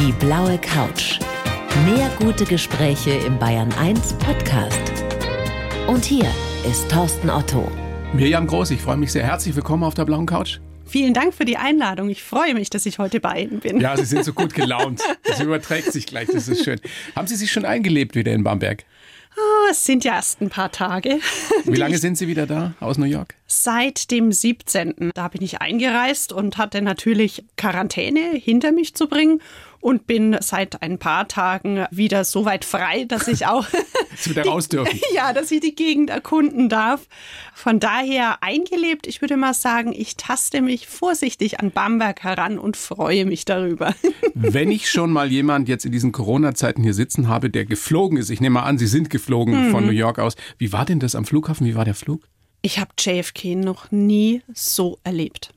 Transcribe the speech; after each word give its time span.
Die 0.00 0.12
blaue 0.12 0.56
Couch. 0.56 1.18
Mehr 1.84 2.10
gute 2.18 2.46
Gespräche 2.46 3.10
im 3.10 3.38
Bayern 3.38 3.70
1 3.74 4.14
Podcast. 4.14 4.80
Und 5.88 6.06
hier 6.06 6.24
ist 6.66 6.90
Thorsten 6.90 7.28
Otto. 7.28 7.70
Mirjam 8.14 8.46
Groß, 8.46 8.70
ich 8.70 8.80
freue 8.80 8.96
mich 8.96 9.12
sehr. 9.12 9.24
Herzlich 9.24 9.54
willkommen 9.54 9.84
auf 9.84 9.92
der 9.92 10.06
blauen 10.06 10.24
Couch. 10.24 10.58
Vielen 10.86 11.12
Dank 11.12 11.34
für 11.34 11.44
die 11.44 11.58
Einladung. 11.58 12.08
Ich 12.08 12.22
freue 12.22 12.54
mich, 12.54 12.70
dass 12.70 12.86
ich 12.86 12.98
heute 12.98 13.20
bei 13.20 13.42
Ihnen 13.42 13.60
bin. 13.60 13.78
Ja, 13.78 13.94
Sie 13.94 14.06
sind 14.06 14.24
so 14.24 14.32
gut 14.32 14.54
gelaunt. 14.54 15.02
Das 15.24 15.38
überträgt 15.38 15.92
sich 15.92 16.06
gleich, 16.06 16.28
das 16.32 16.48
ist 16.48 16.64
schön. 16.64 16.80
Haben 17.14 17.28
Sie 17.28 17.36
sich 17.36 17.52
schon 17.52 17.66
eingelebt 17.66 18.14
wieder 18.14 18.32
in 18.32 18.42
Bamberg? 18.42 18.86
Oh, 19.36 19.70
es 19.70 19.84
sind 19.84 20.04
ja 20.04 20.14
erst 20.14 20.40
ein 20.40 20.48
paar 20.48 20.72
Tage. 20.72 21.18
Wie 21.64 21.76
lange 21.76 21.98
sind 21.98 22.16
Sie 22.16 22.26
wieder 22.26 22.46
da 22.46 22.72
aus 22.80 22.98
New 22.98 23.04
York? 23.04 23.34
Seit 23.46 24.10
dem 24.10 24.32
17. 24.32 25.12
Da 25.14 25.28
bin 25.28 25.42
ich 25.42 25.60
eingereist 25.60 26.32
und 26.32 26.58
hatte 26.58 26.82
natürlich 26.82 27.44
Quarantäne 27.56 28.32
hinter 28.32 28.72
mich 28.72 28.94
zu 28.94 29.08
bringen 29.08 29.40
und 29.80 30.06
bin 30.06 30.36
seit 30.40 30.82
ein 30.82 30.98
paar 30.98 31.26
Tagen 31.28 31.86
wieder 31.90 32.24
so 32.24 32.44
weit 32.44 32.64
frei, 32.64 33.04
dass 33.04 33.28
ich 33.28 33.46
auch 33.46 33.66
wieder 34.24 34.44
raus 34.44 34.68
dürfen. 34.68 34.98
ja, 35.14 35.32
dass 35.32 35.50
ich 35.50 35.60
die 35.60 35.74
Gegend 35.74 36.10
erkunden 36.10 36.68
darf. 36.68 37.06
Von 37.54 37.80
daher 37.80 38.42
eingelebt. 38.42 39.06
Ich 39.06 39.20
würde 39.20 39.36
mal 39.36 39.54
sagen, 39.54 39.92
ich 39.96 40.16
taste 40.16 40.60
mich 40.62 40.86
vorsichtig 40.86 41.60
an 41.60 41.70
Bamberg 41.70 42.22
heran 42.22 42.58
und 42.58 42.76
freue 42.76 43.24
mich 43.24 43.44
darüber. 43.44 43.94
Wenn 44.34 44.70
ich 44.70 44.90
schon 44.90 45.10
mal 45.12 45.30
jemand 45.30 45.68
jetzt 45.68 45.84
in 45.84 45.92
diesen 45.92 46.12
Corona-Zeiten 46.12 46.82
hier 46.82 46.94
sitzen 46.94 47.28
habe, 47.28 47.50
der 47.50 47.64
geflogen 47.64 48.18
ist, 48.18 48.30
ich 48.30 48.40
nehme 48.40 48.54
mal 48.54 48.64
an, 48.64 48.78
Sie 48.78 48.86
sind 48.86 49.10
geflogen 49.10 49.68
Mhm. 49.68 49.70
von 49.72 49.86
New 49.86 49.92
York 49.92 50.18
aus. 50.18 50.34
Wie 50.58 50.72
war 50.72 50.84
denn 50.84 51.00
das 51.00 51.14
am 51.14 51.24
Flughafen? 51.24 51.66
Wie 51.66 51.74
war 51.74 51.84
der 51.84 51.94
Flug? 51.94 52.22
Ich 52.62 52.78
habe 52.78 52.90
JFK 52.98 53.54
noch 53.56 53.90
nie 53.90 54.42
so 54.52 54.98
erlebt. 55.04 55.52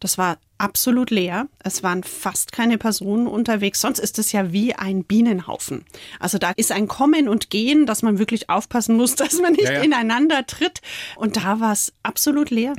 Das 0.00 0.18
war 0.18 0.38
absolut 0.58 1.10
leer. 1.10 1.46
Es 1.62 1.82
waren 1.82 2.02
fast 2.02 2.52
keine 2.52 2.78
Personen 2.78 3.26
unterwegs. 3.26 3.80
Sonst 3.80 3.98
ist 3.98 4.18
es 4.18 4.32
ja 4.32 4.52
wie 4.52 4.74
ein 4.74 5.04
Bienenhaufen. 5.04 5.84
Also 6.18 6.38
da 6.38 6.50
ist 6.50 6.72
ein 6.72 6.88
Kommen 6.88 7.28
und 7.28 7.50
Gehen, 7.50 7.86
dass 7.86 8.02
man 8.02 8.18
wirklich 8.18 8.50
aufpassen 8.50 8.96
muss, 8.96 9.14
dass 9.16 9.38
man 9.40 9.52
nicht 9.52 9.64
Ja, 9.64 9.74
ja. 9.74 9.82
ineinander 9.82 10.46
tritt. 10.46 10.80
Und 11.16 11.36
da 11.36 11.60
war 11.60 11.72
es 11.72 11.92
absolut 12.02 12.50
leer. 12.50 12.74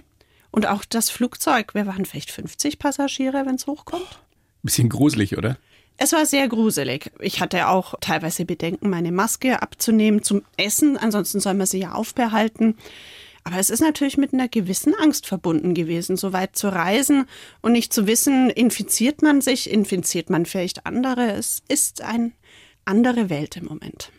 Und 0.51 0.65
auch 0.67 0.83
das 0.83 1.09
Flugzeug, 1.09 1.73
wir 1.73 1.87
waren 1.87 2.05
vielleicht 2.05 2.31
50 2.31 2.77
Passagiere, 2.77 3.45
wenn 3.45 3.55
es 3.55 3.67
hochkommt. 3.67 4.19
Bisschen 4.63 4.89
gruselig, 4.89 5.37
oder? 5.37 5.57
Es 5.97 6.13
war 6.13 6.25
sehr 6.25 6.47
gruselig. 6.47 7.11
Ich 7.19 7.41
hatte 7.41 7.67
auch 7.67 7.93
teilweise 8.01 8.43
Bedenken, 8.45 8.89
meine 8.89 9.11
Maske 9.11 9.61
abzunehmen 9.61 10.23
zum 10.23 10.41
Essen. 10.57 10.97
Ansonsten 10.97 11.39
soll 11.39 11.53
man 11.53 11.67
sie 11.67 11.79
ja 11.79 11.91
aufbehalten. 11.91 12.75
Aber 13.43 13.57
es 13.57 13.69
ist 13.69 13.79
natürlich 13.79 14.17
mit 14.17 14.33
einer 14.33 14.47
gewissen 14.47 14.93
Angst 14.95 15.25
verbunden 15.25 15.73
gewesen, 15.73 16.15
so 16.15 16.31
weit 16.31 16.55
zu 16.55 16.69
reisen 16.69 17.25
und 17.61 17.71
nicht 17.71 17.91
zu 17.91 18.05
wissen, 18.05 18.49
infiziert 18.49 19.21
man 19.21 19.41
sich, 19.41 19.69
infiziert 19.69 20.29
man 20.29 20.45
vielleicht 20.45 20.85
andere. 20.85 21.31
Es 21.31 21.63
ist 21.67 22.01
eine 22.01 22.31
andere 22.85 23.29
Welt 23.29 23.57
im 23.57 23.65
Moment. 23.65 24.11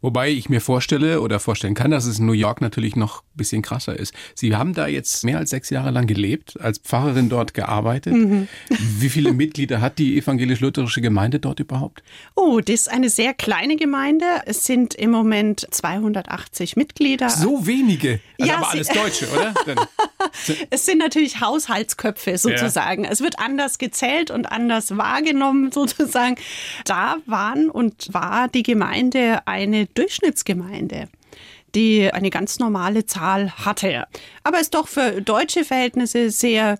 Wobei 0.00 0.30
ich 0.30 0.48
mir 0.48 0.60
vorstelle 0.60 1.20
oder 1.20 1.40
vorstellen 1.40 1.74
kann, 1.74 1.90
dass 1.90 2.06
es 2.06 2.18
in 2.18 2.26
New 2.26 2.32
York 2.32 2.60
natürlich 2.60 2.96
noch 2.96 3.22
ein 3.22 3.36
bisschen 3.36 3.62
krasser 3.62 3.98
ist. 3.98 4.14
Sie 4.34 4.54
haben 4.56 4.74
da 4.74 4.86
jetzt 4.86 5.24
mehr 5.24 5.38
als 5.38 5.50
sechs 5.50 5.70
Jahre 5.70 5.90
lang 5.90 6.06
gelebt, 6.06 6.60
als 6.60 6.78
Pfarrerin 6.78 7.28
dort 7.28 7.54
gearbeitet. 7.54 8.14
Wie 8.68 9.08
viele 9.08 9.32
Mitglieder 9.34 9.80
hat 9.80 9.98
die 9.98 10.16
evangelisch-lutherische 10.18 11.00
Gemeinde 11.00 11.40
dort 11.40 11.60
überhaupt? 11.60 12.02
Oh, 12.34 12.60
das 12.60 12.74
ist 12.74 12.88
eine 12.90 13.10
sehr 13.10 13.34
kleine 13.34 13.76
Gemeinde. 13.76 14.24
Es 14.46 14.64
sind 14.64 14.94
im 14.94 15.10
Moment 15.10 15.66
280 15.70 16.76
Mitglieder. 16.76 17.28
So 17.30 17.66
wenige. 17.66 18.20
Also 18.38 18.50
Ja, 18.50 18.58
aber 18.58 18.70
alles 18.70 18.88
Deutsche, 18.88 19.26
oder? 19.30 19.54
Es 20.70 20.86
sind 20.86 20.98
natürlich 20.98 21.40
Haushaltsköpfe 21.40 22.38
sozusagen. 22.38 23.04
Es 23.04 23.20
wird 23.20 23.38
anders 23.38 23.78
gezählt 23.78 24.30
und 24.30 24.46
anders 24.46 24.96
wahrgenommen 24.96 25.72
sozusagen. 25.72 26.36
Da 26.84 27.16
waren 27.26 27.70
und 27.70 28.12
war 28.12 28.48
die 28.48 28.62
Gemeinde 28.62 29.46
eine 29.46 29.86
Durchschnittsgemeinde 29.86 31.08
die 31.74 32.08
eine 32.12 32.30
ganz 32.30 32.60
normale 32.60 33.04
Zahl 33.04 33.50
hatte. 33.50 34.06
Aber 34.44 34.60
ist 34.60 34.74
doch 34.74 34.86
für 34.86 35.20
deutsche 35.20 35.64
Verhältnisse 35.64 36.30
sehr 36.30 36.78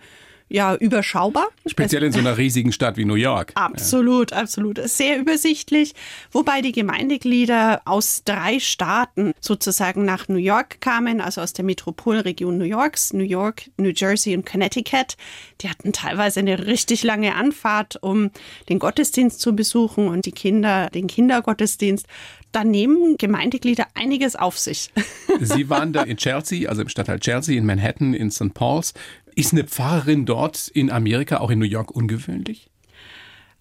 ja, 0.54 0.76
überschaubar. 0.76 1.48
speziell 1.66 2.04
in 2.04 2.12
so 2.12 2.20
einer 2.20 2.38
riesigen 2.38 2.70
Stadt 2.70 2.96
wie 2.96 3.04
New 3.04 3.16
York. 3.16 3.50
Absolut, 3.56 4.32
absolut. 4.32 4.78
Ist 4.78 4.96
Sehr 4.98 5.18
übersichtlich, 5.18 5.94
wobei 6.30 6.60
die 6.60 6.70
Gemeindeglieder 6.70 7.82
aus 7.84 8.22
drei 8.24 8.60
Staaten 8.60 9.32
sozusagen 9.40 10.04
nach 10.04 10.28
New 10.28 10.36
York 10.36 10.80
kamen, 10.80 11.20
also 11.20 11.40
aus 11.40 11.54
der 11.54 11.64
Metropolregion 11.64 12.56
New 12.56 12.64
Yorks, 12.64 13.12
New 13.12 13.24
York, 13.24 13.68
New 13.78 13.90
Jersey 13.90 14.36
und 14.36 14.46
Connecticut. 14.46 15.16
Die 15.60 15.68
hatten 15.68 15.92
teilweise 15.92 16.38
eine 16.38 16.68
richtig 16.68 17.02
lange 17.02 17.34
Anfahrt, 17.34 18.00
um 18.00 18.30
den 18.68 18.78
Gottesdienst 18.78 19.40
zu 19.40 19.56
besuchen 19.56 20.06
und 20.06 20.24
die 20.24 20.32
Kinder 20.32 20.88
den 20.90 21.08
Kindergottesdienst. 21.08 22.06
Da 22.52 22.62
nehmen 22.62 23.16
Gemeindeglieder 23.18 23.88
einiges 23.94 24.36
auf 24.36 24.56
sich. 24.56 24.92
Sie 25.40 25.68
waren 25.68 25.92
da 25.92 26.04
in 26.04 26.16
Chelsea, 26.16 26.68
also 26.68 26.82
im 26.82 26.88
Stadtteil 26.88 27.18
Chelsea 27.18 27.58
in 27.58 27.66
Manhattan, 27.66 28.14
in 28.14 28.30
St. 28.30 28.54
Paul's. 28.54 28.94
Ist 29.34 29.52
eine 29.52 29.64
Pfarrerin 29.64 30.26
dort 30.26 30.68
in 30.68 30.90
Amerika, 30.90 31.38
auch 31.38 31.50
in 31.50 31.58
New 31.58 31.64
York, 31.64 31.90
ungewöhnlich? 31.90 32.70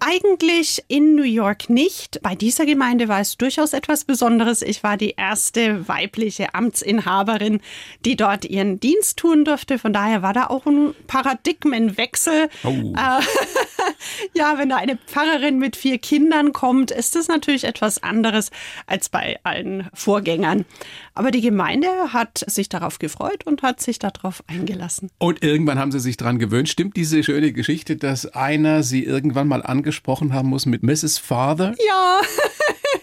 Eigentlich 0.06 0.84
in 0.89 1.16
New 1.16 1.23
York 1.23 1.69
nicht. 1.69 2.22
Bei 2.22 2.35
dieser 2.35 2.66
Gemeinde 2.66 3.07
war 3.07 3.22
es 3.22 3.38
durchaus 3.38 3.72
etwas 3.72 4.03
Besonderes. 4.03 4.62
Ich 4.62 4.83
war 4.83 4.97
die 4.97 5.12
erste 5.12 5.88
weibliche 5.88 6.53
Amtsinhaberin, 6.53 7.62
die 8.03 8.17
dort 8.17 8.44
ihren 8.44 8.81
Dienst 8.81 9.17
tun 9.17 9.45
durfte. 9.45 9.79
Von 9.79 9.94
daher 9.94 10.22
war 10.22 10.33
da 10.33 10.47
auch 10.47 10.66
ein 10.66 10.94
Paradigmenwechsel. 11.07 12.50
Oh. 12.66 12.94
Ja, 14.34 14.58
wenn 14.58 14.69
da 14.69 14.78
eine 14.78 14.97
Pfarrerin 14.97 15.59
mit 15.59 15.75
vier 15.75 15.97
Kindern 15.97 16.53
kommt, 16.53 16.91
ist 16.91 17.16
das 17.16 17.28
natürlich 17.28 17.64
etwas 17.64 18.02
anderes 18.02 18.52
als 18.88 19.09
bei 19.09 19.40
allen 19.44 19.90
Vorgängern. 19.94 20.66
Aber 21.14 21.31
die 21.31 21.41
Gemeinde 21.41 21.88
hat 22.12 22.44
sich 22.47 22.69
darauf 22.69 23.00
gefreut 23.00 23.46
und 23.46 23.62
hat 23.62 23.81
sich 23.81 24.00
darauf 24.00 24.44
eingelassen. 24.47 25.09
Und 25.19 25.44
irgendwann 25.44 25.80
haben 25.80 25.92
sie 25.92 26.00
sich 26.00 26.18
dran 26.18 26.40
gewöhnt. 26.40 26.69
Stimmt 26.69 26.96
diese 26.97 27.24
schöne 27.24 27.53
Geschichte, 27.53 27.96
dass 27.96 28.25
einer 28.25 28.84
sie 28.84 29.03
irgendwann 29.03 29.47
mal 29.47 29.63
angesprochen 29.63 30.34
haben 30.34 30.50
muss 30.50 30.66
mit 30.66 30.84
Mrs. 30.84 31.18
Father? 31.18 31.75
Ja, 31.88 32.22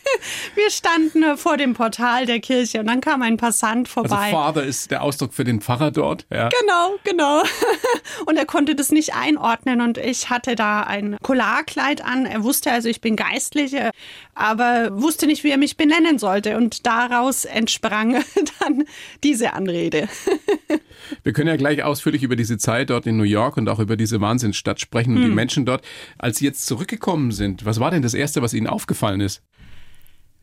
wir 0.54 0.70
standen 0.70 1.36
vor 1.36 1.56
dem 1.56 1.74
Portal 1.74 2.26
der 2.26 2.40
Kirche 2.40 2.80
und 2.80 2.86
dann 2.86 3.00
kam 3.00 3.22
ein 3.22 3.36
Passant 3.36 3.88
Also 3.88 4.08
vorbei. 4.08 4.30
Father 4.30 4.64
ist 4.64 4.90
der 4.90 5.02
Ausdruck 5.02 5.34
für 5.34 5.44
den 5.44 5.60
Pfarrer 5.60 5.90
dort. 5.90 6.26
Ja. 6.30 6.48
Genau, 6.60 6.96
genau. 7.04 7.42
Und 8.26 8.36
er 8.36 8.46
konnte 8.46 8.74
das 8.74 8.90
nicht 8.90 9.14
einordnen 9.14 9.80
und 9.80 9.98
ich 9.98 10.30
hatte 10.30 10.54
da 10.54 10.82
ein 10.82 11.16
Polarkleid 11.22 12.04
an. 12.04 12.26
Er 12.26 12.42
wusste 12.42 12.70
also, 12.70 12.88
ich 12.88 13.00
bin 13.00 13.16
Geistliche, 13.16 13.90
aber 14.34 14.90
wusste 14.92 15.26
nicht, 15.26 15.44
wie 15.44 15.50
er 15.50 15.56
mich 15.56 15.76
benennen 15.76 16.18
sollte. 16.18 16.56
Und 16.56 16.86
daraus 16.86 17.44
entsprang 17.44 18.22
dann 18.60 18.84
diese 19.22 19.52
Anrede. 19.54 20.08
Wir 21.22 21.32
können 21.32 21.48
ja 21.48 21.56
gleich 21.56 21.82
ausführlich 21.82 22.22
über 22.22 22.36
diese 22.36 22.58
Zeit 22.58 22.90
dort 22.90 23.06
in 23.06 23.16
New 23.16 23.24
York 23.24 23.56
und 23.56 23.68
auch 23.68 23.78
über 23.78 23.96
diese 23.96 24.20
Wahnsinnsstadt 24.20 24.80
sprechen 24.80 25.16
und 25.16 25.22
die 25.22 25.30
Menschen 25.30 25.64
dort. 25.66 25.84
Als 26.18 26.38
Sie 26.38 26.44
jetzt 26.44 26.66
zurückgekommen 26.66 27.32
sind, 27.32 27.64
was 27.64 27.80
war 27.80 27.90
denn 27.90 28.02
das 28.02 28.14
Erste, 28.14 28.42
was 28.42 28.54
Ihnen 28.54 28.66
aufgefallen 28.66 29.20
ist? 29.20 29.42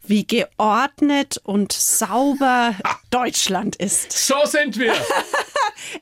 Wie 0.08 0.26
geordnet 0.26 1.42
und 1.44 1.74
sauber 1.74 2.76
Deutschland 3.10 3.76
ist. 3.76 4.12
So 4.12 4.36
sind 4.46 4.78
wir! 4.78 4.94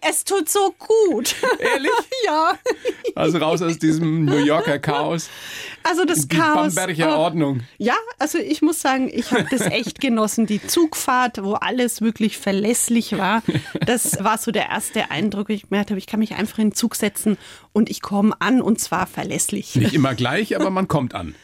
Es 0.02 0.24
tut 0.24 0.50
so 0.50 0.74
gut. 0.78 1.36
Ehrlich? 1.60 1.92
Ja. 2.26 2.58
Also 3.14 3.38
raus 3.38 3.62
aus 3.62 3.78
diesem 3.78 4.26
New 4.26 4.38
Yorker 4.38 4.80
Chaos. 4.80 5.30
Also 5.84 6.06
das 6.06 6.28
Die 6.28 6.38
Chaos. 6.38 6.74
Bamberger 6.74 7.18
oh. 7.18 7.22
Ordnung. 7.22 7.62
Ja, 7.78 7.94
also 8.18 8.40
ich 8.40 8.64
muss 8.64 8.82
sagen, 8.82 9.12
ich 9.14 9.32
habe 9.32 9.46
das 9.52 9.62
echt 9.62 10.02
genossen. 10.02 10.48
Die 10.48 10.66
Zugfahrt, 10.66 11.44
wo 11.44 11.54
alles 11.54 12.02
wirklich 12.02 12.38
verlässlich 12.38 13.16
war, 13.18 13.44
das 13.86 14.24
war 14.24 14.40
so 14.40 14.52
der 14.52 14.70
erste 14.70 15.12
Eindruck. 15.12 15.50
Ich 15.52 15.64
gemerkt 15.70 15.92
habe, 15.92 16.00
ich 16.00 16.08
kann 16.08 16.20
mich 16.20 16.34
einfach 16.34 16.58
in 16.58 16.70
den 16.70 16.76
Zug 16.76 16.96
setzen 16.96 17.38
und 17.74 17.90
ich 17.92 18.02
komme 18.02 18.34
an 18.40 18.62
und 18.62 18.80
zwar 18.80 19.06
verlässlich. 19.06 19.76
Nicht 19.76 19.94
immer 19.94 20.16
gleich, 20.16 20.56
aber 20.56 20.72
man 20.72 20.88
kommt 20.88 21.14
an. 21.14 21.36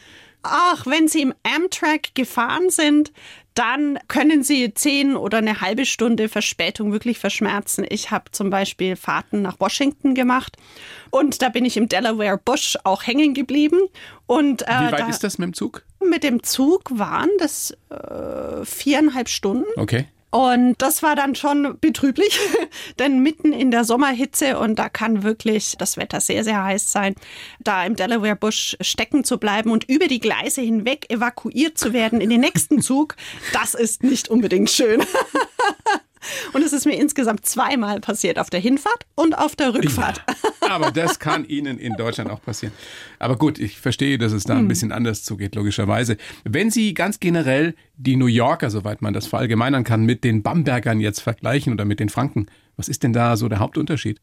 Ach, 0.43 0.85
wenn 0.85 1.07
Sie 1.07 1.21
im 1.21 1.33
Amtrak 1.43 2.15
gefahren 2.15 2.69
sind, 2.69 3.11
dann 3.53 3.99
können 4.07 4.43
Sie 4.43 4.73
zehn 4.73 5.15
oder 5.15 5.39
eine 5.39 5.61
halbe 5.61 5.85
Stunde 5.85 6.29
Verspätung 6.29 6.91
wirklich 6.93 7.19
verschmerzen. 7.19 7.85
Ich 7.89 8.11
habe 8.11 8.31
zum 8.31 8.49
Beispiel 8.49 8.95
Fahrten 8.95 9.41
nach 9.41 9.59
Washington 9.59 10.15
gemacht 10.15 10.57
und 11.09 11.41
da 11.41 11.49
bin 11.49 11.65
ich 11.65 11.75
im 11.75 11.89
Delaware 11.89 12.37
Bush 12.37 12.77
auch 12.83 13.05
hängen 13.05 13.33
geblieben. 13.33 13.79
Und, 14.25 14.61
äh, 14.63 14.65
Wie 14.67 14.91
weit 14.91 14.99
da, 15.01 15.09
ist 15.09 15.23
das 15.23 15.37
mit 15.37 15.47
dem 15.47 15.53
Zug? 15.53 15.83
Mit 16.03 16.23
dem 16.23 16.43
Zug 16.43 16.83
waren 16.91 17.29
das 17.39 17.75
äh, 17.89 18.63
viereinhalb 18.63 19.27
Stunden. 19.27 19.65
Okay. 19.75 20.07
Und 20.31 20.81
das 20.81 21.03
war 21.03 21.15
dann 21.15 21.35
schon 21.35 21.77
betrüblich, 21.81 22.39
denn 22.99 23.19
mitten 23.19 23.51
in 23.51 23.69
der 23.69 23.83
Sommerhitze 23.83 24.57
und 24.57 24.79
da 24.79 24.87
kann 24.87 25.23
wirklich 25.23 25.75
das 25.77 25.97
Wetter 25.97 26.21
sehr, 26.21 26.45
sehr 26.45 26.63
heiß 26.63 26.91
sein, 26.91 27.15
da 27.59 27.85
im 27.85 27.97
Delaware 27.97 28.37
Bush 28.37 28.77
stecken 28.79 29.25
zu 29.25 29.37
bleiben 29.37 29.71
und 29.71 29.89
über 29.89 30.07
die 30.07 30.19
Gleise 30.19 30.61
hinweg 30.61 31.09
evakuiert 31.09 31.77
zu 31.77 31.91
werden 31.91 32.21
in 32.21 32.29
den 32.29 32.41
nächsten 32.41 32.81
Zug, 32.81 33.17
das 33.51 33.73
ist 33.73 34.03
nicht 34.03 34.29
unbedingt 34.29 34.69
schön. 34.69 35.03
Und 36.53 36.63
es 36.63 36.73
ist 36.73 36.85
mir 36.85 36.95
insgesamt 36.95 37.45
zweimal 37.45 37.99
passiert, 37.99 38.39
auf 38.39 38.49
der 38.49 38.59
Hinfahrt 38.59 39.05
und 39.15 39.37
auf 39.37 39.55
der 39.55 39.73
Rückfahrt. 39.73 40.23
Ja, 40.61 40.69
aber 40.69 40.91
das 40.91 41.19
kann 41.19 41.45
Ihnen 41.45 41.77
in 41.77 41.93
Deutschland 41.93 42.29
auch 42.29 42.41
passieren. 42.41 42.73
Aber 43.19 43.37
gut, 43.37 43.59
ich 43.59 43.79
verstehe, 43.79 44.17
dass 44.17 44.31
es 44.31 44.43
da 44.43 44.53
ein 44.53 44.61
hm. 44.61 44.67
bisschen 44.67 44.91
anders 44.91 45.23
zugeht, 45.23 45.55
logischerweise. 45.55 46.17
Wenn 46.43 46.71
Sie 46.71 46.93
ganz 46.93 47.19
generell 47.19 47.75
die 47.95 48.15
New 48.15 48.27
Yorker, 48.27 48.69
soweit 48.69 49.01
man 49.01 49.13
das 49.13 49.27
verallgemeinern 49.27 49.83
kann, 49.83 50.03
mit 50.03 50.23
den 50.23 50.43
Bambergern 50.43 50.99
jetzt 50.99 51.21
vergleichen 51.21 51.73
oder 51.73 51.85
mit 51.85 51.99
den 51.99 52.09
Franken, 52.09 52.47
was 52.77 52.89
ist 52.89 53.03
denn 53.03 53.13
da 53.13 53.37
so 53.37 53.49
der 53.49 53.59
Hauptunterschied? 53.59 54.19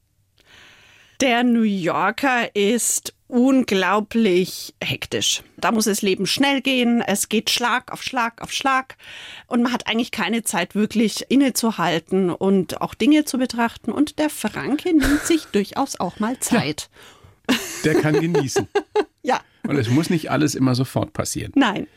Der 1.21 1.43
New 1.43 1.63
Yorker 1.63 2.55
ist 2.55 3.13
unglaublich 3.29 4.75
hektisch. 4.83 5.43
Da 5.59 5.71
muss 5.71 5.85
das 5.85 6.03
Leben 6.03 6.27
schnell 6.27 6.63
gehen, 6.63 7.03
es 7.07 7.29
geht 7.29 7.51
Schlag 7.51 7.93
auf 7.93 8.03
Schlag 8.03 8.43
auf 8.43 8.53
Schlag 8.53 8.97
und 9.47 9.63
man 9.63 9.73
hat 9.73 9.87
eigentlich 9.87 10.11
keine 10.11 10.43
Zeit 10.43 10.75
wirklich 10.75 11.31
innezuhalten 11.31 12.31
und 12.31 12.81
auch 12.81 12.95
Dinge 12.95 13.25
zu 13.27 13.39
betrachten 13.39 13.93
und 13.93 14.19
der 14.19 14.31
Franke 14.31 14.97
nimmt 14.97 15.23
sich 15.23 15.45
durchaus 15.53 16.01
auch 16.01 16.19
mal 16.19 16.41
Zeit. 16.41 16.89
Ja, 17.51 17.57
der 17.85 17.95
kann 17.97 18.21
genießen. 18.21 18.67
ja. 19.23 19.41
Und 19.67 19.77
es 19.77 19.91
muss 19.91 20.11
nicht 20.11 20.31
alles 20.31 20.55
immer 20.55 20.75
sofort 20.75 21.13
passieren. 21.13 21.53
Nein. 21.55 21.87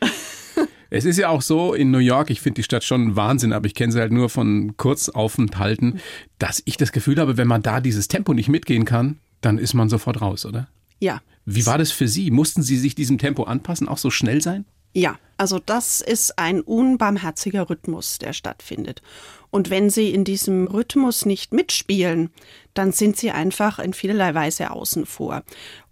Es 0.94 1.06
ist 1.06 1.16
ja 1.16 1.30
auch 1.30 1.40
so 1.40 1.72
in 1.72 1.90
New 1.90 1.96
York, 1.96 2.28
ich 2.28 2.42
finde 2.42 2.56
die 2.56 2.64
Stadt 2.64 2.84
schon 2.84 3.16
Wahnsinn, 3.16 3.54
aber 3.54 3.64
ich 3.64 3.72
kenne 3.72 3.90
sie 3.90 3.98
halt 3.98 4.12
nur 4.12 4.28
von 4.28 4.76
Kurzaufenthalten, 4.76 6.00
dass 6.38 6.60
ich 6.66 6.76
das 6.76 6.92
Gefühl 6.92 7.16
habe, 7.18 7.38
wenn 7.38 7.48
man 7.48 7.62
da 7.62 7.80
dieses 7.80 8.08
Tempo 8.08 8.34
nicht 8.34 8.50
mitgehen 8.50 8.84
kann, 8.84 9.18
dann 9.40 9.56
ist 9.56 9.72
man 9.72 9.88
sofort 9.88 10.20
raus, 10.20 10.44
oder? 10.44 10.68
Ja. 11.02 11.20
Wie 11.44 11.66
war 11.66 11.78
das 11.78 11.90
für 11.90 12.06
Sie? 12.06 12.30
Mussten 12.30 12.62
Sie 12.62 12.76
sich 12.76 12.94
diesem 12.94 13.18
Tempo 13.18 13.42
anpassen, 13.42 13.88
auch 13.88 13.98
so 13.98 14.10
schnell 14.10 14.40
sein? 14.40 14.64
Ja, 14.94 15.18
also 15.36 15.58
das 15.58 16.00
ist 16.00 16.38
ein 16.38 16.60
unbarmherziger 16.60 17.68
Rhythmus, 17.68 18.18
der 18.18 18.32
stattfindet. 18.32 19.02
Und 19.50 19.68
wenn 19.68 19.90
Sie 19.90 20.10
in 20.10 20.22
diesem 20.22 20.68
Rhythmus 20.68 21.26
nicht 21.26 21.52
mitspielen, 21.52 22.30
dann 22.74 22.92
sind 22.92 23.16
Sie 23.16 23.32
einfach 23.32 23.80
in 23.80 23.94
vielerlei 23.94 24.32
Weise 24.34 24.70
außen 24.70 25.04
vor. 25.04 25.42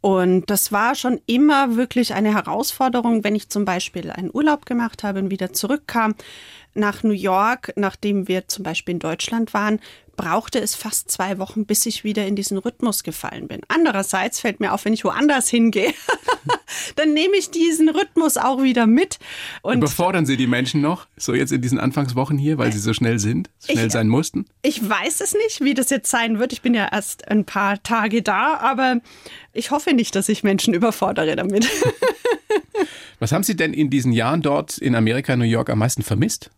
Und 0.01 0.49
das 0.49 0.71
war 0.71 0.95
schon 0.95 1.21
immer 1.27 1.75
wirklich 1.75 2.15
eine 2.15 2.33
Herausforderung, 2.33 3.25
wenn 3.25 3.35
ich 3.35 3.49
zum 3.49 3.65
Beispiel 3.65 4.13
einen 4.13 4.31
Urlaub 4.33 4.65
gemacht 4.65 5.03
habe 5.03 5.19
und 5.19 5.31
wieder 5.31 5.53
zurückkam 5.53 6.15
nach 6.75 7.03
New 7.03 7.13
York, 7.13 7.73
nachdem 7.77 8.29
wir 8.29 8.49
zum 8.49 8.65
Beispiel 8.65 8.95
in 8.95 8.99
Deutschland 9.01 9.55
waren, 9.55 9.81
brauchte 10.21 10.59
es 10.61 10.75
fast 10.75 11.11
zwei 11.11 11.39
Wochen, 11.39 11.65
bis 11.65 11.87
ich 11.87 12.05
wieder 12.05 12.27
in 12.27 12.37
diesen 12.37 12.59
Rhythmus 12.59 13.05
gefallen 13.05 13.49
bin. 13.49 13.63
Andererseits 13.69 14.39
fällt 14.39 14.61
mir 14.61 14.75
auf, 14.75 14.85
wenn 14.85 14.93
ich 14.93 15.03
woanders 15.03 15.49
hingehe, 15.49 15.95
dann 16.97 17.15
nehme 17.15 17.37
ich 17.39 17.51
diesen 17.51 17.89
Rhythmus 17.89 18.37
auch 18.37 18.63
wieder 18.63 18.87
mit. 18.87 19.19
Und 19.63 19.79
Überfordern 19.79 20.27
Sie 20.27 20.37
die 20.37 20.47
Menschen 20.47 20.83
noch, 20.83 21.07
so 21.17 21.33
jetzt 21.33 21.53
in 21.53 21.63
diesen 21.63 21.79
Anfangswochen 21.79 22.37
hier, 22.37 22.59
weil 22.59 22.71
sie 22.71 22.79
so 22.79 22.93
schnell 22.93 23.19
sind, 23.19 23.49
schnell 23.65 23.87
ich, 23.87 23.93
sein 23.93 24.09
mussten? 24.09 24.45
Ich 24.61 24.87
weiß 24.87 25.23
es 25.23 25.33
nicht, 25.33 25.63
wie 25.63 25.73
das 25.73 25.89
jetzt 25.89 26.11
sein 26.11 26.39
wird. 26.39 26.53
Ich 26.53 26.61
bin 26.61 26.75
ja 26.75 26.89
erst 26.93 27.27
ein 27.29 27.47
paar 27.47 27.83
Tage 27.83 28.21
da, 28.21 28.59
aber 28.59 29.01
ich 29.55 29.71
hoffe 29.71 29.95
nicht, 29.95 30.15
dass 30.15 30.29
ich 30.29 30.43
Menschen 30.43 30.75
überfordere 30.75 31.35
damit. 31.35 31.67
Was 33.21 33.33
haben 33.33 33.43
Sie 33.43 33.57
denn 33.57 33.73
in 33.73 33.89
diesen 33.89 34.13
Jahren 34.13 34.43
dort 34.43 34.77
in 34.79 34.95
Amerika, 34.95 35.35
New 35.37 35.45
York 35.45 35.71
am 35.71 35.79
meisten 35.79 36.03
vermisst? 36.03 36.51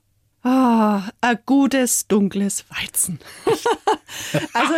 Oh, 0.44 1.00
ein 1.20 1.38
gutes, 1.46 2.06
dunkles 2.08 2.64
Weizen. 2.68 3.20
also. 4.52 4.74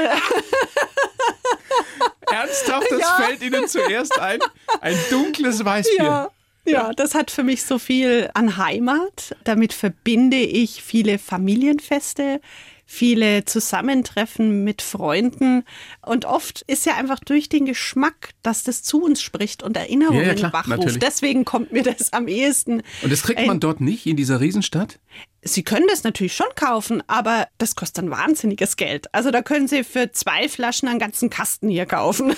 Ernsthaft, 2.26 2.90
das 2.90 3.00
ja. 3.00 3.16
fällt 3.20 3.42
Ihnen 3.42 3.66
zuerst 3.68 4.18
ein? 4.20 4.40
Ein 4.80 4.96
dunkles 5.10 5.64
Weißbier. 5.64 6.04
Ja. 6.04 6.30
Ja, 6.66 6.92
das 6.94 7.14
hat 7.14 7.30
für 7.30 7.42
mich 7.42 7.62
so 7.62 7.78
viel 7.78 8.30
an 8.34 8.56
Heimat. 8.56 9.36
Damit 9.44 9.74
verbinde 9.74 10.38
ich 10.38 10.82
viele 10.82 11.18
Familienfeste, 11.18 12.40
viele 12.86 13.44
Zusammentreffen 13.44 14.64
mit 14.64 14.80
Freunden. 14.80 15.64
Und 16.00 16.24
oft 16.24 16.62
ist 16.62 16.86
ja 16.86 16.96
einfach 16.96 17.20
durch 17.20 17.50
den 17.50 17.66
Geschmack, 17.66 18.30
dass 18.42 18.64
das 18.64 18.82
zu 18.82 19.02
uns 19.02 19.20
spricht 19.20 19.62
und 19.62 19.76
Erinnerungen 19.76 20.24
ja, 20.24 20.32
ja, 20.32 20.52
wachruft. 20.52 21.02
Deswegen 21.02 21.44
kommt 21.44 21.72
mir 21.72 21.82
das 21.82 22.12
am 22.14 22.28
ehesten. 22.28 22.82
Und 23.02 23.12
das 23.12 23.22
kriegt 23.22 23.46
man 23.46 23.60
dort 23.60 23.80
nicht 23.80 24.06
in 24.06 24.16
dieser 24.16 24.40
Riesenstadt? 24.40 24.98
Sie 25.46 25.62
können 25.62 25.86
das 25.88 26.04
natürlich 26.04 26.34
schon 26.34 26.46
kaufen, 26.56 27.02
aber 27.06 27.48
das 27.58 27.76
kostet 27.76 28.04
ein 28.04 28.10
wahnsinniges 28.10 28.76
Geld. 28.76 29.12
Also 29.12 29.30
da 29.30 29.42
können 29.42 29.68
Sie 29.68 29.84
für 29.84 30.10
zwei 30.10 30.48
Flaschen 30.48 30.88
einen 30.88 30.98
ganzen 30.98 31.28
Kasten 31.28 31.68
hier 31.68 31.84
kaufen. 31.84 32.34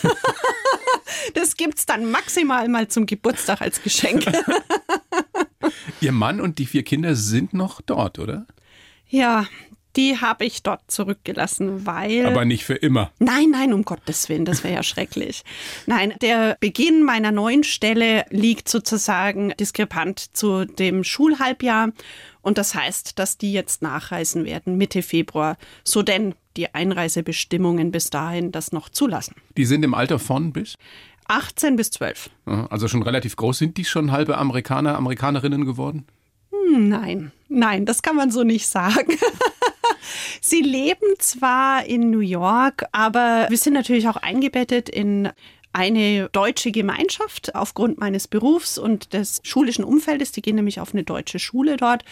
das 1.34 1.56
gibt 1.56 1.78
es 1.78 1.86
dann 1.86 2.10
maximal 2.10 2.68
mal 2.68 2.88
zum 2.88 3.06
Geburtstag 3.06 3.60
als 3.60 3.80
Geschenk. 3.82 4.26
Ihr 6.00 6.12
Mann 6.12 6.40
und 6.40 6.58
die 6.58 6.66
vier 6.66 6.82
Kinder 6.82 7.14
sind 7.14 7.54
noch 7.54 7.80
dort, 7.80 8.18
oder? 8.18 8.46
Ja, 9.08 9.46
die 9.96 10.20
habe 10.20 10.44
ich 10.44 10.62
dort 10.62 10.82
zurückgelassen, 10.90 11.86
weil. 11.86 12.26
Aber 12.26 12.44
nicht 12.44 12.64
für 12.64 12.74
immer. 12.74 13.10
Nein, 13.18 13.50
nein, 13.50 13.72
um 13.72 13.84
Gottes 13.84 14.28
Willen, 14.28 14.44
das 14.44 14.62
wäre 14.62 14.74
ja 14.74 14.82
schrecklich. 14.84 15.42
Nein, 15.86 16.14
der 16.20 16.56
Beginn 16.60 17.02
meiner 17.02 17.32
neuen 17.32 17.64
Stelle 17.64 18.24
liegt 18.30 18.68
sozusagen 18.68 19.54
diskrepant 19.58 20.36
zu 20.36 20.64
dem 20.64 21.04
Schulhalbjahr. 21.04 21.92
Und 22.42 22.58
das 22.58 22.74
heißt, 22.74 23.18
dass 23.18 23.38
die 23.38 23.52
jetzt 23.52 23.82
nachreisen 23.82 24.44
werden 24.44 24.76
Mitte 24.76 25.02
Februar, 25.02 25.56
so 25.82 26.02
denn 26.02 26.34
die 26.56 26.74
Einreisebestimmungen 26.74 27.90
bis 27.90 28.10
dahin 28.10 28.52
das 28.52 28.72
noch 28.72 28.88
zulassen. 28.88 29.34
Die 29.56 29.64
sind 29.64 29.82
im 29.82 29.94
Alter 29.94 30.18
von 30.18 30.52
bis? 30.52 30.76
18 31.28 31.76
bis 31.76 31.90
12. 31.90 32.30
Also 32.70 32.86
schon 32.88 33.02
relativ 33.02 33.36
groß. 33.36 33.58
Sind 33.58 33.76
die 33.76 33.84
schon 33.84 34.12
halbe 34.12 34.38
Amerikaner, 34.38 34.96
Amerikanerinnen 34.96 35.64
geworden? 35.64 36.06
Hm, 36.52 36.88
nein, 36.88 37.32
nein, 37.48 37.84
das 37.84 38.02
kann 38.02 38.16
man 38.16 38.30
so 38.30 38.44
nicht 38.44 38.68
sagen. 38.68 39.12
Sie 40.40 40.60
leben 40.60 41.06
zwar 41.18 41.84
in 41.84 42.10
New 42.10 42.20
York, 42.20 42.84
aber 42.92 43.46
wir 43.48 43.58
sind 43.58 43.74
natürlich 43.74 44.08
auch 44.08 44.16
eingebettet 44.16 44.88
in 44.88 45.30
eine 45.72 46.30
deutsche 46.30 46.72
Gemeinschaft 46.72 47.54
aufgrund 47.54 47.98
meines 47.98 48.28
Berufs 48.28 48.78
und 48.78 49.12
des 49.12 49.40
schulischen 49.42 49.84
Umfeldes. 49.84 50.32
Die 50.32 50.40
gehen 50.40 50.56
nämlich 50.56 50.80
auf 50.80 50.94
eine 50.94 51.04
deutsche 51.04 51.38
Schule 51.38 51.76
dort. 51.76 52.02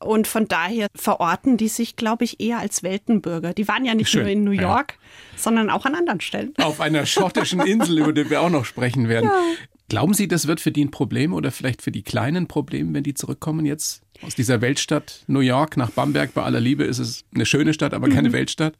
Und 0.00 0.28
von 0.28 0.46
daher 0.46 0.88
verorten 0.94 1.56
die 1.56 1.68
sich, 1.68 1.96
glaube 1.96 2.24
ich, 2.24 2.38
eher 2.38 2.58
als 2.58 2.82
Weltenbürger. 2.82 3.52
Die 3.52 3.66
waren 3.66 3.84
ja 3.84 3.94
nicht 3.94 4.10
Schön. 4.10 4.22
nur 4.22 4.30
in 4.30 4.44
New 4.44 4.50
York, 4.52 4.92
ja. 4.92 5.38
sondern 5.38 5.70
auch 5.70 5.86
an 5.86 5.94
anderen 5.94 6.20
Stellen. 6.20 6.52
Auf 6.58 6.80
einer 6.80 7.04
schottischen 7.04 7.60
Insel, 7.60 7.98
über 7.98 8.12
die 8.12 8.30
wir 8.30 8.42
auch 8.42 8.50
noch 8.50 8.64
sprechen 8.64 9.08
werden. 9.08 9.26
Ja. 9.26 9.42
Glauben 9.88 10.12
Sie, 10.12 10.28
das 10.28 10.46
wird 10.46 10.60
für 10.60 10.70
die 10.70 10.84
ein 10.84 10.90
Problem 10.90 11.32
oder 11.32 11.50
vielleicht 11.50 11.80
für 11.80 11.90
die 11.90 12.02
kleinen 12.02 12.46
Probleme, 12.46 12.92
wenn 12.92 13.04
die 13.04 13.14
zurückkommen 13.14 13.64
jetzt 13.64 14.02
aus 14.22 14.34
dieser 14.34 14.60
Weltstadt 14.60 15.24
New 15.26 15.40
York 15.40 15.76
nach 15.76 15.90
Bamberg? 15.90 16.34
Bei 16.34 16.42
aller 16.42 16.60
Liebe 16.60 16.84
ist 16.84 16.98
es 16.98 17.24
eine 17.34 17.46
schöne 17.46 17.72
Stadt, 17.72 17.94
aber 17.94 18.08
keine 18.08 18.28
mhm. 18.28 18.34
Weltstadt. 18.34 18.74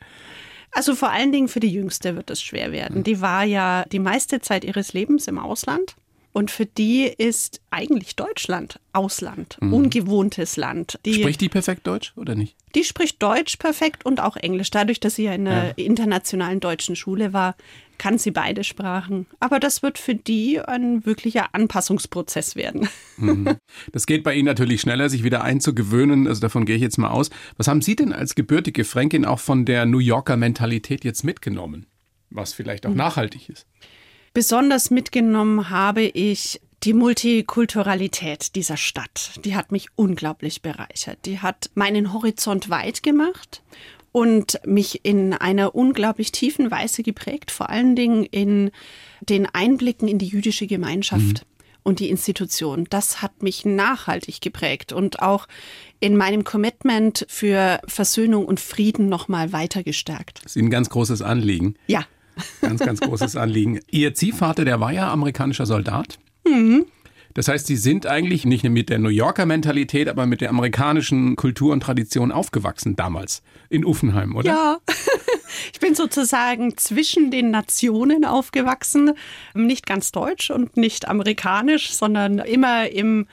Also 0.73 0.95
vor 0.95 1.11
allen 1.11 1.33
Dingen 1.33 1.49
für 1.49 1.61
die 1.61 1.71
Jüngste 1.71 2.15
wird 2.15 2.29
es 2.31 2.43
schwer 2.43 2.73
werden. 2.73 3.05
Die 3.05 3.23
war 3.23 3.45
ja 3.45 3.87
die 3.91 3.99
meiste 3.99 4.41
Zeit 4.41 4.65
ihres 4.65 4.93
Lebens 4.93 5.27
im 5.27 5.39
Ausland. 5.39 5.97
Und 6.33 6.51
für 6.51 6.67
die 6.67 7.05
ist 7.05 7.63
eigentlich 7.71 8.15
Deutschland 8.15 8.79
Ausland, 8.93 9.57
mhm. 9.61 9.73
ungewohntes 9.73 10.57
Land. 10.57 11.01
Die, 11.05 11.15
spricht 11.15 11.41
die 11.41 11.49
perfekt 11.49 11.87
Deutsch 11.87 12.13
oder 12.17 12.35
nicht? 12.35 12.55
Die 12.75 12.85
spricht 12.85 13.23
Deutsch 13.23 13.57
perfekt 13.57 14.05
und 14.05 14.21
auch 14.21 14.37
Englisch. 14.37 14.71
Dadurch, 14.71 15.01
dass 15.01 15.15
sie 15.15 15.25
ja 15.25 15.33
in 15.33 15.49
einer 15.49 15.69
ja. 15.69 15.73
internationalen 15.77 16.61
deutschen 16.61 16.97
Schule 16.97 17.33
war, 17.33 17.57
kann 17.99 18.19
sie 18.19 18.31
beide 18.31 18.65
Sprachen. 18.65 19.27
Aber 19.41 19.61
das 19.61 19.83
wird 19.83 19.99
für 19.99 20.15
die 20.15 20.61
ein 20.61 21.05
wirklicher 21.05 21.55
Anpassungsprozess 21.55 22.57
werden. 22.57 22.89
Mhm. 23.17 23.57
Das 23.93 24.07
geht 24.07 24.23
bei 24.23 24.35
Ihnen 24.35 24.47
natürlich 24.47 24.81
schneller, 24.81 25.09
sich 25.09 25.25
wieder 25.25 25.43
einzugewöhnen. 25.43 26.29
Also 26.29 26.41
davon 26.41 26.65
gehe 26.65 26.77
ich 26.77 26.83
jetzt 26.83 26.99
mal 26.99 27.11
aus. 27.11 27.31
Was 27.57 27.69
haben 27.69 27.83
Sie 27.83 27.97
denn 27.97 28.13
als 28.13 28.35
gebürtige 28.35 28.85
Fränkin 28.85 29.25
auch 29.25 29.41
von 29.41 29.65
der 29.65 29.87
New 29.87 29.99
Yorker 29.99 30.37
Mentalität 30.37 31.05
jetzt 31.05 31.25
mitgenommen? 31.25 31.87
Was 32.31 32.53
vielleicht 32.53 32.87
auch 32.87 32.91
mhm. 32.91 32.97
nachhaltig 32.97 33.49
ist? 33.49 33.67
Besonders 34.35 34.91
mitgenommen 34.91 35.71
habe 35.71 36.03
ich 36.03 36.61
die 36.85 36.93
Multikulturalität 36.95 38.55
dieser 38.55 38.77
Stadt. 38.77 39.33
Die 39.45 39.57
hat 39.57 39.73
mich 39.73 39.89
unglaublich 39.97 40.63
bereichert. 40.63 41.19
Die 41.25 41.41
hat 41.41 41.71
meinen 41.75 42.13
Horizont 42.13 42.71
weit 42.71 43.03
gemacht 43.03 43.63
und 44.13 44.61
mich 44.65 45.05
in 45.05 45.35
einer 45.35 45.75
unglaublich 45.75 46.33
tiefen 46.33 46.71
Weise 46.71 47.03
geprägt, 47.03 47.51
vor 47.51 47.71
allen 47.71 47.97
Dingen 47.97 48.25
in 48.25 48.71
den 49.21 49.47
Einblicken 49.47 50.09
in 50.09 50.19
die 50.19 50.27
jüdische 50.27 50.67
Gemeinschaft. 50.67 51.23
Mhm. 51.23 51.49
Und 51.85 52.01
die 52.01 52.11
Institution, 52.11 52.87
das 52.91 53.23
hat 53.23 53.43
mich 53.43 53.65
nachhaltig 53.65 54.43
geprägt 54.43 54.93
und 54.93 55.23
auch 55.23 55.49
in 56.01 56.19
meinem 56.19 56.45
Commitment 56.45 57.25
für 57.31 57.81
Versöhnung 57.87 58.45
und 58.45 58.61
Frieden 58.61 59.09
nochmal 59.09 59.53
weiter 59.55 59.83
gestärkt. 59.83 60.41
Das 60.43 60.53
ist 60.53 60.57
Ihnen 60.57 60.69
ein 60.69 60.73
ganz 60.73 60.91
großes 60.91 61.23
Anliegen. 61.23 61.77
Ja. 61.87 62.05
Ganz, 62.61 62.81
ganz 62.81 63.01
großes 63.01 63.37
Anliegen. 63.37 63.81
Ihr 63.91 64.13
Ziehvater, 64.13 64.67
der 64.67 64.81
war 64.81 64.93
ja 64.93 65.11
amerikanischer 65.11 65.65
Soldat. 65.65 66.19
Mhm. 66.47 66.87
Das 67.35 67.49
heißt, 67.49 67.67
Sie 67.67 67.77
sind 67.77 68.07
eigentlich 68.07 68.45
nicht 68.45 68.65
mit 68.65 68.89
der 68.89 68.99
New 68.99 69.09
Yorker 69.09 69.47
Mentalität, 69.47 70.09
aber 70.09 70.27
mit 70.27 70.41
der 70.41 70.51
amerikanischen 70.51 71.37
Kultur 71.37 71.73
und 71.73 71.81
Tradition 71.81 72.33
aufgewachsen 72.33 72.97
damals 72.97 73.43
in 73.69 73.85
Uffenheim, 73.85 74.37
oder? 74.37 74.51
Ja. 74.51 74.79
Ich 75.73 75.81
bin 75.81 75.95
sozusagen 75.95 76.77
zwischen 76.77 77.31
den 77.31 77.51
Nationen 77.51 78.25
aufgewachsen, 78.25 79.13
nicht 79.55 79.87
ganz 79.87 80.13
deutsch 80.13 80.51
und 80.51 80.77
nicht 80.77 81.09
amerikanisch, 81.09 81.93
sondern 81.93 82.39
immer 82.39 82.91
im 82.91 83.27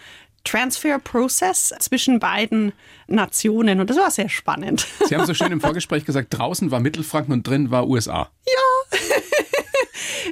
Transfer 0.46 1.00
Process 1.00 1.74
zwischen 1.80 2.20
beiden 2.20 2.72
Nationen 3.08 3.80
und 3.80 3.90
das 3.90 3.98
war 3.98 4.12
sehr 4.12 4.30
spannend. 4.30 4.88
Sie 5.08 5.16
haben 5.16 5.26
so 5.26 5.34
schön 5.34 5.52
im 5.52 5.60
Vorgespräch 5.62 6.06
gesagt, 6.06 6.38
draußen 6.38 6.72
war 6.72 6.80
Mittelfranken 6.80 7.34
und 7.34 7.46
drin 7.46 7.72
war 7.72 7.88
USA. 7.88 8.30
Ja. 8.48 8.65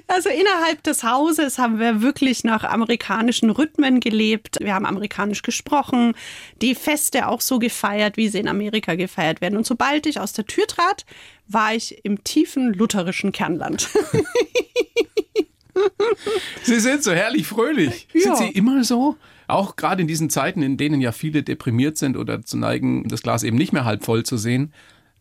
Also 0.08 0.30
innerhalb 0.30 0.84
des 0.84 1.04
Hauses 1.04 1.58
haben 1.58 1.80
wir 1.80 2.02
wirklich 2.02 2.44
nach 2.44 2.64
amerikanischen 2.64 3.50
Rhythmen 3.50 4.00
gelebt. 4.00 4.58
Wir 4.60 4.74
haben 4.74 4.86
amerikanisch 4.86 5.42
gesprochen, 5.42 6.16
die 6.62 6.76
Feste 6.76 7.28
auch 7.28 7.42
so 7.42 7.60
gefeiert, 7.60 8.18
wie 8.18 8.30
sie 8.30 8.40
in 8.40 8.48
Amerika 8.48 8.96
gefeiert 8.96 9.42
werden. 9.42 9.58
Und 9.58 9.66
sobald 9.66 10.06
ich 10.06 10.20
aus 10.20 10.34
der 10.34 10.46
Tür 10.46 10.68
trat, 10.68 11.06
war 11.48 11.74
ich 11.74 12.04
im 12.04 12.24
tiefen 12.24 12.74
lutherischen 12.74 13.32
Kernland. 13.32 13.90
Sie 16.64 16.80
sind 16.80 17.04
so 17.04 17.12
herrlich 17.12 17.48
fröhlich. 17.48 18.08
Ja. 18.14 18.22
Sind 18.22 18.38
Sie 18.38 18.50
immer 18.58 18.84
so? 18.84 19.18
Auch 19.48 19.76
gerade 19.76 20.02
in 20.02 20.08
diesen 20.08 20.30
Zeiten, 20.30 20.62
in 20.62 20.78
denen 20.78 21.02
ja 21.02 21.12
viele 21.12 21.44
deprimiert 21.44 21.98
sind 21.98 22.16
oder 22.16 22.44
zu 22.44 22.58
neigen, 22.58 23.08
das 23.08 23.24
Glas 23.24 23.44
eben 23.44 23.58
nicht 23.58 23.74
mehr 23.74 23.86
halb 23.86 24.04
voll 24.04 24.24
zu 24.24 24.38
sehen, 24.38 24.74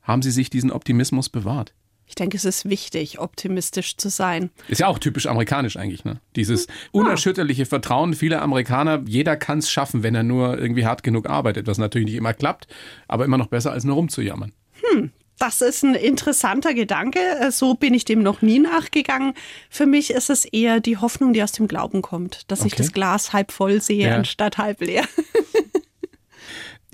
haben 0.03 0.23
Sie 0.23 0.31
sich 0.31 0.51
diesen 0.51 0.71
Optimismus 0.71 1.29
bewahrt? 1.29 1.75
Ich 2.13 2.17
denke, 2.17 2.37
es 2.37 2.45
ist 2.45 2.69
wichtig, 2.69 3.21
optimistisch 3.21 3.97
zu 3.97 4.11
sein. 4.11 4.51
Ist 4.69 4.81
ja 4.81 4.87
auch 4.87 4.99
typisch 4.99 5.27
amerikanisch 5.27 5.79
eigentlich, 5.79 6.05
ne? 6.05 6.21
Dieses 6.37 6.67
unerschütterliche 6.91 7.65
Vertrauen 7.65 8.13
vieler 8.13 8.43
Amerikaner, 8.43 9.03
jeder 9.07 9.35
kann 9.39 9.61
es 9.61 9.71
schaffen, 9.71 10.03
wenn 10.03 10.15
er 10.15 10.23
nur 10.23 10.59
irgendwie 10.59 10.85
hart 10.85 11.05
genug 11.05 11.27
arbeitet, 11.27 11.67
was 11.69 11.79
natürlich 11.79 12.09
nicht 12.09 12.17
immer 12.17 12.35
klappt, 12.35 12.67
aber 13.09 13.25
immer 13.25 13.39
noch 13.39 13.47
besser 13.47 13.73
als 13.73 13.85
nur 13.85 13.95
rumzujammern. 13.95 14.53
Hm, 14.83 15.11
das 15.39 15.63
ist 15.63 15.85
ein 15.85 15.95
interessanter 15.95 16.75
Gedanke. 16.75 17.19
So 17.51 17.73
bin 17.73 17.95
ich 17.95 18.05
dem 18.05 18.23
noch 18.23 18.43
nie 18.43 18.59
nachgegangen. 18.59 19.33
Für 19.71 19.87
mich 19.87 20.11
ist 20.11 20.29
es 20.29 20.45
eher 20.45 20.81
die 20.81 20.99
Hoffnung, 20.99 21.33
die 21.33 21.43
aus 21.43 21.53
dem 21.53 21.67
Glauben 21.67 22.03
kommt, 22.03 22.43
dass 22.51 22.61
okay. 22.61 22.69
ich 22.69 22.75
das 22.75 22.93
Glas 22.93 23.33
halb 23.33 23.53
voll 23.53 23.81
sehe 23.81 24.09
ja. 24.09 24.17
anstatt 24.17 24.59
halb 24.59 24.83
leer. 24.83 25.05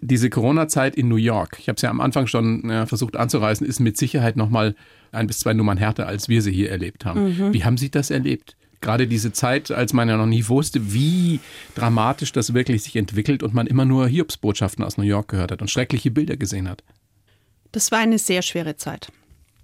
Diese 0.00 0.30
Corona-Zeit 0.30 0.94
in 0.94 1.08
New 1.08 1.16
York, 1.16 1.56
ich 1.58 1.68
habe 1.68 1.74
es 1.74 1.82
ja 1.82 1.90
am 1.90 2.00
Anfang 2.00 2.28
schon 2.28 2.70
ja, 2.70 2.86
versucht 2.86 3.16
anzureißen, 3.16 3.66
ist 3.66 3.80
mit 3.80 3.96
Sicherheit 3.96 4.36
nochmal 4.36 4.76
ein 5.12 5.26
bis 5.26 5.40
zwei 5.40 5.54
Nummern 5.54 5.78
härter, 5.78 6.06
als 6.06 6.28
wir 6.28 6.42
sie 6.42 6.52
hier 6.52 6.70
erlebt 6.70 7.04
haben. 7.04 7.36
Mhm. 7.36 7.52
Wie 7.52 7.64
haben 7.64 7.76
Sie 7.76 7.90
das 7.90 8.10
erlebt? 8.10 8.56
Gerade 8.80 9.08
diese 9.08 9.32
Zeit, 9.32 9.70
als 9.70 9.92
man 9.92 10.08
ja 10.08 10.16
noch 10.16 10.26
nie 10.26 10.46
wusste, 10.46 10.92
wie 10.92 11.40
dramatisch 11.74 12.32
das 12.32 12.54
wirklich 12.54 12.84
sich 12.84 12.94
entwickelt 12.94 13.42
und 13.42 13.52
man 13.52 13.66
immer 13.66 13.84
nur 13.84 14.06
Hiobsbotschaften 14.06 14.84
aus 14.84 14.96
New 14.96 15.04
York 15.04 15.28
gehört 15.28 15.50
hat 15.50 15.60
und 15.60 15.70
schreckliche 15.70 16.10
Bilder 16.10 16.36
gesehen 16.36 16.68
hat. 16.68 16.84
Das 17.72 17.90
war 17.90 17.98
eine 17.98 18.18
sehr 18.18 18.42
schwere 18.42 18.76
Zeit. 18.76 19.10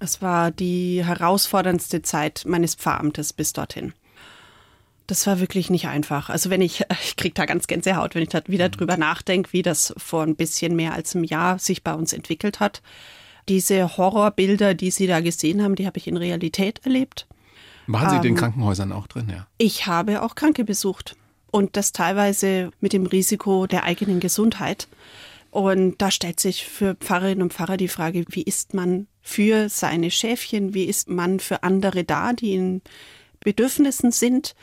Es 0.01 0.21
war 0.21 0.51
die 0.51 1.05
herausforderndste 1.05 2.03
Zeit 2.03 2.45
meines 2.47 2.75
Pfarramtes 2.75 3.33
bis 3.33 3.53
dorthin. 3.53 3.93
Das 5.07 5.27
war 5.27 5.39
wirklich 5.39 5.71
nicht 5.71 5.87
einfach. 5.87 6.31
Also 6.31 6.51
wenn 6.51 6.61
ich, 6.61 6.85
ich 7.03 7.17
kriege 7.17 7.35
da 7.35 7.47
ganz 7.47 7.67
Gänsehaut, 7.67 8.15
wenn 8.15 8.23
ich 8.23 8.31
da 8.31 8.43
wieder 8.47 8.69
drüber 8.69 8.97
nachdenke, 8.97 9.53
wie 9.53 9.63
das 9.63 9.95
vor 9.97 10.23
ein 10.25 10.37
bisschen 10.37 10.75
mehr 10.75 10.93
als 10.93 11.15
einem 11.15 11.25
Jahr 11.25 11.59
sich 11.59 11.85
bei 11.85 11.95
uns 11.95 12.13
entwickelt 12.13 12.61
hat. 12.61 12.83
Diese 13.49 13.97
Horrorbilder, 13.97 14.75
die 14.75 14.91
Sie 14.91 15.07
da 15.07 15.21
gesehen 15.21 15.63
haben, 15.63 15.75
die 15.75 15.87
habe 15.87 15.99
ich 15.99 16.07
in 16.07 16.17
Realität 16.17 16.81
erlebt. 16.85 17.27
Waren 17.87 18.09
Sie 18.09 18.17
ähm, 18.17 18.23
in 18.23 18.29
den 18.29 18.37
Krankenhäusern 18.37 18.93
auch 18.93 19.07
drin, 19.07 19.29
ja? 19.31 19.47
Ich 19.59 19.87
habe 19.87 20.23
auch 20.23 20.35
Kranke 20.35 20.65
besucht. 20.65 21.17
Und 21.51 21.77
das 21.77 21.93
teilweise 21.93 22.73
mit 22.81 22.93
dem 22.93 23.07
Risiko 23.07 23.67
der 23.67 23.85
eigenen 23.85 24.19
Gesundheit. 24.19 24.89
Und 25.51 26.03
da 26.03 26.11
stellt 26.11 26.41
sich 26.41 26.65
für 26.67 26.97
Pfarrerinnen 26.97 27.43
und 27.43 27.53
Pfarrer 27.53 27.77
die 27.77 27.87
Frage, 27.87 28.25
wie 28.29 28.43
ist 28.43 28.75
man 28.75 29.07
für 29.23 29.69
seine 29.69 30.11
Schäfchen, 30.11 30.75
wie 30.75 30.85
ist 30.85 31.09
man 31.09 31.39
für 31.39 31.63
andere 31.63 32.03
da, 32.03 32.33
die 32.33 32.55
in 32.55 32.83
Bedürfnissen 33.39 34.11
sind. 34.11 34.57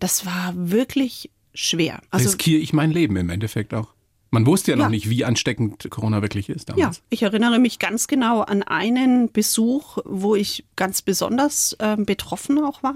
Das 0.00 0.24
war 0.24 0.54
wirklich 0.56 1.30
schwer. 1.52 2.00
Also, 2.10 2.30
Riskiere 2.30 2.62
ich 2.62 2.72
mein 2.72 2.90
Leben 2.90 3.16
im 3.16 3.28
Endeffekt 3.28 3.74
auch. 3.74 3.88
Man 4.32 4.46
wusste 4.46 4.70
ja 4.70 4.78
noch 4.78 4.84
ja. 4.84 4.90
nicht, 4.90 5.10
wie 5.10 5.26
ansteckend 5.26 5.90
Corona 5.90 6.22
wirklich 6.22 6.48
ist 6.48 6.70
damals. 6.70 6.96
Ja, 6.96 7.02
ich 7.10 7.22
erinnere 7.22 7.58
mich 7.58 7.78
ganz 7.78 8.06
genau 8.06 8.40
an 8.40 8.62
einen 8.62 9.30
Besuch, 9.30 9.98
wo 10.06 10.34
ich 10.34 10.64
ganz 10.74 11.02
besonders 11.02 11.76
äh, 11.78 11.96
betroffen 11.98 12.58
auch 12.58 12.82
war 12.82 12.94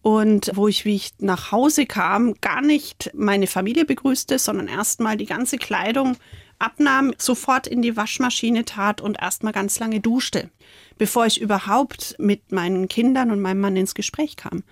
und 0.00 0.50
wo 0.54 0.68
ich, 0.68 0.86
wie 0.86 0.96
ich 0.96 1.12
nach 1.18 1.52
Hause 1.52 1.84
kam, 1.84 2.34
gar 2.40 2.62
nicht 2.62 3.10
meine 3.12 3.46
Familie 3.46 3.84
begrüßte, 3.84 4.38
sondern 4.38 4.68
erstmal 4.68 5.18
die 5.18 5.26
ganze 5.26 5.58
Kleidung 5.58 6.16
abnahm, 6.58 7.12
sofort 7.18 7.66
in 7.66 7.82
die 7.82 7.98
Waschmaschine 7.98 8.64
tat 8.64 9.02
und 9.02 9.20
erstmal 9.20 9.52
ganz 9.52 9.78
lange 9.80 10.00
duschte, 10.00 10.48
bevor 10.96 11.26
ich 11.26 11.42
überhaupt 11.42 12.16
mit 12.18 12.52
meinen 12.52 12.88
Kindern 12.88 13.32
und 13.32 13.42
meinem 13.42 13.60
Mann 13.60 13.76
ins 13.76 13.94
Gespräch 13.94 14.36
kam, 14.36 14.62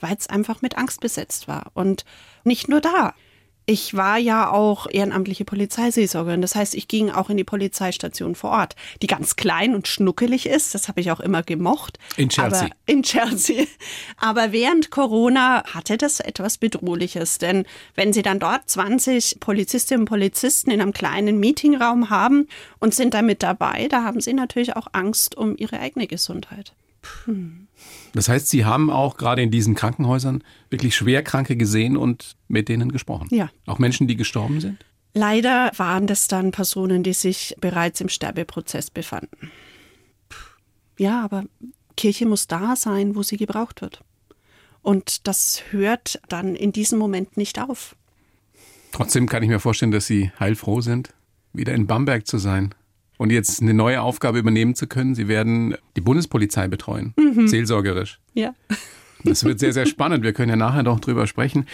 weil 0.00 0.16
es 0.18 0.28
einfach 0.28 0.60
mit 0.60 0.76
Angst 0.76 1.00
besetzt 1.00 1.46
war. 1.46 1.70
Und 1.74 2.04
nicht 2.42 2.68
nur 2.68 2.80
da. 2.80 3.14
Ich 3.66 3.94
war 3.94 4.18
ja 4.18 4.50
auch 4.50 4.86
ehrenamtliche 4.90 5.46
Polizeiseelsorgerin. 5.46 6.42
Das 6.42 6.54
heißt, 6.54 6.74
ich 6.74 6.86
ging 6.86 7.10
auch 7.10 7.30
in 7.30 7.38
die 7.38 7.44
Polizeistation 7.44 8.34
vor 8.34 8.50
Ort, 8.50 8.76
die 9.00 9.06
ganz 9.06 9.36
klein 9.36 9.74
und 9.74 9.88
schnuckelig 9.88 10.46
ist. 10.46 10.74
Das 10.74 10.88
habe 10.88 11.00
ich 11.00 11.10
auch 11.10 11.20
immer 11.20 11.42
gemocht. 11.42 11.98
In 12.18 12.28
Chelsea. 12.28 12.66
Aber, 12.66 12.70
in 12.84 13.02
Chelsea. 13.02 13.64
Aber 14.18 14.52
während 14.52 14.90
Corona 14.90 15.64
hatte 15.64 15.96
das 15.96 16.20
etwas 16.20 16.58
Bedrohliches. 16.58 17.38
Denn 17.38 17.64
wenn 17.94 18.12
Sie 18.12 18.22
dann 18.22 18.38
dort 18.38 18.68
20 18.68 19.40
Polizistinnen 19.40 20.02
und 20.02 20.08
Polizisten 20.08 20.70
in 20.70 20.82
einem 20.82 20.92
kleinen 20.92 21.40
Meetingraum 21.40 22.10
haben 22.10 22.48
und 22.80 22.94
sind 22.94 23.14
damit 23.14 23.42
dabei, 23.42 23.88
da 23.88 24.04
haben 24.04 24.20
Sie 24.20 24.34
natürlich 24.34 24.76
auch 24.76 24.88
Angst 24.92 25.36
um 25.36 25.56
Ihre 25.56 25.80
eigene 25.80 26.06
Gesundheit. 26.06 26.74
Hm. 27.24 27.63
Das 28.14 28.28
heißt, 28.28 28.48
Sie 28.48 28.64
haben 28.64 28.90
auch 28.90 29.16
gerade 29.16 29.42
in 29.42 29.50
diesen 29.50 29.74
Krankenhäusern 29.74 30.44
wirklich 30.70 30.94
Schwerkranke 30.94 31.56
gesehen 31.56 31.96
und 31.96 32.36
mit 32.48 32.68
denen 32.68 32.92
gesprochen. 32.92 33.28
Ja. 33.30 33.50
Auch 33.66 33.78
Menschen, 33.78 34.06
die 34.06 34.16
gestorben 34.16 34.60
sind? 34.60 34.84
Leider 35.14 35.72
waren 35.76 36.06
das 36.06 36.28
dann 36.28 36.50
Personen, 36.50 37.02
die 37.02 37.12
sich 37.12 37.54
bereits 37.60 38.00
im 38.00 38.08
Sterbeprozess 38.08 38.90
befanden. 38.90 39.50
Ja, 40.98 41.22
aber 41.22 41.44
Kirche 41.96 42.26
muss 42.26 42.46
da 42.46 42.76
sein, 42.76 43.16
wo 43.16 43.22
sie 43.22 43.36
gebraucht 43.36 43.80
wird. 43.80 44.02
Und 44.82 45.26
das 45.26 45.62
hört 45.70 46.20
dann 46.28 46.54
in 46.54 46.72
diesem 46.72 46.98
Moment 46.98 47.36
nicht 47.36 47.60
auf. 47.60 47.96
Trotzdem 48.92 49.28
kann 49.28 49.42
ich 49.42 49.48
mir 49.48 49.58
vorstellen, 49.58 49.90
dass 49.90 50.06
Sie 50.06 50.30
heilfroh 50.38 50.80
sind, 50.80 51.14
wieder 51.52 51.74
in 51.74 51.86
Bamberg 51.86 52.26
zu 52.28 52.38
sein 52.38 52.74
und 53.24 53.30
jetzt 53.30 53.62
eine 53.62 53.72
neue 53.72 54.02
Aufgabe 54.02 54.38
übernehmen 54.38 54.74
zu 54.74 54.86
können. 54.86 55.14
Sie 55.14 55.28
werden 55.28 55.76
die 55.96 56.02
Bundespolizei 56.02 56.68
betreuen, 56.68 57.14
mhm. 57.16 57.48
seelsorgerisch. 57.48 58.20
Ja. 58.34 58.54
Das 59.24 59.44
wird 59.44 59.58
sehr, 59.58 59.72
sehr 59.72 59.86
spannend. 59.86 60.22
Wir 60.22 60.34
können 60.34 60.50
ja 60.50 60.56
nachher 60.56 60.82
noch 60.82 61.00
drüber 61.00 61.26
sprechen. 61.26 61.64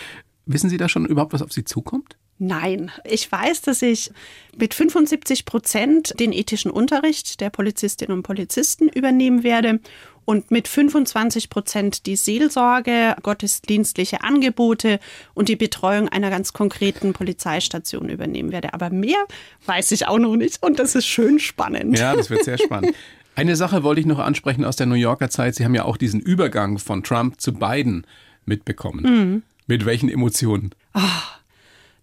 Wissen 0.47 0.71
Sie 0.71 0.77
da 0.77 0.89
schon 0.89 1.07
überhaupt, 1.07 1.33
was 1.33 1.43
auf 1.43 1.53
Sie 1.53 1.65
zukommt? 1.65 2.17
Nein, 2.43 2.91
ich 3.05 3.31
weiß, 3.31 3.61
dass 3.61 3.83
ich 3.83 4.11
mit 4.57 4.73
75 4.73 5.45
Prozent 5.45 6.19
den 6.19 6.33
ethischen 6.33 6.71
Unterricht 6.71 7.43
der 7.43 7.51
Polizistinnen 7.51 8.17
und 8.17 8.23
Polizisten 8.23 8.89
übernehmen 8.89 9.43
werde 9.43 9.79
und 10.25 10.51
mit 10.51 10.67
25 10.67 11.51
Prozent 11.51 12.07
die 12.07 12.17
Seelsorge, 12.17 13.15
gottesdienstliche 13.23 14.23
Angebote 14.23 15.01
und 15.35 15.51
die 15.51 15.57
Betreuung 15.57 16.09
einer 16.09 16.31
ganz 16.31 16.55
konkreten 16.55 17.13
Polizeistation 17.13 18.09
übernehmen 18.09 18.53
werde. 18.53 18.73
Aber 18.73 18.89
mehr 18.89 19.23
weiß 19.67 19.93
ich 19.93 20.09
auch 20.09 20.19
noch 20.19 20.37
nicht 20.37 20.63
und 20.63 20.79
das 20.79 20.95
ist 20.95 21.07
schön 21.07 21.41
spannend. 21.41 21.99
Ja, 21.99 22.17
das 22.17 22.31
wird 22.31 22.45
sehr 22.45 22.57
spannend. 22.65 22.95
Eine 23.35 23.55
Sache 23.55 23.83
wollte 23.83 24.01
ich 24.01 24.07
noch 24.07 24.19
ansprechen 24.19 24.65
aus 24.65 24.77
der 24.77 24.87
New 24.87 24.95
Yorker 24.95 25.29
Zeit. 25.29 25.57
Sie 25.57 25.65
haben 25.67 25.75
ja 25.75 25.85
auch 25.85 25.99
diesen 25.99 26.21
Übergang 26.21 26.79
von 26.79 27.05
Trump 27.05 27.39
zu 27.39 27.53
Biden 27.53 28.07
mitbekommen. 28.47 29.03
Mhm. 29.03 29.43
Mit 29.67 29.85
welchen 29.85 30.09
Emotionen? 30.09 30.71
Oh 30.95 31.01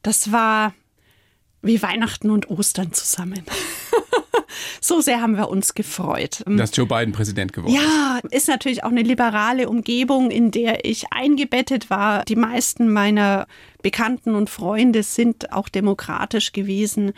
das 0.08 0.32
war 0.32 0.74
wie 1.62 1.82
Weihnachten 1.82 2.30
und 2.30 2.50
Ostern 2.50 2.94
zusammen. 2.94 3.44
so 4.82 5.02
sehr 5.02 5.20
haben 5.22 5.36
wir 5.36 5.50
uns 5.50 5.74
gefreut. 5.74 6.44
Dass 6.46 6.74
Joe 6.74 6.86
Biden 6.86 7.12
Präsident 7.12 7.52
geworden 7.52 7.76
ist. 7.76 7.82
Ja, 7.82 8.20
ist 8.32 8.48
natürlich 8.48 8.86
auch 8.86 8.92
eine 8.92 9.02
liberale 9.02 9.68
Umgebung, 9.68 10.32
in 10.32 10.50
der 10.52 10.86
ich 10.86 11.12
eingebettet 11.12 11.90
war. 11.90 12.24
Die 12.24 12.38
meisten 12.38 12.88
meiner 12.88 13.48
Bekannten 13.82 14.34
und 14.34 14.50
Freunde 14.50 15.04
sind 15.04 15.52
auch 15.52 15.68
demokratisch 15.68 16.54
gewesen. 16.54 17.12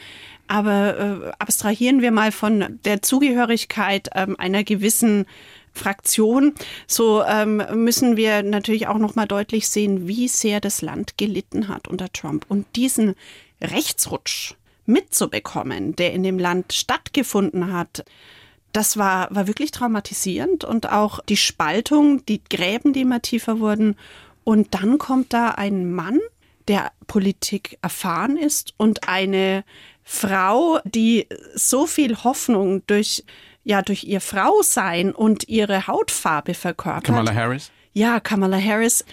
Aber 0.47 0.97
äh, 0.97 1.31
abstrahieren 1.37 2.01
wir 2.01 2.09
mal 2.09 2.31
von 2.31 2.79
der 2.85 3.03
Zugehörigkeit 3.03 4.07
äh, 4.15 4.25
einer 4.39 4.63
gewissen 4.63 5.27
Fraktion, 5.73 6.53
so 6.87 7.23
ähm, 7.23 7.63
müssen 7.73 8.17
wir 8.17 8.43
natürlich 8.43 8.87
auch 8.87 8.97
noch 8.97 9.15
mal 9.15 9.27
deutlich 9.27 9.69
sehen, 9.69 10.07
wie 10.07 10.27
sehr 10.27 10.59
das 10.59 10.81
Land 10.81 11.17
gelitten 11.17 11.67
hat 11.67 11.87
unter 11.87 12.11
Trump 12.11 12.45
und 12.47 12.65
diesen 12.75 13.15
Rechtsrutsch 13.61 14.55
mitzubekommen, 14.85 15.95
der 15.95 16.13
in 16.13 16.23
dem 16.23 16.39
Land 16.39 16.73
stattgefunden 16.73 17.71
hat. 17.71 18.03
Das 18.73 18.97
war, 18.97 19.33
war 19.33 19.47
wirklich 19.47 19.71
traumatisierend 19.71 20.63
und 20.63 20.91
auch 20.91 21.19
die 21.25 21.37
Spaltung, 21.37 22.25
die 22.25 22.41
Gräben, 22.49 22.93
die 22.93 23.01
immer 23.01 23.21
tiefer 23.21 23.59
wurden. 23.59 23.95
Und 24.43 24.73
dann 24.73 24.97
kommt 24.97 25.33
da 25.33 25.49
ein 25.49 25.91
Mann, 25.91 26.19
der 26.67 26.91
Politik 27.07 27.77
erfahren 27.81 28.37
ist 28.37 28.73
und 28.77 29.07
eine 29.07 29.63
Frau, 30.03 30.79
die 30.85 31.27
so 31.55 31.87
viel 31.87 32.23
Hoffnung 32.23 32.83
durch 32.87 33.23
ja 33.63 33.81
durch 33.81 34.03
ihr 34.03 34.21
Frausein 34.21 35.11
und 35.13 35.47
ihre 35.47 35.87
Hautfarbe 35.87 36.53
verkörpert. 36.53 37.03
Kamala 37.05 37.33
Harris? 37.33 37.71
Ja, 37.93 38.19
Kamala 38.19 38.57
Harris. 38.59 39.03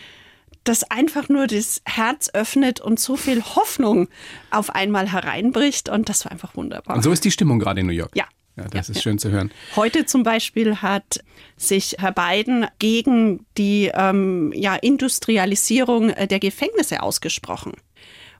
das 0.65 0.83
einfach 0.91 1.29
nur 1.29 1.47
das 1.47 1.81
Herz 1.85 2.29
öffnet 2.33 2.81
und 2.81 2.99
so 2.99 3.17
viel 3.17 3.43
Hoffnung 3.43 4.09
auf 4.51 4.71
einmal 4.75 5.11
hereinbricht. 5.13 5.89
Und 5.89 6.09
das 6.09 6.25
war 6.25 6.33
einfach 6.33 6.57
wunderbar. 6.57 6.97
Und 6.97 7.03
so 7.03 7.13
ist 7.13 7.25
die 7.25 7.31
Stimmung 7.31 7.59
gerade 7.61 7.81
in 7.81 7.87
New 7.87 7.93
York. 7.93 8.11
Ja. 8.15 8.25
Ja, 8.57 8.65
das 8.65 8.89
Ja, 8.89 8.93
ist 8.93 8.97
ja. 8.97 9.03
schön 9.03 9.19
zu 9.19 9.31
hören. 9.31 9.51
Heute 9.77 10.07
zum 10.07 10.23
Beispiel 10.23 10.77
hat 10.77 11.21
sich 11.59 11.97
Herr 11.99 12.13
Biden 12.13 12.67
gegen 12.79 13.45
die 13.59 13.91
ähm, 13.93 14.51
ja, 14.55 14.75
Industrialisierung 14.77 16.09
der 16.15 16.41
Gefängnisse 16.41 17.03
ausgesprochen. 17.03 17.75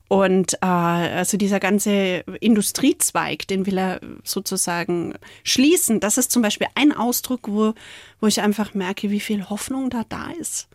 Und 0.09 0.55
äh, 0.63 0.67
also 0.67 1.37
dieser 1.37 1.59
ganze 1.61 2.25
Industriezweig, 2.41 3.47
den 3.49 3.67
will 3.67 3.79
er 3.79 4.01
sozusagen 4.25 5.15
schließen. 5.45 6.01
Das 6.01 6.17
ist 6.19 6.31
zum 6.31 6.43
Beispiel 6.43 6.69
ein 6.75 6.93
Ausdruck, 6.93 7.49
wo, 7.49 7.75
wo 8.21 8.27
ich 8.27 8.41
einfach 8.41 8.75
merke, 8.75 9.11
wie 9.11 9.21
viel 9.21 9.49
Hoffnung 9.49 9.91
da 9.91 10.05
da 10.09 10.31
ist. 10.41 10.69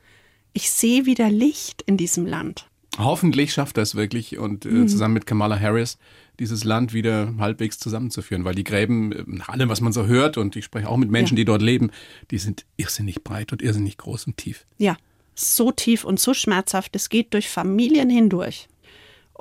Ich 0.53 0.69
sehe 0.71 1.05
wieder 1.05 1.29
Licht 1.29 1.81
in 1.85 1.95
diesem 1.97 2.25
Land. 2.25 2.67
Hoffentlich 2.97 3.53
schafft 3.53 3.77
er 3.77 3.83
es 3.83 3.95
wirklich 3.95 4.38
und 4.38 4.65
Mhm. 4.65 4.83
äh, 4.83 4.88
zusammen 4.88 5.13
mit 5.13 5.25
Kamala 5.25 5.57
Harris 5.57 5.97
dieses 6.39 6.63
Land 6.65 6.91
wieder 6.93 7.33
halbwegs 7.39 7.77
zusammenzuführen, 7.79 8.43
weil 8.43 8.55
die 8.55 8.65
Gräben, 8.65 9.11
äh, 9.13 9.23
nach 9.27 9.47
allem, 9.50 9.69
was 9.69 9.79
man 9.79 9.93
so 9.93 10.07
hört, 10.07 10.38
und 10.38 10.55
ich 10.57 10.65
spreche 10.65 10.89
auch 10.89 10.97
mit 10.97 11.09
Menschen, 11.09 11.35
Ja. 11.38 11.41
die 11.41 11.45
dort 11.45 11.61
leben, 11.61 11.91
die 12.31 12.38
sind 12.38 12.65
irrsinnig 12.75 13.23
breit 13.23 13.53
und 13.53 13.61
irrsinnig 13.61 13.97
groß 13.97 14.27
und 14.27 14.35
tief. 14.38 14.65
Ja, 14.77 14.97
so 15.35 15.71
tief 15.71 16.03
und 16.03 16.19
so 16.19 16.33
schmerzhaft. 16.33 16.93
Es 16.97 17.07
geht 17.07 17.33
durch 17.33 17.47
Familien 17.47 18.09
hindurch. 18.09 18.67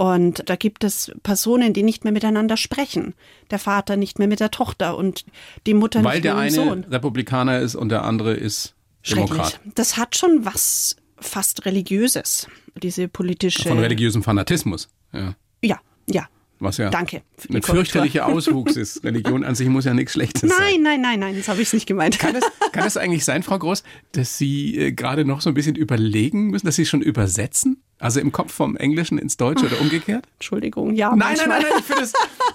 Und 0.01 0.49
da 0.49 0.57
gibt 0.57 0.83
es 0.83 1.13
Personen, 1.23 1.75
die 1.75 1.83
nicht 1.83 2.05
mehr 2.05 2.13
miteinander 2.15 2.57
sprechen. 2.57 3.13
Der 3.51 3.59
Vater 3.59 3.99
nicht 3.99 4.19
mehr 4.19 4.29
mit 4.29 4.41
der 4.41 4.51
Tochter 4.51 4.97
und 4.97 5.27
die 5.67 5.75
Mutter 5.75 6.03
Weil 6.03 6.15
nicht 6.15 6.25
der 6.25 6.37
mehr 6.37 6.45
mit 6.45 6.55
dem 6.55 6.61
eine 6.63 6.71
Sohn. 6.71 6.85
Republikaner 6.85 7.59
ist 7.61 7.75
und 7.75 7.91
der 7.91 8.05
andere 8.05 8.33
ist. 8.33 8.75
Demokrat. 9.07 9.61
Das 9.75 9.99
hat 9.99 10.17
schon 10.17 10.47
was 10.47 10.97
fast 11.19 11.67
religiöses, 11.67 12.47
diese 12.83 13.09
politische. 13.09 13.69
Von 13.69 13.79
religiösem 13.79 14.23
Fanatismus. 14.23 14.89
Ja. 15.13 15.35
Ja, 15.61 15.79
ja. 16.09 16.27
Was 16.61 16.79
ja 16.79 16.89
Danke. 16.89 17.21
ein 17.53 17.61
fürchterlicher. 17.61 18.25
Auswuchs 18.25 18.77
ist. 18.77 19.05
Religion 19.05 19.45
an 19.45 19.55
sich 19.55 19.69
muss 19.69 19.85
ja 19.85 19.93
nichts 19.93 20.15
Schlechtes 20.15 20.49
sein. 20.49 20.51
Nein, 20.59 20.83
nein, 20.83 21.01
nein, 21.03 21.21
nein, 21.21 21.37
das 21.37 21.49
habe 21.49 21.61
ich 21.61 21.75
nicht 21.75 21.87
gemeint. 21.87 22.19
Kann 22.19 22.35
es, 22.35 22.45
kann 22.73 22.87
es 22.87 22.97
eigentlich 22.97 23.27
sein, 23.27 23.43
Frau 23.43 23.59
Groß, 23.59 23.83
dass 24.13 24.39
Sie 24.39 24.79
äh, 24.79 24.93
gerade 24.93 25.27
noch 25.27 25.43
so 25.43 25.51
ein 25.51 25.55
bisschen 25.55 25.77
überlegen 25.77 26.47
müssen, 26.47 26.65
dass 26.65 26.77
Sie 26.77 26.87
schon 26.87 27.03
übersetzen? 27.03 27.83
Also 28.01 28.19
im 28.19 28.33
Kopf 28.33 28.53
vom 28.53 28.77
Englischen 28.77 29.19
ins 29.19 29.37
Deutsche 29.37 29.67
oder 29.67 29.81
umgekehrt? 29.81 30.25
Entschuldigung, 30.39 30.95
ja. 30.95 31.15
Nein, 31.15 31.37
nein, 31.37 31.49
nein, 31.51 31.63
nein, 31.63 31.73
ich 31.79 31.85
finde 31.85 32.03
es 32.03 32.13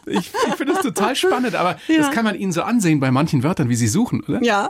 ich, 0.08 0.32
ich 0.48 0.56
finde 0.56 0.74
es 0.74 0.80
total 0.82 1.16
spannend, 1.16 1.56
aber 1.56 1.78
Ja. 1.88 1.98
das 1.98 2.12
kann 2.12 2.26
man 2.26 2.36
Ihnen 2.36 2.52
so 2.52 2.64
ansehen 2.64 3.00
bei 3.00 3.12
manchen 3.12 3.44
Wörtern, 3.44 3.70
wie 3.70 3.76
Sie 3.76 3.88
suchen, 3.88 4.22
oder? 4.22 4.42
Ja, 4.44 4.70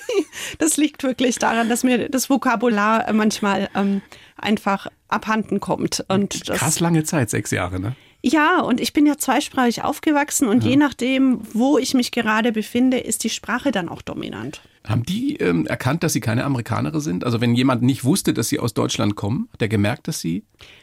das 0.58 0.76
liegt 0.76 1.02
wirklich 1.02 1.38
daran, 1.38 1.68
dass 1.68 1.84
mir 1.84 2.08
das 2.08 2.28
Vokabular 2.30 3.08
äh, 3.08 3.12
manchmal 3.12 3.68
ähm, 3.74 4.02
einfach 4.36 4.86
abhanden 5.08 5.58
kommt. 5.60 6.04
Und 6.08 6.48
das, 6.48 6.58
Krass 6.58 6.80
lange 6.80 7.04
Zeit, 7.04 7.30
sechs 7.30 7.50
Jahre, 7.50 7.80
ne? 7.80 7.96
Ja, 8.22 8.60
und 8.60 8.80
ich 8.80 8.92
bin 8.92 9.06
ja 9.06 9.16
zweisprachig 9.16 9.82
aufgewachsen 9.82 10.48
und 10.48 10.62
je 10.62 10.76
nachdem, 10.76 11.40
wo 11.54 11.78
ich 11.78 11.94
mich 11.94 12.12
gerade 12.12 12.52
befinde, 12.52 12.98
ist 12.98 13.24
die 13.24 13.30
Sprache 13.30 13.70
dann 13.70 13.88
auch 13.88 14.02
dominant. 14.02 14.60
Haben 14.86 15.04
die 15.04 15.36
ähm, 15.36 15.66
erkannt, 15.66 16.02
dass 16.02 16.14
Sie 16.14 16.20
keine 16.20 16.44
Amerikanerin 16.44 17.00
sind? 17.00 17.24
Also 17.24 17.40
wenn 17.40 17.54
jemand 17.54 17.82
nicht 17.82 18.02
wusste, 18.04 18.32
dass 18.32 18.48
Sie 18.48 18.58
aus 18.58 18.72
Deutschland 18.72 19.14
kommen, 19.14 19.48
hat 19.52 19.60
er 19.60 19.68
gemerkt, 19.68 20.08
dass 20.08 20.20
Sie 20.20 20.42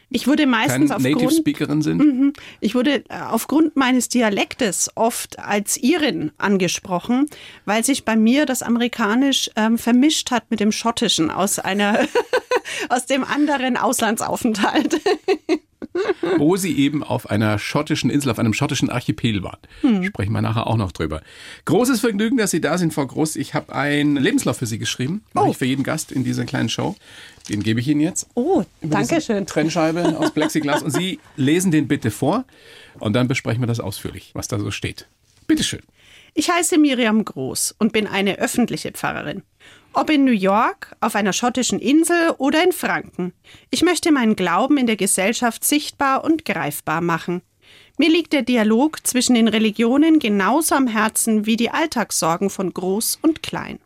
Ich 0.10 0.27
wurde 0.27 0.46
meistens 0.46 0.89
Native 0.89 1.15
aufgrund, 1.15 1.34
Speakerin 1.34 1.82
sind? 1.82 2.38
ich 2.60 2.75
wurde 2.75 3.03
äh, 3.10 3.22
aufgrund 3.27 3.75
meines 3.75 4.08
Dialektes 4.10 4.91
oft 4.96 5.39
als 5.39 5.77
Irin 5.77 6.32
angesprochen, 6.38 7.25
weil 7.65 7.84
sich 7.84 8.06
bei 8.06 8.15
mir 8.15 8.46
das 8.46 8.62
Amerikanisch 8.62 9.50
ähm, 9.56 9.79
vermischt 9.79 10.29
hat 10.29 10.50
mit 10.51 10.60
dem 10.60 10.72
Schottischen 10.72 11.32
aus 11.32 11.58
einer 11.58 12.08
aus 12.89 13.08
dem 13.08 13.24
anderen 13.24 13.77
Auslandsaufenthalt. 13.77 15.01
wo 16.38 16.56
sie 16.58 16.77
eben 16.77 17.04
auf 17.04 17.30
einer 17.30 17.60
schottischen 17.60 18.10
Insel, 18.10 18.30
auf 18.32 18.39
einem 18.39 18.54
schottischen 18.54 18.89
Archipel 18.89 19.44
waren. 19.44 19.60
Hm. 19.82 20.04
Sprechen 20.04 20.32
wir 20.34 20.42
nachher 20.42 20.68
auch 20.68 20.77
noch 20.77 20.92
drüber. 20.92 21.22
Großes 21.66 22.00
Vergnügen, 22.00 22.38
dass 22.38 22.51
Sie 22.51 22.62
da 22.62 22.77
sind, 22.77 22.94
Frau 22.94 23.06
Groß. 23.06 23.36
Ich 23.36 23.54
habe 23.54 23.74
einen 23.74 24.16
Lebenslauf 24.18 24.58
für 24.58 24.66
Sie 24.66 24.77
geschrieben. 24.80 25.24
Mache 25.34 25.48
Oh. 25.48 25.51
ich 25.51 25.58
für 25.58 25.66
jeden 25.66 25.84
Gast 25.84 26.12
in 26.12 26.24
dieser 26.24 26.46
kleinen 26.46 26.70
Show. 26.70 26.96
Den 27.50 27.63
gebe 27.63 27.80
ich 27.80 27.88
Ihnen 27.88 28.01
jetzt. 28.01 28.27
Oh, 28.36 28.63
danke 28.82 29.22
schön. 29.22 29.46
Trennscheibe 29.46 30.18
aus 30.20 30.32
Plexiglas. 30.34 30.83
Und 30.83 30.92
Sie 30.92 31.20
lesen 31.36 31.72
den 31.72 31.88
bitte 31.88 32.12
vor. 32.12 32.46
Und 33.00 33.14
dann 33.14 33.27
besprechen 33.27 33.62
wir 33.62 33.68
das 33.68 33.79
ausführlich, 33.79 34.31
was 34.33 34.48
da 34.48 34.60
so 34.60 34.72
steht. 34.72 35.07
Bitteschön. 35.48 35.81
Ich 36.33 36.50
heiße 36.51 36.77
Miriam 36.77 37.24
Groß 37.25 37.75
und 37.79 37.94
bin 37.94 38.05
eine 38.05 38.38
öffentliche 38.38 38.92
Pfarrerin. 38.92 39.42
Ob 39.98 40.12
in 40.12 40.25
New 40.25 40.31
York, 40.31 40.96
auf 41.00 41.16
einer 41.16 41.33
schottischen 41.33 41.79
Insel 41.79 42.36
oder 42.38 42.64
in 42.64 42.72
Franken. 42.72 43.33
Ich 43.72 43.81
möchte 43.81 44.12
meinen 44.12 44.36
Glauben 44.36 44.77
in 44.77 44.86
der 44.86 44.96
Gesellschaft 44.96 45.64
sichtbar 45.64 46.24
und 46.24 46.46
greifbar 46.46 47.01
machen. 47.01 47.42
Mir 47.98 48.07
liegt 48.07 48.31
der 48.31 48.44
Dialog 48.44 49.07
zwischen 49.07 49.33
den 49.33 49.48
Religionen 49.48 50.20
genauso 50.20 50.75
am 50.75 50.86
Herzen 50.86 51.48
wie 51.48 51.55
die 51.55 51.72
Alltagssorgen 51.72 52.51
von 52.51 52.72
Groß 52.72 53.18
und 53.24 53.42
Klein. 53.42 53.79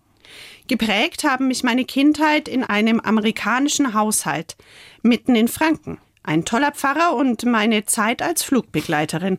Geprägt 0.67 1.23
haben 1.23 1.47
mich 1.47 1.63
meine 1.63 1.85
Kindheit 1.85 2.49
in 2.49 2.65
einem 2.65 2.99
amerikanischen 2.99 3.93
Haushalt, 3.93 4.57
mitten 5.03 5.35
in 5.35 5.47
Franken. 5.47 5.97
Ein 6.23 6.43
toller 6.43 6.73
Pfarrer 6.73 7.15
und 7.15 7.45
meine 7.45 7.85
Zeit 7.85 8.21
als 8.21 8.43
Flugbegleiterin. 8.43 9.37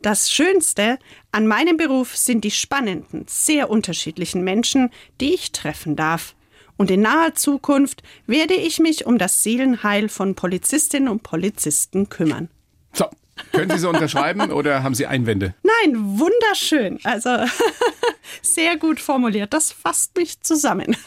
Das 0.00 0.30
Schönste 0.30 0.98
an 1.32 1.46
meinem 1.46 1.76
Beruf 1.76 2.16
sind 2.16 2.44
die 2.44 2.52
spannenden, 2.52 3.24
sehr 3.28 3.68
unterschiedlichen 3.68 4.44
Menschen, 4.44 4.90
die 5.20 5.34
ich 5.34 5.52
treffen 5.52 5.96
darf. 5.96 6.34
Und 6.76 6.92
in 6.92 7.02
naher 7.02 7.34
Zukunft 7.34 8.02
werde 8.26 8.54
ich 8.54 8.78
mich 8.78 9.06
um 9.06 9.18
das 9.18 9.42
Seelenheil 9.42 10.08
von 10.08 10.36
Polizistinnen 10.36 11.08
und 11.08 11.24
Polizisten 11.24 12.08
kümmern. 12.08 12.48
So, 12.92 13.06
können 13.52 13.70
Sie 13.70 13.78
so 13.78 13.88
unterschreiben 13.88 14.52
oder 14.52 14.84
haben 14.84 14.94
Sie 14.94 15.06
Einwände? 15.06 15.54
Nein, 15.62 16.18
wunderschön. 16.18 17.00
Also 17.02 17.30
sehr 18.42 18.76
gut 18.76 19.00
formuliert. 19.00 19.52
Das 19.52 19.72
fasst 19.72 20.16
mich 20.16 20.40
zusammen. 20.42 20.96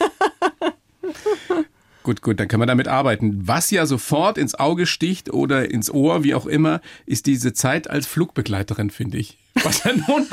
Gut, 2.02 2.20
gut, 2.20 2.40
dann 2.40 2.48
können 2.48 2.62
wir 2.62 2.66
damit 2.66 2.88
arbeiten. 2.88 3.46
Was 3.46 3.70
ja 3.70 3.86
sofort 3.86 4.36
ins 4.36 4.54
Auge 4.54 4.86
sticht 4.86 5.32
oder 5.32 5.70
ins 5.70 5.90
Ohr, 5.90 6.24
wie 6.24 6.34
auch 6.34 6.46
immer, 6.46 6.80
ist 7.06 7.26
diese 7.26 7.52
Zeit 7.52 7.88
als 7.88 8.06
Flugbegleiterin, 8.06 8.90
finde 8.90 9.18
ich. 9.18 9.38
Was 9.62 9.84
ja 9.84 9.92
nun 9.92 10.26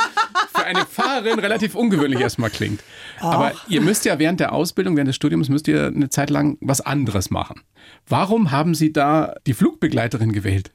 für 0.55 0.63
eine 0.63 0.86
Fahrerin 0.86 1.39
relativ 1.39 1.75
ungewöhnlich 1.75 2.21
erstmal 2.21 2.49
klingt. 2.49 2.82
Aber 3.19 3.53
ihr 3.67 3.82
müsst 3.82 4.05
ja 4.05 4.17
während 4.17 4.39
der 4.39 4.53
Ausbildung, 4.53 4.95
während 4.95 5.10
des 5.10 5.15
Studiums, 5.15 5.49
müsst 5.49 5.67
ihr 5.67 5.88
eine 5.88 6.10
Zeit 6.10 6.29
lang 6.29 6.58
was 6.62 6.82
anderes 6.82 7.29
machen. 7.29 7.62
Warum 8.08 8.51
haben 8.51 8.73
Sie 8.73 8.91
da 8.91 9.36
die 9.45 9.53
Flugbegleiterin 9.53 10.32
gewählt? 10.32 10.71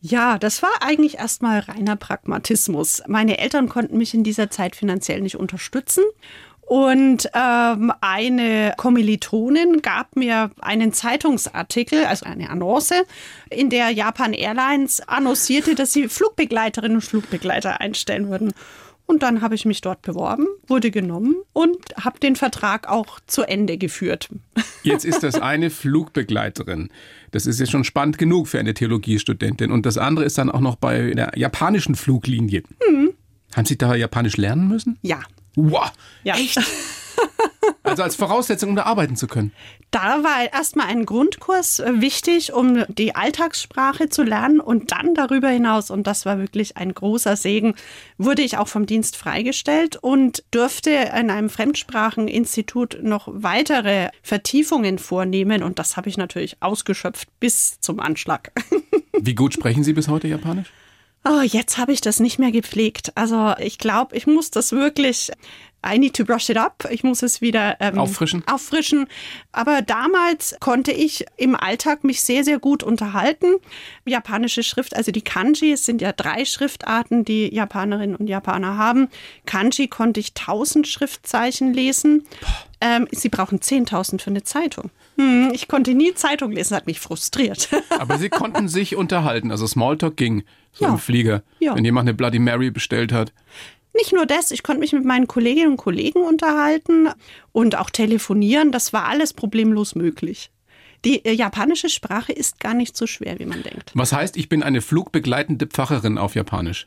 Ja, 0.00 0.38
das 0.38 0.62
war 0.62 0.70
eigentlich 0.80 1.18
erstmal 1.18 1.60
reiner 1.60 1.96
Pragmatismus. 1.96 3.02
Meine 3.06 3.38
Eltern 3.38 3.68
konnten 3.68 3.96
mich 3.96 4.12
in 4.12 4.24
dieser 4.24 4.50
Zeit 4.50 4.76
finanziell 4.76 5.20
nicht 5.20 5.36
unterstützen. 5.36 6.04
Und 6.66 7.30
ähm, 7.32 7.92
eine 8.00 8.74
Kommilitonin 8.76 9.82
gab 9.82 10.16
mir 10.16 10.50
einen 10.60 10.92
Zeitungsartikel, 10.92 12.04
also 12.04 12.26
eine 12.26 12.50
Annonce, 12.50 13.04
in 13.50 13.70
der 13.70 13.90
Japan 13.90 14.32
Airlines 14.32 15.00
annoncierte, 15.06 15.76
dass 15.76 15.92
sie 15.92 16.08
Flugbegleiterinnen 16.08 16.96
und 16.96 17.02
Flugbegleiter 17.02 17.80
einstellen 17.80 18.28
würden. 18.30 18.52
Und 19.06 19.22
dann 19.22 19.42
habe 19.42 19.54
ich 19.54 19.64
mich 19.64 19.80
dort 19.80 20.02
beworben, 20.02 20.48
wurde 20.66 20.90
genommen 20.90 21.36
und 21.52 21.78
habe 22.00 22.18
den 22.18 22.34
Vertrag 22.34 22.88
auch 22.88 23.20
zu 23.28 23.44
Ende 23.44 23.78
geführt. 23.78 24.28
Jetzt 24.82 25.04
ist 25.04 25.22
das 25.22 25.36
eine 25.36 25.70
Flugbegleiterin. 25.70 26.88
Das 27.30 27.46
ist 27.46 27.60
ja 27.60 27.66
schon 27.66 27.84
spannend 27.84 28.18
genug 28.18 28.48
für 28.48 28.58
eine 28.58 28.74
Theologiestudentin. 28.74 29.70
Und 29.70 29.86
das 29.86 29.98
andere 29.98 30.24
ist 30.24 30.38
dann 30.38 30.50
auch 30.50 30.58
noch 30.58 30.74
bei 30.74 31.12
der 31.14 31.30
japanischen 31.36 31.94
Fluglinie. 31.94 32.64
Haben 33.54 33.64
Sie 33.64 33.78
da 33.78 33.94
Japanisch 33.94 34.36
lernen 34.36 34.66
müssen? 34.66 34.98
Ja, 35.02 35.20
Wow, 35.56 35.90
Ja. 36.22 36.36
echt? 36.36 36.58
Also 37.82 38.02
als 38.02 38.14
Voraussetzung, 38.16 38.70
um 38.70 38.76
da 38.76 38.82
arbeiten 38.82 39.16
zu 39.16 39.26
können. 39.26 39.52
Da 39.90 40.22
war 40.22 40.52
erstmal 40.52 40.88
ein 40.88 41.06
Grundkurs 41.06 41.78
äh, 41.78 42.00
wichtig, 42.00 42.52
um 42.52 42.84
die 42.88 43.14
Alltagssprache 43.14 44.08
zu 44.08 44.22
lernen 44.22 44.60
und 44.60 44.92
dann 44.92 45.14
darüber 45.14 45.48
hinaus, 45.48 45.90
und 45.90 46.06
das 46.06 46.26
war 46.26 46.38
wirklich 46.38 46.76
ein 46.76 46.92
großer 46.92 47.36
Segen, 47.36 47.74
wurde 48.18 48.42
ich 48.42 48.58
auch 48.58 48.68
vom 48.68 48.86
Dienst 48.86 49.16
freigestellt 49.16 49.96
und 49.96 50.44
durfte 50.50 50.90
in 50.90 51.30
einem 51.30 51.48
Fremdspracheninstitut 51.48 52.98
noch 53.02 53.28
weitere 53.32 54.10
Vertiefungen 54.22 54.98
vornehmen 54.98 55.62
und 55.62 55.78
das 55.78 55.96
habe 55.96 56.08
ich 56.08 56.16
natürlich 56.18 56.56
ausgeschöpft 56.60 57.28
bis 57.40 57.80
zum 57.80 58.00
Anschlag. 58.00 58.52
Wie 59.18 59.34
gut 59.34 59.54
sprechen 59.54 59.84
Sie 59.84 59.92
bis 59.92 60.08
heute 60.08 60.28
Japanisch? 60.28 60.70
Oh, 61.28 61.40
jetzt 61.40 61.76
habe 61.76 61.92
ich 61.92 62.00
das 62.00 62.20
nicht 62.20 62.38
mehr 62.38 62.52
gepflegt. 62.52 63.10
Also 63.16 63.54
ich 63.58 63.78
glaube, 63.78 64.16
ich 64.16 64.28
muss 64.28 64.52
das 64.52 64.70
wirklich 64.70 65.32
I 65.84 65.98
need 65.98 66.14
to 66.14 66.24
brush 66.24 66.48
it 66.48 66.56
up. 66.56 66.86
Ich 66.90 67.04
muss 67.04 67.22
es 67.22 67.40
wieder 67.40 67.76
ähm, 67.80 67.98
auffrischen. 67.98 68.42
auffrischen. 68.46 69.06
Aber 69.52 69.82
damals 69.82 70.56
konnte 70.60 70.90
ich 70.90 71.24
im 71.36 71.54
Alltag 71.54 72.02
mich 72.02 72.22
sehr, 72.22 72.44
sehr 72.44 72.58
gut 72.58 72.82
unterhalten. 72.82 73.56
Japanische 74.04 74.62
Schrift, 74.62 74.96
also 74.96 75.12
die 75.12 75.22
Kanji, 75.22 75.72
es 75.72 75.84
sind 75.84 76.00
ja 76.00 76.12
drei 76.12 76.44
Schriftarten, 76.44 77.24
die 77.24 77.54
Japanerinnen 77.54 78.16
und 78.16 78.28
Japaner 78.28 78.76
haben. 78.76 79.08
Kanji 79.44 79.88
konnte 79.88 80.20
ich 80.20 80.30
1000 80.30 80.88
Schriftzeichen 80.88 81.72
lesen. 81.72 82.24
Ähm, 82.80 83.06
sie 83.10 83.28
brauchen 83.28 83.60
10.000 83.60 84.20
für 84.20 84.30
eine 84.30 84.42
Zeitung. 84.42 84.90
Hm, 85.16 85.50
ich 85.54 85.66
konnte 85.68 85.94
nie 85.94 86.14
Zeitung 86.14 86.52
lesen, 86.52 86.76
hat 86.76 86.86
mich 86.86 87.00
frustriert. 87.00 87.68
Aber 87.98 88.18
Sie 88.18 88.28
konnten 88.28 88.68
sich 88.68 88.96
unterhalten, 88.96 89.50
also 89.50 89.66
Smalltalk 89.66 90.16
ging 90.16 90.44
so 90.76 90.84
Ja. 90.84 90.90
im 90.92 90.98
Flieger, 90.98 91.42
Ja. 91.58 91.74
wenn 91.74 91.84
jemand 91.84 92.08
eine 92.08 92.14
Bloody 92.14 92.38
Mary 92.38 92.70
bestellt 92.70 93.12
hat. 93.12 93.32
Nicht 93.94 94.12
nur 94.12 94.26
das, 94.26 94.50
ich 94.50 94.62
konnte 94.62 94.80
mich 94.80 94.92
mit 94.92 95.04
meinen 95.04 95.26
Kolleginnen 95.26 95.70
und 95.72 95.76
Kollegen 95.78 96.22
unterhalten 96.22 97.08
und 97.52 97.76
auch 97.76 97.88
telefonieren. 97.90 98.70
Das 98.70 98.92
war 98.92 99.06
alles 99.06 99.32
problemlos 99.32 99.94
möglich. 99.94 100.50
Die 101.04 101.24
äh, 101.24 101.32
japanische 101.32 101.88
Sprache 101.88 102.32
ist 102.32 102.60
gar 102.60 102.74
nicht 102.74 102.96
so 102.96 103.06
schwer, 103.06 103.38
wie 103.38 103.46
man 103.46 103.62
denkt. 103.62 103.92
Was 103.94 104.12
heißt, 104.12 104.36
ich 104.36 104.48
bin 104.48 104.62
eine 104.62 104.82
flugbegleitende 104.82 105.66
Pfarrerin 105.66 106.18
auf 106.18 106.34
Japanisch? 106.34 106.84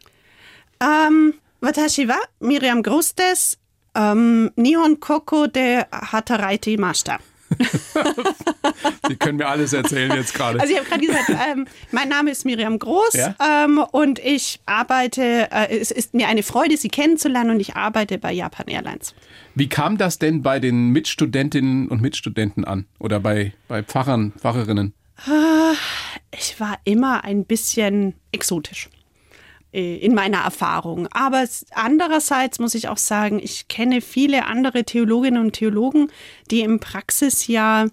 Ähm, 0.81 1.33
watashi 1.61 2.07
wa 2.07 2.17
Miriam 2.39 2.83
groß 2.83 3.15
des 3.15 3.57
ähm, 3.95 4.51
Nihon 4.55 4.99
Koko 4.99 5.47
de 5.47 5.83
Hataraiti 5.91 6.77
Mashita. 6.77 7.17
Sie 9.07 9.15
können 9.15 9.37
mir 9.37 9.47
alles 9.47 9.73
erzählen 9.73 10.11
jetzt 10.15 10.33
gerade. 10.33 10.59
Also 10.59 10.71
ich 10.71 10.79
habe 10.79 10.89
gerade 10.89 11.05
gesagt, 11.05 11.29
ähm, 11.29 11.67
mein 11.91 12.09
Name 12.09 12.31
ist 12.31 12.45
Miriam 12.45 12.77
Groß 12.77 13.13
Ja? 13.13 13.35
ähm, 13.65 13.79
und 13.91 14.19
ich 14.19 14.59
arbeite, 14.65 15.49
äh, 15.51 15.77
es 15.77 15.91
ist 15.91 16.13
mir 16.13 16.27
eine 16.27 16.43
Freude, 16.43 16.77
Sie 16.77 16.89
kennenzulernen 16.89 17.51
und 17.51 17.59
ich 17.59 17.75
arbeite 17.75 18.17
bei 18.17 18.31
Japan 18.31 18.67
Airlines. 18.67 19.15
Wie 19.55 19.67
kam 19.67 19.97
das 19.97 20.19
denn 20.19 20.41
bei 20.41 20.59
den 20.59 20.89
Mitstudentinnen 20.89 21.87
und 21.87 22.01
Mitstudenten 22.01 22.65
an? 22.65 22.85
Oder 22.99 23.19
bei, 23.19 23.53
bei 23.67 23.83
Pfarrern, 23.83 24.33
Pfarrerinnen? 24.37 24.93
Ich 26.31 26.59
war 26.59 26.77
immer 26.85 27.23
ein 27.23 27.45
bisschen 27.45 28.13
exotisch 28.31 28.89
in 29.71 30.15
meiner 30.15 30.39
Erfahrung. 30.39 31.07
Aber 31.11 31.45
andererseits 31.73 32.59
muss 32.59 32.73
ich 32.73 32.87
auch 32.87 32.97
sagen, 32.97 33.39
ich 33.39 33.67
kenne 33.67 34.01
viele 34.01 34.45
andere 34.45 34.83
Theologinnen 34.83 35.43
und 35.43 35.53
Theologen, 35.53 36.11
die 36.49 36.61
im 36.61 36.79
Praxisjahr 36.79 37.87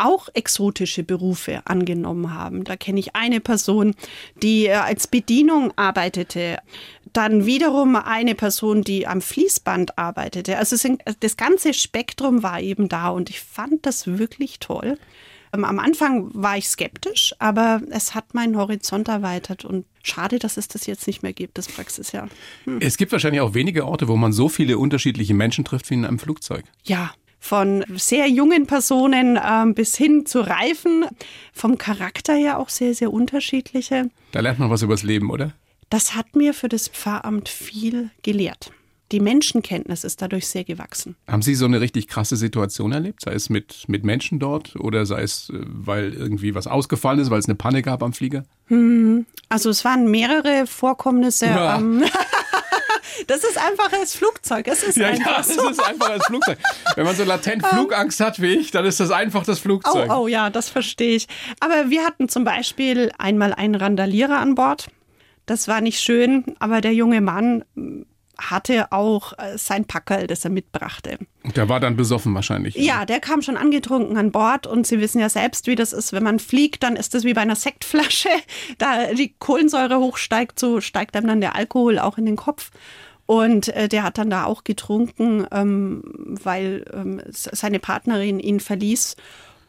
auch 0.00 0.28
exotische 0.32 1.02
Berufe 1.02 1.60
angenommen 1.66 2.32
haben. 2.34 2.64
Da 2.64 2.76
kenne 2.76 3.00
ich 3.00 3.14
eine 3.14 3.40
Person, 3.40 3.94
die 4.42 4.66
äh, 4.66 4.72
als 4.72 5.06
Bedienung 5.06 5.72
arbeitete, 5.76 6.58
dann 7.12 7.44
wiederum 7.44 7.96
eine 7.96 8.34
Person, 8.34 8.82
die 8.82 9.06
am 9.06 9.20
Fließband 9.20 9.98
arbeitete. 9.98 10.56
Also 10.56 10.76
das 11.20 11.36
ganze 11.36 11.74
Spektrum 11.74 12.42
war 12.42 12.60
eben 12.60 12.88
da 12.88 13.08
und 13.08 13.30
ich 13.30 13.40
fand 13.40 13.84
das 13.84 14.06
wirklich 14.18 14.58
toll. 14.60 14.96
Ähm, 15.52 15.64
Am 15.64 15.78
Anfang 15.78 16.30
war 16.34 16.56
ich 16.56 16.68
skeptisch, 16.68 17.34
aber 17.38 17.80
es 17.90 18.14
hat 18.14 18.34
meinen 18.34 18.56
Horizont 18.56 19.08
erweitert 19.08 19.64
und 19.64 19.84
schade, 20.02 20.38
dass 20.38 20.56
es 20.56 20.68
das 20.68 20.86
jetzt 20.86 21.06
nicht 21.06 21.22
mehr 21.22 21.32
gibt, 21.32 21.58
das 21.58 21.68
Praxisjahr. 21.68 22.28
Es 22.80 22.96
gibt 22.96 23.12
wahrscheinlich 23.12 23.40
auch 23.40 23.54
wenige 23.54 23.86
Orte, 23.86 24.08
wo 24.08 24.16
man 24.16 24.32
so 24.32 24.48
viele 24.48 24.78
unterschiedliche 24.78 25.34
Menschen 25.34 25.64
trifft 25.64 25.90
wie 25.90 25.94
in 25.94 26.04
einem 26.04 26.18
Flugzeug. 26.18 26.64
Ja, 26.84 27.12
von 27.40 27.84
sehr 27.96 28.28
jungen 28.28 28.66
Personen 28.66 29.38
ähm, 29.42 29.74
bis 29.74 29.96
hin 29.96 30.26
zu 30.26 30.40
Reifen, 30.40 31.06
vom 31.52 31.78
Charakter 31.78 32.34
her 32.34 32.58
auch 32.58 32.68
sehr, 32.68 32.94
sehr 32.94 33.12
unterschiedliche. 33.12 34.10
Da 34.32 34.40
lernt 34.40 34.58
man 34.58 34.70
was 34.70 34.82
übers 34.82 35.02
Leben, 35.02 35.30
oder? 35.30 35.54
Das 35.88 36.14
hat 36.14 36.36
mir 36.36 36.54
für 36.54 36.68
das 36.68 36.88
Pfarramt 36.88 37.48
viel 37.48 38.10
gelehrt. 38.22 38.70
Die 39.12 39.20
Menschenkenntnis 39.20 40.04
ist 40.04 40.22
dadurch 40.22 40.46
sehr 40.46 40.62
gewachsen. 40.64 41.16
Haben 41.26 41.42
Sie 41.42 41.54
so 41.56 41.64
eine 41.64 41.80
richtig 41.80 42.06
krasse 42.06 42.36
Situation 42.36 42.92
erlebt? 42.92 43.22
Sei 43.22 43.32
es 43.32 43.50
mit, 43.50 43.88
mit 43.88 44.04
Menschen 44.04 44.38
dort 44.38 44.76
oder 44.76 45.04
sei 45.04 45.22
es, 45.22 45.50
äh, 45.50 45.58
weil 45.66 46.14
irgendwie 46.14 46.54
was 46.54 46.66
ausgefallen 46.66 47.18
ist, 47.18 47.30
weil 47.30 47.40
es 47.40 47.46
eine 47.46 47.56
Panne 47.56 47.82
gab 47.82 48.02
am 48.02 48.12
Flieger? 48.12 48.44
Also 49.48 49.68
es 49.70 49.84
waren 49.84 50.10
mehrere 50.10 50.66
Vorkommnisse. 50.66 51.46
Ja. 51.46 51.78
Ähm, 51.78 52.04
das 53.26 53.42
ist 53.42 53.58
einfach 53.58 53.90
das 53.90 54.14
Flugzeug. 54.14 54.68
Es 54.68 54.84
ist 54.84 55.00
einfach 55.00 55.38
das 55.38 55.54
so. 55.56 55.68
ist 55.68 55.82
einfach 55.84 56.08
das 56.16 56.26
Flugzeug. 56.26 56.58
Wenn 56.94 57.04
man 57.04 57.16
so 57.16 57.24
latent 57.24 57.66
Flugangst 57.66 58.20
hat 58.20 58.40
wie 58.40 58.54
ich, 58.54 58.70
dann 58.70 58.84
ist 58.84 59.00
das 59.00 59.10
einfach 59.10 59.44
das 59.44 59.58
Oh, 59.58 59.62
Flugzeug. 59.62 60.10
oh 60.12 60.28
ja, 60.28 60.50
das 60.50 60.68
verstehe 60.68 61.16
ich. 61.16 61.26
Aber 61.58 61.90
wir 61.90 62.04
hatten 62.04 62.28
zum 62.28 62.44
Beispiel 62.44 63.10
einmal 63.18 63.52
einen 63.52 63.74
Randalierer 63.74 64.38
an 64.38 64.54
Bord. 64.54 64.88
Das 65.46 65.66
war 65.66 65.80
nicht 65.80 66.00
schön, 66.00 66.44
aber 66.60 66.80
der 66.80 66.94
junge 66.94 67.20
Mann 67.20 67.64
hatte 68.40 68.92
auch 68.92 69.32
äh, 69.38 69.58
sein 69.58 69.84
Packerl, 69.84 70.26
das 70.26 70.44
er 70.44 70.50
mitbrachte. 70.50 71.18
Der 71.56 71.68
war 71.68 71.80
dann 71.80 71.96
besoffen 71.96 72.34
wahrscheinlich. 72.34 72.74
Ja, 72.76 73.04
der 73.04 73.20
kam 73.20 73.42
schon 73.42 73.56
angetrunken 73.56 74.16
an 74.16 74.32
Bord 74.32 74.66
und 74.66 74.86
Sie 74.86 75.00
wissen 75.00 75.20
ja 75.20 75.28
selbst, 75.28 75.66
wie 75.66 75.74
das 75.74 75.92
ist. 75.92 76.12
Wenn 76.12 76.22
man 76.22 76.38
fliegt, 76.38 76.82
dann 76.82 76.96
ist 76.96 77.14
das 77.14 77.24
wie 77.24 77.34
bei 77.34 77.42
einer 77.42 77.56
Sektflasche. 77.56 78.28
Da 78.78 79.12
die 79.12 79.34
Kohlensäure 79.38 79.98
hochsteigt, 79.98 80.58
so 80.58 80.80
steigt 80.80 81.16
einem 81.16 81.26
dann 81.26 81.40
der 81.40 81.54
Alkohol 81.54 81.98
auch 81.98 82.18
in 82.18 82.26
den 82.26 82.36
Kopf. 82.36 82.70
Und 83.26 83.68
äh, 83.68 83.88
der 83.88 84.02
hat 84.02 84.18
dann 84.18 84.30
da 84.30 84.44
auch 84.44 84.64
getrunken, 84.64 85.46
ähm, 85.52 86.02
weil 86.42 86.84
ähm, 86.92 87.20
seine 87.28 87.78
Partnerin 87.78 88.40
ihn 88.40 88.58
verließ 88.58 89.16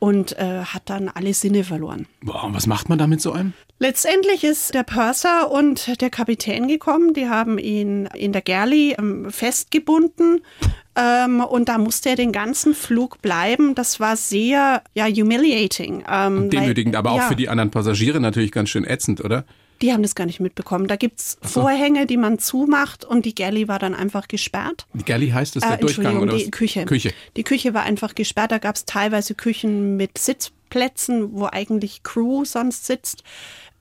und 0.01 0.35
äh, 0.39 0.63
hat 0.65 0.81
dann 0.89 1.09
alle 1.09 1.31
Sinne 1.35 1.63
verloren. 1.63 2.07
Boah, 2.23 2.45
und 2.45 2.55
was 2.55 2.65
macht 2.65 2.89
man 2.89 2.97
da 2.97 3.05
mit 3.05 3.21
so 3.21 3.33
einem? 3.33 3.53
Letztendlich 3.77 4.43
ist 4.43 4.73
der 4.73 4.81
Purser 4.81 5.51
und 5.51 6.01
der 6.01 6.09
Kapitän 6.09 6.67
gekommen. 6.67 7.13
Die 7.13 7.29
haben 7.29 7.59
ihn 7.59 8.07
in 8.15 8.33
der 8.33 8.41
Galley 8.41 8.95
ähm, 8.97 9.29
festgebunden. 9.29 10.41
Ähm, 10.95 11.41
und 11.41 11.69
da 11.69 11.77
musste 11.77 12.09
er 12.09 12.15
den 12.15 12.31
ganzen 12.31 12.73
Flug 12.73 13.21
bleiben. 13.21 13.75
Das 13.75 13.99
war 13.99 14.17
sehr 14.17 14.81
ja, 14.95 15.05
humiliating. 15.05 16.03
Ähm, 16.09 16.49
Demütigend, 16.49 16.95
weil- 16.95 16.99
aber 16.99 17.11
auch 17.11 17.17
ja, 17.17 17.27
für 17.27 17.35
die 17.35 17.47
anderen 17.47 17.69
Passagiere 17.69 18.19
natürlich 18.19 18.51
ganz 18.51 18.69
schön 18.69 18.85
ätzend, 18.85 19.23
oder? 19.23 19.45
Die 19.81 19.91
haben 19.91 20.03
das 20.03 20.15
gar 20.15 20.25
nicht 20.25 20.39
mitbekommen. 20.39 20.87
Da 20.87 20.95
gibt's 20.95 21.37
Vorhänge, 21.41 22.05
die 22.05 22.17
man 22.17 22.37
zumacht 22.39 23.03
und 23.03 23.25
die 23.25 23.33
Galley 23.33 23.67
war 23.67 23.79
dann 23.79 23.95
einfach 23.95 24.27
gesperrt. 24.27 24.85
Die 24.93 25.03
Galley 25.03 25.29
heißt 25.29 25.55
es 25.55 25.61
der 25.63 25.73
Äh, 25.73 25.77
Durchgang 25.77 26.19
oder 26.19 26.35
die 26.37 26.45
was? 26.45 26.51
Küche. 26.51 26.85
Küche. 26.85 27.13
Die 27.35 27.43
Küche 27.43 27.73
war 27.73 27.83
einfach 27.83 28.13
gesperrt. 28.15 28.51
Da 28.51 28.57
gab 28.59 28.75
es 28.75 28.85
teilweise 28.85 29.33
Küchen 29.33 29.97
mit 29.97 30.17
Sitzplätzen, 30.17 31.33
wo 31.33 31.47
eigentlich 31.47 32.03
Crew 32.03 32.45
sonst 32.45 32.85
sitzt. 32.85 33.23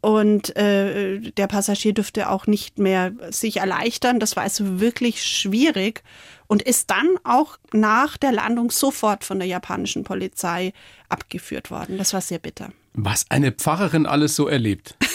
Und 0.02 0.56
äh, 0.56 1.18
der 1.32 1.46
Passagier 1.46 1.92
dürfte 1.92 2.30
auch 2.30 2.46
nicht 2.46 2.78
mehr 2.78 3.12
sich 3.30 3.58
erleichtern. 3.58 4.18
Das 4.18 4.34
war 4.34 4.44
also 4.44 4.80
wirklich 4.80 5.22
schwierig 5.22 6.02
und 6.46 6.62
ist 6.62 6.90
dann 6.90 7.06
auch 7.22 7.58
nach 7.74 8.16
der 8.16 8.32
Landung 8.32 8.70
sofort 8.70 9.24
von 9.24 9.38
der 9.38 9.46
japanischen 9.48 10.04
Polizei 10.04 10.72
abgeführt 11.10 11.70
worden. 11.70 11.98
Das 11.98 12.14
war 12.14 12.22
sehr 12.22 12.38
bitter. 12.38 12.72
Was 12.94 13.26
eine 13.28 13.52
Pfarrerin 13.52 14.06
alles 14.06 14.34
so 14.36 14.48
erlebt. 14.48 14.96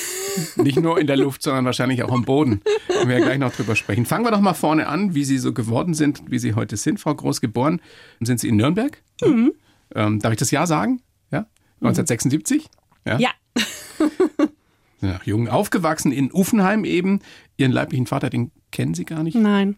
Nicht 0.58 0.80
nur 0.80 1.00
in 1.00 1.08
der 1.08 1.18
Luft, 1.18 1.42
sondern 1.44 1.66
wahrscheinlich 1.66 2.04
auch 2.04 2.12
am 2.12 2.24
Boden. 2.24 2.62
Wenn 2.88 3.08
wir 3.10 3.20
ja 3.20 3.26
gleich 3.26 3.40
noch 3.40 3.54
drüber 3.54 3.76
sprechen. 3.76 4.06
Fangen 4.06 4.26
wir 4.26 4.32
doch 4.32 4.42
mal 4.42 4.54
vorne 4.54 4.88
an, 4.88 5.16
wie 5.16 5.24
Sie 5.24 5.38
so 5.38 5.54
geworden 5.54 5.94
sind, 5.94 6.24
wie 6.30 6.40
Sie 6.40 6.54
heute 6.54 6.78
sind, 6.78 7.00
Frau 7.00 7.14
Groß 7.14 7.42
geboren. 7.42 7.82
Sind 8.20 8.40
Sie 8.40 8.48
in 8.48 8.56
Nürnberg? 8.58 9.02
Mhm. 9.22 9.54
Ähm, 9.94 10.20
darf 10.20 10.32
ich 10.34 10.40
das 10.40 10.52
Jahr 10.52 10.68
sagen? 10.68 11.02
Ja? 11.32 11.46
1976? 11.82 12.68
Ja. 13.06 13.20
Ja, 13.20 13.30
ja. 15.02 15.20
Jung 15.26 15.48
aufgewachsen 15.48 16.12
in 16.12 16.32
Uffenheim 16.32 16.86
eben. 16.86 17.20
Ihren 17.58 17.72
leiblichen 17.72 18.08
Vater, 18.08 18.30
den 18.30 18.52
kennen 18.72 18.94
Sie 18.94 19.06
gar 19.06 19.24
nicht. 19.24 19.36
nein. 19.36 19.78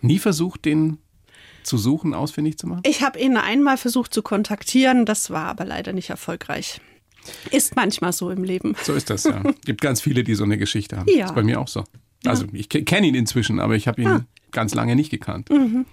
Nie 0.00 0.18
versucht, 0.18 0.66
den 0.66 0.98
zu 1.62 1.78
suchen, 1.78 2.12
ausfindig 2.12 2.58
zu 2.58 2.66
machen? 2.66 2.82
Ich 2.84 3.02
habe 3.02 3.18
ihn 3.18 3.38
einmal 3.38 3.78
versucht 3.78 4.12
zu 4.12 4.20
kontaktieren, 4.22 5.06
das 5.06 5.30
war 5.30 5.46
aber 5.46 5.64
leider 5.64 5.94
nicht 5.94 6.10
erfolgreich. 6.10 6.82
Ist 7.50 7.76
manchmal 7.76 8.12
so 8.12 8.30
im 8.30 8.44
Leben. 8.44 8.74
So 8.82 8.94
ist 8.94 9.10
das, 9.10 9.24
ja. 9.24 9.42
Gibt 9.64 9.80
ganz 9.80 10.00
viele, 10.00 10.24
die 10.24 10.34
so 10.34 10.44
eine 10.44 10.58
Geschichte 10.58 10.96
haben. 10.96 11.08
Ja. 11.08 11.26
Ist 11.26 11.34
bei 11.34 11.42
mir 11.42 11.60
auch 11.60 11.68
so. 11.68 11.84
Also 12.26 12.46
ich 12.52 12.68
ke- 12.68 12.84
kenne 12.84 13.06
ihn 13.06 13.14
inzwischen, 13.14 13.60
aber 13.60 13.76
ich 13.76 13.86
habe 13.86 14.00
ihn 14.00 14.08
Ah. 14.08 14.24
ganz 14.50 14.74
lange 14.74 14.96
nicht 14.96 15.10
gekannt. 15.10 15.50
Mhm. 15.50 15.84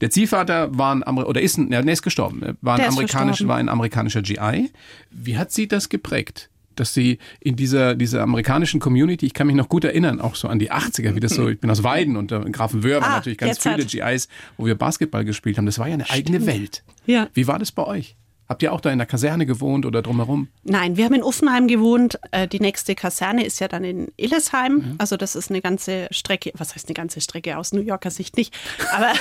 Der 0.00 0.10
Ziehvater 0.10 0.76
war 0.78 0.94
ein 0.94 1.02
Amer 1.02 1.26
oder 1.26 1.40
ist 1.40 1.58
ein, 1.58 1.66
nee, 1.68 1.92
ist 1.92 2.02
gestorben. 2.02 2.42
Er 2.42 2.56
War 2.60 2.78
ein 2.78 2.86
amerikanisch, 2.88 3.46
war 3.48 3.56
ein 3.56 3.68
amerikanischer 3.68 4.22
GI. 4.22 4.70
Wie 5.10 5.36
hat 5.36 5.50
Sie 5.52 5.66
das 5.66 5.88
geprägt? 5.88 6.48
Dass 6.76 6.94
Sie 6.94 7.18
in 7.40 7.56
dieser, 7.56 7.94
dieser 7.96 8.22
amerikanischen 8.22 8.80
Community, 8.80 9.26
ich 9.26 9.34
kann 9.34 9.46
mich 9.46 9.56
noch 9.56 9.68
gut 9.68 9.84
erinnern, 9.84 10.20
auch 10.22 10.36
so 10.36 10.48
an 10.48 10.58
die 10.58 10.70
80er, 10.72 11.14
wie 11.14 11.20
das 11.20 11.34
so, 11.34 11.48
ich 11.48 11.60
bin 11.60 11.68
aus 11.68 11.82
Weiden 11.82 12.16
und 12.16 12.32
in 12.32 12.50
Grafenwöhr 12.52 13.02
Ah, 13.02 13.16
natürlich 13.16 13.36
ganz 13.38 13.58
viele 13.58 13.78
hat- 13.78 13.88
GIs, 13.88 14.28
wo 14.56 14.64
wir 14.66 14.74
Basketball 14.76 15.24
gespielt 15.24 15.58
haben. 15.58 15.66
Das 15.66 15.78
war 15.78 15.86
ja 15.88 15.94
eine 15.94 16.08
eigene 16.08 16.46
Welt. 16.46 16.82
Ja. 17.06 17.28
Wie 17.34 17.46
war 17.46 17.58
das 17.58 17.72
bei 17.72 17.84
euch? 17.84 18.16
Habt 18.52 18.62
ihr 18.62 18.74
auch 18.74 18.82
da 18.82 18.90
in 18.90 18.98
der 18.98 19.06
Kaserne 19.06 19.46
gewohnt 19.46 19.86
oder 19.86 20.02
drumherum? 20.02 20.48
Nein, 20.62 20.98
wir 20.98 21.06
haben 21.06 21.14
in 21.14 21.22
Uffenheim 21.22 21.68
gewohnt. 21.68 22.20
Äh, 22.32 22.46
Die 22.46 22.60
nächste 22.60 22.94
Kaserne 22.94 23.46
ist 23.46 23.60
ja 23.60 23.68
dann 23.68 23.82
in 23.82 24.12
Illesheim. 24.18 24.96
Also 24.98 25.16
das 25.16 25.36
ist 25.36 25.48
eine 25.48 25.62
ganze 25.62 26.06
Strecke, 26.10 26.52
was 26.58 26.74
heißt 26.74 26.86
eine 26.86 26.92
ganze 26.92 27.22
Strecke 27.22 27.56
aus 27.56 27.72
New 27.72 27.80
Yorker 27.80 28.10
Sicht 28.10 28.36
nicht, 28.36 28.54
aber 28.94 29.12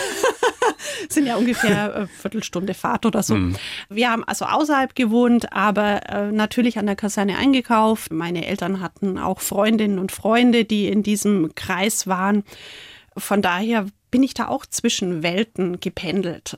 sind 1.10 1.28
ja 1.28 1.38
ungefähr 1.38 1.96
eine 1.96 2.08
Viertelstunde 2.08 2.74
Fahrt 2.74 3.06
oder 3.06 3.24
so. 3.24 3.38
Wir 3.88 4.12
haben 4.12 4.26
also 4.26 4.44
außerhalb 4.44 4.96
gewohnt, 4.96 5.54
aber 5.54 6.10
äh, 6.10 6.30
natürlich 6.34 6.78
an 6.78 6.88
der 6.88 6.98
Kaserne 6.98 7.38
eingekauft. 7.38 8.12
Meine 8.12 8.46
Eltern 8.46 8.82
hatten 8.82 9.18
auch 9.18 9.40
Freundinnen 9.40 9.98
und 9.98 10.12
Freunde, 10.12 10.66
die 10.66 10.90
in 10.90 11.04
diesem 11.04 11.56
Kreis 11.56 12.06
waren. 12.06 12.44
Von 13.16 13.42
daher 13.42 13.86
bin 14.12 14.24
ich 14.24 14.34
da 14.34 14.50
auch 14.50 14.66
zwischen 14.66 15.24
Welten 15.24 15.80
gependelt. 15.80 16.58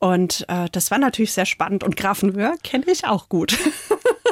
Und 0.00 0.46
äh, 0.48 0.68
das 0.72 0.90
war 0.90 0.98
natürlich 0.98 1.32
sehr 1.32 1.46
spannend. 1.46 1.84
Und 1.84 1.96
Grafenwöhr 1.96 2.56
kenne 2.64 2.86
ich 2.90 3.04
auch 3.04 3.28
gut. 3.28 3.56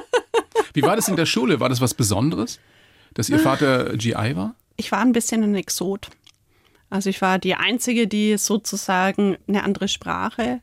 Wie 0.73 0.83
war 0.83 0.97
das 0.97 1.09
in 1.09 1.17
der 1.17 1.27
Schule? 1.27 1.61
War 1.61 1.69
das 1.69 1.81
was 1.81 1.95
Besonderes, 1.95 2.59
dass 3.15 3.29
Ihr 3.29 3.39
Vater 3.39 3.97
GI 3.97 4.35
war? 4.35 4.55
Ich 4.77 4.91
war 4.93 5.01
ein 5.01 5.13
bisschen 5.13 5.43
ein 5.43 5.55
Exot. 5.55 6.09
Also 6.91 7.11
ich 7.11 7.21
war 7.21 7.39
die 7.39 7.55
Einzige, 7.55 8.09
die 8.09 8.39
sozusagen 8.39 9.37
eine 9.47 9.63
andere 9.63 9.89
Sprache 9.89 10.61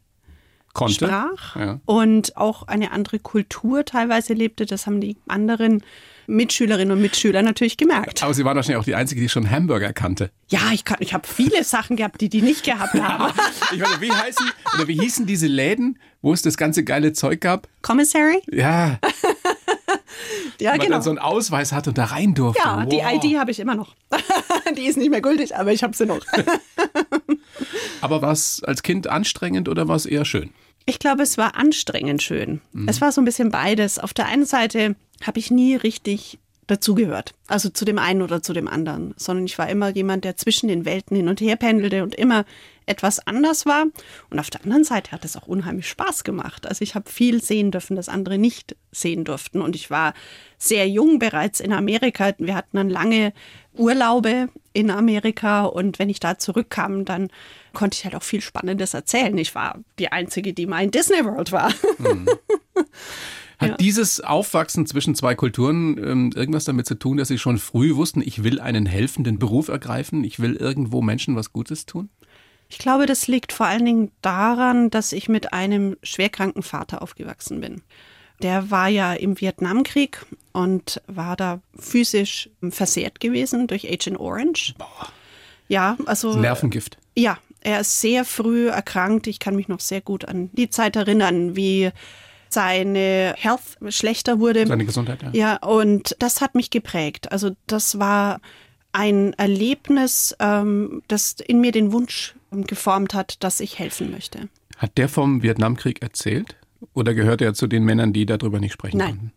Konnte. 0.76 1.06
sprach 1.06 1.56
Ja. 1.56 1.80
und 1.86 2.38
auch 2.38 2.68
eine 2.68 2.92
andere 2.92 3.18
Kultur 3.18 3.84
teilweise 3.86 4.34
lebte. 4.34 4.68
Das 4.68 4.86
haben 4.86 5.02
die 5.02 5.18
anderen 5.28 5.82
Mitschülerinnen 6.28 6.92
und 6.92 7.02
Mitschüler 7.02 7.42
natürlich 7.44 7.78
gemerkt. 7.78 8.24
Aber 8.24 8.34
Sie 8.34 8.44
waren 8.46 8.56
wahrscheinlich 8.56 8.80
auch 8.80 8.84
die 8.86 8.96
Einzige, 8.96 9.22
die 9.22 9.30
schon 9.30 9.50
Hamburger 9.50 9.94
kannte. 9.94 10.32
Ja, 10.50 10.60
ich, 10.74 10.84
kann- 10.84 10.98
ich 11.00 11.14
habe 11.14 11.28
viele 11.28 11.64
Sachen 11.64 11.96
gehabt, 11.98 12.20
die 12.22 12.30
die 12.30 12.42
nicht 12.42 12.64
gehabt 12.64 12.94
haben. 12.96 13.32
Ich 13.74 13.80
meine, 13.80 14.00
wie 14.02 14.12
heißen 14.12 14.46
oder 14.76 14.88
wie 14.88 15.00
hießen 15.00 15.26
diese 15.26 15.48
Läden, 15.48 16.00
wo 16.22 16.34
es 16.34 16.42
das 16.44 16.56
ganze 16.58 16.84
geile 16.84 17.14
Zeug 17.14 17.42
gab? 17.42 17.68
Commissary? 17.82 18.42
Ja, 18.52 19.00
Ja, 20.60 20.72
man 20.72 20.80
genau. 20.80 20.92
dann 20.94 21.02
so 21.02 21.10
einen 21.10 21.20
Ausweis 21.20 21.72
hatte 21.72 21.90
und 21.92 21.98
da 21.98 22.06
rein 22.06 22.34
durfte. 22.34 22.62
ja, 22.64 22.86
die 22.86 22.98
Wow. 22.98 23.24
ID 23.24 23.38
habe 23.38 23.52
ich 23.52 23.60
immer 23.60 23.76
noch. 23.76 23.96
die 24.78 24.86
ist 24.86 24.98
nicht 24.98 25.10
mehr 25.10 25.22
gültig, 25.22 25.56
aber 25.56 25.72
ich 25.72 25.84
habe 25.84 25.96
sie 25.96 26.06
noch. 26.06 26.20
Aber 28.02 28.22
war 28.22 28.32
es 28.32 28.62
als 28.64 28.84
Kind 28.84 29.08
anstrengend 29.08 29.70
oder 29.70 29.88
war 29.88 29.96
es 29.96 30.06
eher 30.06 30.26
schön? 30.26 30.52
Ich 30.86 31.00
glaube, 31.00 31.24
es 31.24 31.38
war 31.38 31.56
anstrengend 31.56 32.22
schön. 32.22 32.62
Es 32.86 33.02
war 33.02 33.12
so 33.12 33.22
ein 33.22 33.26
bisschen 33.26 33.50
beides. 33.50 33.98
Auf 33.98 34.14
der 34.14 34.28
einen 34.28 34.46
Seite 34.46 34.96
habe 35.26 35.40
ich 35.40 35.50
nie 35.50 35.76
richtig 35.76 36.38
dazugehört, 36.68 37.34
also 37.48 37.70
zu 37.70 37.86
dem 37.86 37.98
einen 37.98 38.22
oder 38.22 38.42
zu 38.42 38.54
dem 38.54 38.68
anderen, 38.68 39.14
sondern 39.18 39.46
ich 39.46 39.58
war 39.58 39.70
immer 39.70 39.90
jemand, 39.90 40.26
der 40.26 40.36
zwischen 40.36 40.68
den 40.68 40.86
Welten 40.86 41.16
hin 41.16 41.28
und 41.30 41.42
her 41.42 41.56
pendelte 41.56 42.04
und 42.04 42.14
immer 42.16 42.44
etwas 42.86 43.26
anders 43.28 43.66
war. 43.66 43.86
Und 44.30 44.40
auf 44.40 44.50
der 44.50 44.64
anderen 44.64 44.84
Seite 44.84 45.12
hat 45.12 45.26
es 45.26 45.36
auch 45.38 45.48
unheimlich 45.48 45.88
Spaß 45.90 46.24
gemacht. 46.24 46.68
Also 46.68 46.82
ich 46.84 46.96
habe 46.96 47.10
viel 47.10 47.42
sehen 47.42 47.72
dürfen, 47.72 47.96
das 47.96 48.10
andere 48.10 48.38
nicht 48.38 48.76
sehen 48.92 49.24
durften. 49.24 49.62
Und 49.62 49.76
ich 49.76 49.90
war 49.90 50.14
sehr 50.58 50.88
jung 50.88 51.20
bereits 51.20 51.60
in 51.60 51.74
Amerika. 51.74 52.34
Wir 52.38 52.56
hatten 52.56 52.78
dann 52.78 52.90
lange 52.90 53.34
Urlaube 53.74 54.50
in 54.74 54.90
Amerika 54.90 55.64
und 55.66 56.00
wenn 56.00 56.10
ich 56.10 56.20
da 56.20 56.38
zurückkam, 56.38 57.06
dann 57.06 57.30
konnte 57.74 57.96
ich 57.98 58.06
halt 58.06 58.16
auch 58.16 58.24
viel 58.24 58.42
Spannendes 58.42 58.94
erzählen. 58.94 59.38
Ich 59.38 59.54
war 59.56 59.80
die 60.00 60.12
Einzige, 60.12 60.54
die 60.54 60.66
mal 60.66 60.84
in 60.84 60.92
Disney 60.92 61.24
World 61.26 61.52
war. 61.52 61.74
Hat 63.58 63.70
Ja. 63.70 63.78
dieses 63.78 64.20
Aufwachsen 64.20 64.86
zwischen 64.86 65.16
zwei 65.16 65.34
Kulturen 65.34 65.98
ähm, 65.98 66.32
irgendwas 66.36 66.66
damit 66.66 66.86
zu 66.88 66.96
tun, 66.96 67.16
dass 67.16 67.30
Sie 67.30 67.38
schon 67.38 67.58
früh 67.58 67.96
wussten, 67.96 68.22
ich 68.22 68.44
will 68.44 68.60
einen 68.60 68.86
helfenden 68.86 69.40
Beruf 69.40 69.70
ergreifen, 69.70 70.26
ich 70.26 70.42
will 70.42 70.56
irgendwo 70.58 71.02
Menschen 71.02 71.38
was 71.38 71.54
Gutes 71.54 71.86
tun? 71.86 72.10
Ich 72.70 72.78
glaube, 72.78 73.06
das 73.06 73.28
liegt 73.28 73.54
vor 73.54 73.66
allen 73.68 73.86
Dingen 73.86 74.12
daran, 74.22 74.90
dass 74.90 75.12
ich 75.12 75.30
mit 75.30 75.54
einem 75.54 75.98
schwerkranken 76.04 76.64
Vater 76.64 77.02
aufgewachsen 77.02 77.62
bin. 77.62 77.82
Der 78.42 78.70
war 78.70 78.90
ja 78.90 79.14
im 79.14 79.40
Vietnamkrieg 79.40 80.26
und 80.52 81.02
war 81.08 81.36
da 81.36 81.62
physisch 81.78 82.50
versehrt 82.70 83.20
gewesen 83.20 83.68
durch 83.68 83.88
Agent 83.90 84.20
Orange. 84.20 84.74
Ja, 85.68 85.98
also 86.06 86.36
Nervengift. 86.38 86.98
ja, 87.16 87.38
er 87.62 87.80
ist 87.80 88.00
sehr 88.00 88.26
früh 88.26 88.68
erkrankt. 88.68 89.26
Ich 89.28 89.40
kann 89.40 89.56
mich 89.56 89.68
noch 89.68 89.80
sehr 89.80 90.02
gut 90.02 90.26
an 90.26 90.50
die 90.54 90.70
Zeit 90.70 90.96
erinnern, 90.96 91.56
wie 91.56 91.92
seine 92.50 93.34
Health 93.38 93.78
schlechter 93.90 94.40
wurde. 94.40 94.68
Seine 94.68 94.86
Gesundheit, 94.86 95.24
ja. 95.24 95.30
Ja, 95.34 95.56
und 95.58 96.16
das 96.20 96.42
hat 96.42 96.56
mich 96.56 96.70
geprägt. 96.70 97.32
Also 97.32 97.52
das 97.66 97.98
war 97.98 98.40
ein 98.92 99.34
Erlebnis, 99.34 100.36
ähm, 100.40 101.02
das 101.08 101.36
in 101.46 101.60
mir 101.60 101.72
den 101.72 101.92
Wunsch 101.92 102.36
geformt 102.64 103.14
hat, 103.14 103.44
dass 103.44 103.60
ich 103.60 103.80
helfen 103.80 104.12
möchte. 104.12 104.50
Hat 104.78 104.98
der 104.98 105.10
vom 105.10 105.44
Vietnamkrieg 105.44 106.02
erzählt? 106.02 106.56
Oder 106.94 107.14
gehört 107.14 107.42
er 107.42 107.54
zu 107.54 107.68
den 107.68 107.84
Männern, 107.84 108.14
die 108.14 108.26
darüber 108.26 108.60
nicht 108.60 108.74
sprechen 108.74 108.98
Nein. 108.98 109.08
konnten? 109.08 109.32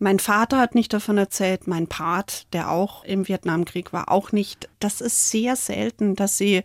Mein 0.00 0.20
Vater 0.20 0.58
hat 0.58 0.76
nicht 0.76 0.92
davon 0.92 1.18
erzählt, 1.18 1.66
mein 1.66 1.88
Part, 1.88 2.52
der 2.52 2.70
auch 2.70 3.02
im 3.04 3.26
Vietnamkrieg 3.26 3.92
war, 3.92 4.10
auch 4.10 4.30
nicht. 4.30 4.68
Das 4.78 5.00
ist 5.00 5.30
sehr 5.30 5.56
selten, 5.56 6.14
dass 6.14 6.38
sie 6.38 6.62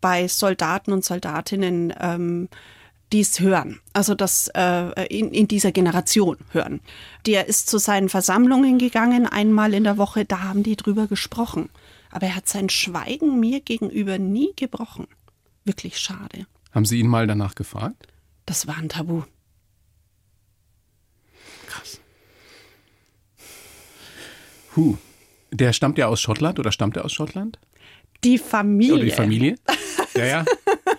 bei 0.00 0.28
Soldaten 0.28 0.92
und 0.92 1.04
Soldatinnen 1.04 1.92
ähm, 1.98 2.48
dies 3.12 3.40
hören, 3.40 3.80
also 3.92 4.14
das 4.14 4.48
äh, 4.54 5.06
in, 5.06 5.32
in 5.32 5.46
dieser 5.46 5.72
Generation 5.72 6.38
hören. 6.50 6.80
Der 7.26 7.46
ist 7.46 7.68
zu 7.68 7.78
seinen 7.78 8.08
Versammlungen 8.08 8.78
gegangen, 8.78 9.26
einmal 9.26 9.74
in 9.74 9.84
der 9.84 9.98
Woche, 9.98 10.24
da 10.24 10.42
haben 10.42 10.62
die 10.62 10.76
drüber 10.76 11.08
gesprochen. 11.08 11.68
Aber 12.12 12.26
er 12.26 12.36
hat 12.36 12.48
sein 12.48 12.68
Schweigen 12.68 13.40
mir 13.40 13.60
gegenüber 13.60 14.18
nie 14.18 14.52
gebrochen. 14.54 15.08
Wirklich 15.64 15.98
schade. 15.98 16.46
Haben 16.70 16.84
Sie 16.84 17.00
ihn 17.00 17.08
mal 17.08 17.26
danach 17.26 17.54
gefragt? 17.54 18.06
Das 18.46 18.66
war 18.66 18.76
ein 18.76 18.88
Tabu. 18.88 19.22
Krass. 21.66 22.00
Huh. 24.76 24.96
Der 25.50 25.72
stammt 25.72 25.98
ja 25.98 26.06
aus 26.06 26.20
Schottland 26.20 26.58
oder 26.58 26.70
stammt 26.70 26.96
er 26.96 27.04
aus 27.04 27.12
Schottland? 27.12 27.58
Die 28.24 28.38
Familie. 28.38 28.94
Oder 28.94 29.04
die 29.04 29.10
Familie? 29.10 29.56
Ja, 30.14 30.26
ja. 30.26 30.44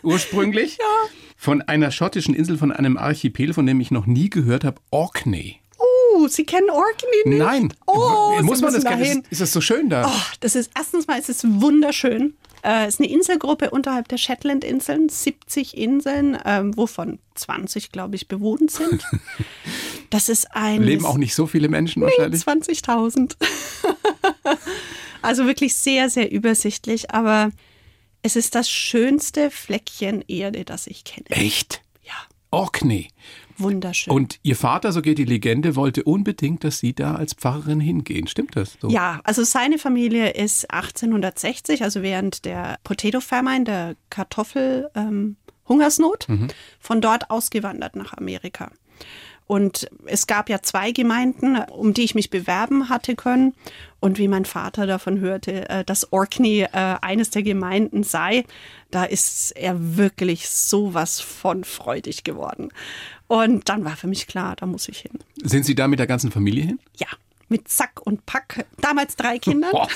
Ursprünglich? 0.01 0.79
Von 1.37 1.61
einer 1.61 1.91
schottischen 1.91 2.33
Insel, 2.33 2.57
von 2.57 2.71
einem 2.71 2.97
Archipel, 2.97 3.53
von 3.53 3.67
dem 3.67 3.79
ich 3.79 3.91
noch 3.91 4.07
nie 4.07 4.31
gehört 4.31 4.63
habe, 4.63 4.81
Orkney. 4.89 5.59
Uh, 6.15 6.27
Sie 6.27 6.45
kennen 6.45 6.69
Orkney 6.69 7.09
nicht? 7.25 7.39
Nein. 7.39 7.73
Oh, 7.87 8.37
Muss 8.41 8.61
man 8.61 8.73
das 8.73 8.83
dahin. 8.83 9.21
Ist, 9.21 9.31
ist 9.31 9.41
das 9.41 9.53
so 9.53 9.61
schön 9.61 9.89
da? 9.89 10.05
Oh, 10.07 10.21
das 10.39 10.55
ist 10.55 10.71
erstens 10.75 11.07
mal, 11.07 11.19
es 11.19 11.29
ist 11.29 11.43
wunderschön. 11.61 12.35
Äh, 12.63 12.85
Es 12.85 12.95
ist 12.95 12.99
eine 13.01 13.09
Inselgruppe 13.09 13.69
unterhalb 13.71 14.07
der 14.07 14.17
Shetland-Inseln, 14.17 15.09
70 15.09 15.75
Inseln, 15.77 16.37
ähm, 16.45 16.75
wovon 16.77 17.19
20, 17.35 17.91
glaube 17.91 18.15
ich, 18.15 18.27
bewohnt 18.27 18.71
sind. 18.71 19.03
Das 20.09 20.29
ist 20.29 20.55
ein 20.55 20.83
Leben 20.83 21.07
auch 21.07 21.17
nicht 21.17 21.33
so 21.33 21.47
viele 21.47 21.69
Menschen 21.69 22.03
wahrscheinlich. 22.03 22.43
20.000. 22.43 23.35
also 25.23 25.47
wirklich 25.47 25.73
sehr, 25.73 26.07
sehr 26.11 26.31
übersichtlich, 26.31 27.09
aber 27.09 27.49
es 28.21 28.35
ist 28.35 28.53
das 28.53 28.69
schönste 28.69 29.49
Fleckchen 29.49 30.23
Erde, 30.27 30.65
das 30.65 30.85
ich 30.85 31.03
kenne. 31.03 31.25
Echt? 31.31 31.81
Ja, 32.03 32.13
Orkney. 32.51 33.07
Wunderschön. 33.57 34.13
Und 34.13 34.39
Ihr 34.43 34.55
Vater, 34.55 34.91
so 34.91 35.01
geht 35.01 35.17
die 35.17 35.25
Legende, 35.25 35.75
wollte 35.75 36.03
unbedingt, 36.03 36.63
dass 36.63 36.79
Sie 36.79 36.93
da 36.93 37.15
als 37.15 37.33
Pfarrerin 37.33 37.79
hingehen. 37.79 38.27
Stimmt 38.27 38.55
das? 38.55 38.77
So? 38.81 38.89
Ja, 38.89 39.19
also 39.23 39.43
seine 39.43 39.77
Familie 39.77 40.31
ist 40.31 40.69
1860, 40.71 41.83
also 41.83 42.01
während 42.01 42.45
der 42.45 42.77
Potato 42.83 43.19
Famine, 43.19 43.63
der 43.63 43.95
Kartoffel 44.09 44.89
ähm, 44.95 45.37
Hungersnot, 45.67 46.27
von 46.79 46.99
dort 46.99 47.29
ausgewandert 47.29 47.95
nach 47.95 48.13
Amerika. 48.13 48.69
Und 49.45 49.89
es 50.05 50.27
gab 50.27 50.49
ja 50.49 50.61
zwei 50.61 50.91
Gemeinden, 50.91 51.57
um 51.57 51.93
die 51.93 52.03
ich 52.03 52.15
mich 52.15 52.29
bewerben 52.29 52.89
hatte 52.89 53.15
können. 53.15 53.53
Und 53.99 54.17
wie 54.17 54.27
mein 54.27 54.45
Vater 54.45 54.87
davon 54.87 55.19
hörte, 55.19 55.69
äh, 55.69 55.83
dass 55.83 56.11
Orkney 56.11 56.61
äh, 56.61 56.67
eines 57.01 57.29
der 57.29 57.43
Gemeinden 57.43 58.03
sei, 58.03 58.45
da 58.91 59.03
ist 59.03 59.51
er 59.51 59.97
wirklich 59.97 60.49
sowas 60.49 61.19
von 61.19 61.63
freudig 61.63 62.23
geworden. 62.23 62.69
Und 63.33 63.67
dann 63.67 63.83
war 63.83 63.95
für 63.95 64.05
mich 64.05 64.27
klar, 64.27 64.55
da 64.55 64.67
muss 64.67 64.87
ich 64.87 64.99
hin. 64.99 65.17
Sind 65.41 65.65
Sie 65.65 65.73
da 65.73 65.87
mit 65.87 65.97
der 65.97 66.05
ganzen 66.05 66.29
Familie 66.29 66.65
hin? 66.65 66.79
Ja, 66.97 67.07
mit 67.49 67.67
Zack 67.67 67.99
und 68.05 68.27
Pack. 68.27 68.67
Damals 68.79 69.15
drei 69.15 69.39
Kinder. 69.39 69.71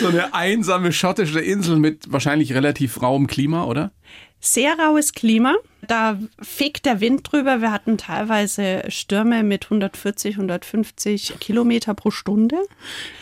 so 0.00 0.06
eine 0.06 0.32
einsame 0.32 0.92
schottische 0.92 1.40
Insel 1.40 1.80
mit 1.80 2.12
wahrscheinlich 2.12 2.54
relativ 2.54 3.02
rauem 3.02 3.26
Klima, 3.26 3.64
oder? 3.64 3.90
Sehr 4.38 4.78
raues 4.78 5.12
Klima. 5.12 5.56
Da 5.88 6.20
fegt 6.40 6.86
der 6.86 7.00
Wind 7.00 7.32
drüber. 7.32 7.60
Wir 7.60 7.72
hatten 7.72 7.98
teilweise 7.98 8.84
Stürme 8.86 9.42
mit 9.42 9.64
140, 9.64 10.36
150 10.36 11.40
Kilometer 11.40 11.94
pro 11.94 12.12
Stunde. 12.12 12.58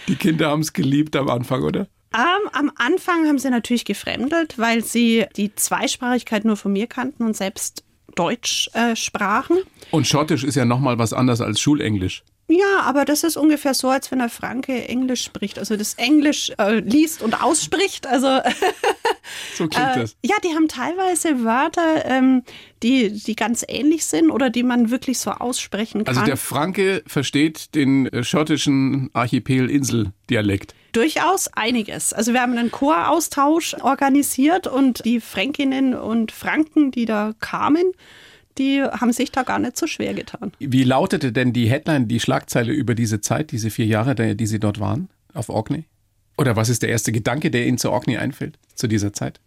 Die 0.07 0.17
Kinder 0.17 0.51
haben 0.51 0.61
es 0.61 0.75
geliebt 0.75 1.17
am 1.17 1.31
Anfang, 1.31 1.63
oder? 1.63 1.87
Ähm, 2.15 2.51
am 2.53 2.71
Anfang 2.77 3.27
haben 3.27 3.39
sie 3.39 3.49
natürlich 3.49 3.87
gefremdelt, 3.87 4.59
weil 4.59 4.85
sie 4.85 5.25
die 5.35 5.55
Zweisprachigkeit 5.55 6.45
nur 6.45 6.59
von 6.59 6.75
mir 6.75 6.87
kannten 6.87 7.25
und 7.25 7.35
selbst 7.35 7.85
Deutsch 8.15 8.71
äh, 8.75 8.95
sprachen. 8.97 9.59
Und 9.91 10.07
Schottisch 10.07 10.45
ist 10.45 10.55
ja 10.55 10.65
nochmal 10.65 10.99
was 10.99 11.13
anderes 11.13 11.41
als 11.41 11.61
Schulenglisch. 11.61 12.23
Ja, 12.47 12.83
aber 12.83 13.07
das 13.07 13.25
ist 13.25 13.39
ungefähr 13.39 13.73
so, 13.73 13.89
als 13.89 14.11
wenn 14.11 14.19
der 14.19 14.29
Franke 14.29 14.87
Englisch 14.87 15.25
spricht. 15.25 15.59
Also 15.59 15.77
das 15.79 15.95
Englisch 15.95 16.53
äh, 16.59 16.81
liest 16.81 17.23
und 17.23 17.43
ausspricht. 17.43 18.07
Also 18.07 18.29
So 19.57 19.67
klingt 19.67 19.97
Äh, 19.97 20.01
das. 20.01 20.17
ja, 20.23 20.35
die 20.45 20.55
haben 20.55 20.69
teilweise 20.69 21.43
Wörter, 21.43 22.05
ähm, 22.05 22.43
die, 22.83 23.11
die 23.11 23.35
ganz 23.35 23.65
ähnlich 23.67 24.05
sind 24.05 24.31
oder 24.31 24.51
die 24.51 24.63
man 24.63 24.91
wirklich 24.91 25.19
so 25.19 25.31
aussprechen 25.31 26.05
kann. 26.05 26.15
Also 26.15 26.27
der 26.27 26.37
Franke 26.37 27.03
versteht 27.07 27.75
den 27.75 28.07
äh, 28.13 28.23
schottischen 28.25 29.09
Archipel-Insel-Dialekt. 29.15 30.75
Durchaus 30.95 31.49
einiges. 31.49 32.13
Also 32.13 32.33
wir 32.33 32.41
haben 32.41 32.57
einen 32.57 32.71
Choraustausch 32.71 33.75
organisiert 33.83 34.67
und 34.67 35.05
die 35.05 35.21
Fränkinnen 35.21 35.95
und 35.95 36.31
Franken, 36.33 36.93
die 36.93 37.05
da 37.05 37.35
kamen, 37.41 37.93
die 38.59 38.81
haben 38.83 39.13
sich 39.13 39.33
da 39.33 39.43
gar 39.43 39.59
nicht 39.59 39.77
so 39.77 39.89
schwer 39.89 40.15
getan. 40.15 40.53
Wie 40.61 40.85
lautete 40.85 41.33
denn 41.33 41.53
die 41.53 41.69
Headline, 41.69 42.07
die 42.07 42.21
Schlagzeile 42.21 42.73
über 42.73 42.95
diese 42.95 43.21
Zeit, 43.21 43.51
diese 43.51 43.71
vier 43.71 43.87
Jahre, 43.87 44.15
die 44.37 44.47
Sie 44.47 44.61
dort 44.61 44.79
waren, 44.79 45.09
auf 45.33 45.49
Orkney? 45.49 45.85
Oder 46.39 46.55
was 46.55 46.69
ist 46.69 46.83
der 46.83 46.91
erste 46.91 47.11
Gedanke, 47.11 47.51
der 47.51 47.67
Ihnen 47.67 47.79
zu 47.79 47.91
Orkney 47.91 48.17
einfällt, 48.17 48.59
zu 48.77 48.87
dieser 48.87 49.13
Zeit? 49.13 49.41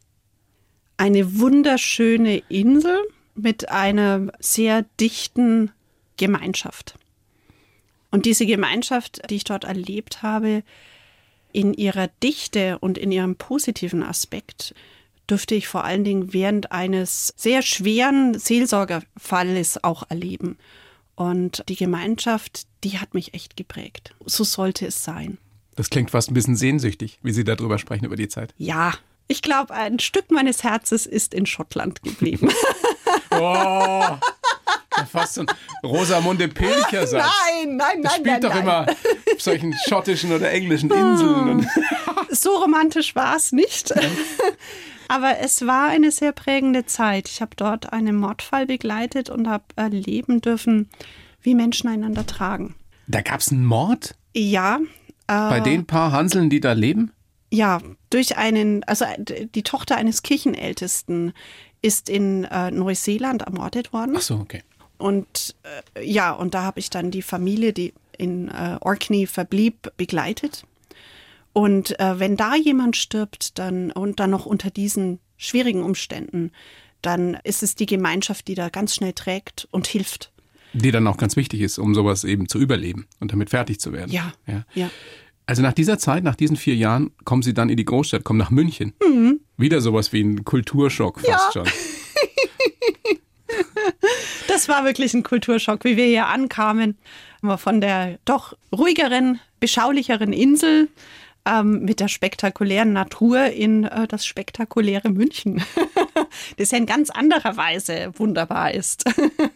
Eine 0.97 1.39
wunderschöne 1.39 2.39
Insel 2.49 2.97
mit 3.35 3.69
einer 3.69 4.27
sehr 4.39 4.85
dichten 4.99 5.71
Gemeinschaft. 6.17 6.97
Und 8.11 8.25
diese 8.25 8.45
Gemeinschaft, 8.45 9.21
die 9.29 9.35
ich 9.35 9.43
dort 9.45 9.63
erlebt 9.63 10.23
habe, 10.23 10.63
in 11.57 11.73
ihrer 11.73 12.07
Dichte 12.21 12.77
und 12.77 12.99
in 12.99 13.11
ihrem 13.11 13.35
positiven 13.35 14.03
Aspekt, 14.03 14.75
dürfte 15.27 15.55
ich 15.55 15.67
vor 15.67 15.83
allen 15.83 16.03
Dingen 16.03 16.31
während 16.31 16.71
eines 16.71 17.33
sehr 17.35 17.63
schweren 17.63 18.37
Seelsorgerfalles 18.37 19.83
auch 19.83 20.03
erleben. 20.07 20.59
Und 21.15 21.63
die 21.67 21.75
Gemeinschaft, 21.75 22.67
die 22.83 22.99
hat 22.99 23.15
mich 23.15 23.33
echt 23.33 23.57
geprägt. 23.57 24.13
So 24.27 24.43
sollte 24.43 24.85
es 24.85 25.03
sein. 25.03 25.39
Das 25.75 25.89
klingt 25.89 26.11
fast 26.11 26.29
ein 26.29 26.35
bisschen 26.35 26.55
sehnsüchtig, 26.55 27.17
wie 27.23 27.31
Sie 27.31 27.43
darüber 27.43 27.79
sprechen, 27.79 28.05
über 28.05 28.17
die 28.17 28.27
Zeit. 28.27 28.53
Ja, 28.59 28.93
ich 29.27 29.41
glaube, 29.41 29.73
ein 29.73 29.97
Stück 29.97 30.29
meines 30.29 30.63
Herzens 30.63 31.07
ist 31.07 31.33
in 31.33 31.47
Schottland 31.47 32.03
geblieben. 32.03 32.51
oh, 33.31 34.17
fast 35.11 35.35
so 35.35 35.41
ein 35.41 35.47
Rosamunde 35.83 36.47
Pilcher-Satz. 36.47 37.11
Nein, 37.63 37.75
nein, 37.77 37.77
nein, 37.77 38.01
das 38.03 38.13
spielt 38.13 38.27
nein, 38.27 38.41
doch 38.41 38.49
nein. 38.53 38.61
immer 38.63 38.85
auf 39.35 39.41
solchen 39.41 39.73
schottischen 39.87 40.31
oder 40.31 40.51
englischen 40.51 40.89
Inseln. 40.91 41.67
So 42.29 42.57
romantisch 42.57 43.15
war 43.15 43.35
es 43.37 43.51
nicht. 43.51 43.93
Aber 45.07 45.39
es 45.39 45.65
war 45.65 45.87
eine 45.87 46.11
sehr 46.11 46.33
prägende 46.33 46.85
Zeit. 46.85 47.29
Ich 47.29 47.41
habe 47.41 47.55
dort 47.55 47.93
einen 47.93 48.17
Mordfall 48.17 48.65
begleitet 48.65 49.29
und 49.29 49.47
habe 49.47 49.63
erleben 49.77 50.41
dürfen, 50.41 50.89
wie 51.41 51.55
Menschen 51.55 51.87
einander 51.89 52.25
tragen. 52.25 52.75
da 53.07 53.21
gab 53.21 53.39
es 53.39 53.51
einen 53.51 53.65
Mord 53.65 54.15
Ja, 54.35 54.79
bei 55.27 55.61
den 55.61 55.85
paar 55.85 56.11
Hanseln, 56.11 56.49
die 56.49 56.59
da 56.59 56.73
leben? 56.73 57.11
ja, 57.49 57.79
durch 58.09 58.37
einen, 58.37 58.83
also 58.83 59.05
die 59.17 59.63
Tochter 59.63 59.95
eines 59.95 60.21
Kirchenältesten 60.21 61.31
ist 61.81 62.09
in 62.09 62.43
äh, 62.43 62.71
Neuseeland 62.71 63.43
ermordet 63.43 63.93
worden. 63.93 64.15
Ach 64.17 64.21
so, 64.21 64.35
okay. 64.35 64.63
Und 64.97 65.55
äh, 65.95 66.03
ja, 66.03 66.31
und 66.31 66.53
da 66.53 66.63
habe 66.63 66.79
ich 66.79 66.89
dann 66.89 67.11
die 67.11 67.21
Familie, 67.21 67.73
die 67.73 67.93
in 68.17 68.47
äh, 68.49 68.77
Orkney 68.81 69.27
verblieb, 69.27 69.91
begleitet. 69.97 70.63
Und 71.53 71.99
äh, 71.99 72.19
wenn 72.19 72.37
da 72.37 72.55
jemand 72.55 72.95
stirbt, 72.97 73.57
dann 73.59 73.91
und 73.91 74.19
dann 74.19 74.29
noch 74.29 74.45
unter 74.45 74.69
diesen 74.69 75.19
schwierigen 75.37 75.83
Umständen, 75.83 76.51
dann 77.01 77.37
ist 77.43 77.63
es 77.63 77.75
die 77.75 77.85
Gemeinschaft, 77.85 78.47
die 78.47 78.55
da 78.55 78.69
ganz 78.69 78.95
schnell 78.95 79.13
trägt 79.13 79.67
und 79.71 79.87
hilft. 79.87 80.31
Die 80.73 80.91
dann 80.91 81.07
auch 81.07 81.17
ganz 81.17 81.35
wichtig 81.35 81.61
ist, 81.61 81.77
um 81.79 81.95
sowas 81.95 82.23
eben 82.23 82.47
zu 82.49 82.59
überleben 82.59 83.07
und 83.19 83.31
damit 83.31 83.49
fertig 83.51 83.79
zu 83.79 83.93
werden. 83.93 84.11
Ja, 84.11 84.33
ja. 84.45 84.65
ja. 84.75 84.89
Also 85.45 85.61
nach 85.61 85.73
dieser 85.73 85.97
Zeit, 85.97 86.23
nach 86.23 86.35
diesen 86.35 86.57
vier 86.57 86.75
Jahren, 86.75 87.11
kommen 87.23 87.41
Sie 87.41 87.53
dann 87.53 87.69
in 87.69 87.77
die 87.77 87.85
Großstadt, 87.85 88.23
kommen 88.23 88.37
nach 88.37 88.51
München. 88.51 88.93
Wieder 89.55 89.79
sowas 89.81 90.11
wie 90.11 90.21
ein 90.21 90.43
Kulturschock 90.43 91.21
fast 91.21 91.55
Mhm. 91.55 91.61
Ja. 91.63 91.65
schon. 91.65 91.67
Das 94.57 94.67
war 94.67 94.85
wirklich 94.85 95.13
ein 95.13 95.21
Kulturschock, 95.21 95.83
wie 95.83 95.97
wir 95.97 96.05
hier 96.05 96.25
ankamen. 96.29 96.97
Von 97.57 97.79
der 97.79 98.17
doch 98.25 98.57
ruhigeren, 98.75 99.39
beschaulicheren 99.59 100.33
Insel 100.33 100.89
ähm, 101.45 101.83
mit 101.83 101.99
der 101.99 102.07
spektakulären 102.07 102.91
Natur 102.91 103.45
in 103.51 103.83
äh, 103.83 104.07
das 104.07 104.25
spektakuläre 104.25 105.09
München, 105.09 105.61
das 106.57 106.71
ja 106.71 106.79
in 106.79 106.87
ganz 106.87 107.11
anderer 107.11 107.55
Weise 107.55 108.11
wunderbar 108.15 108.73
ist. 108.73 109.03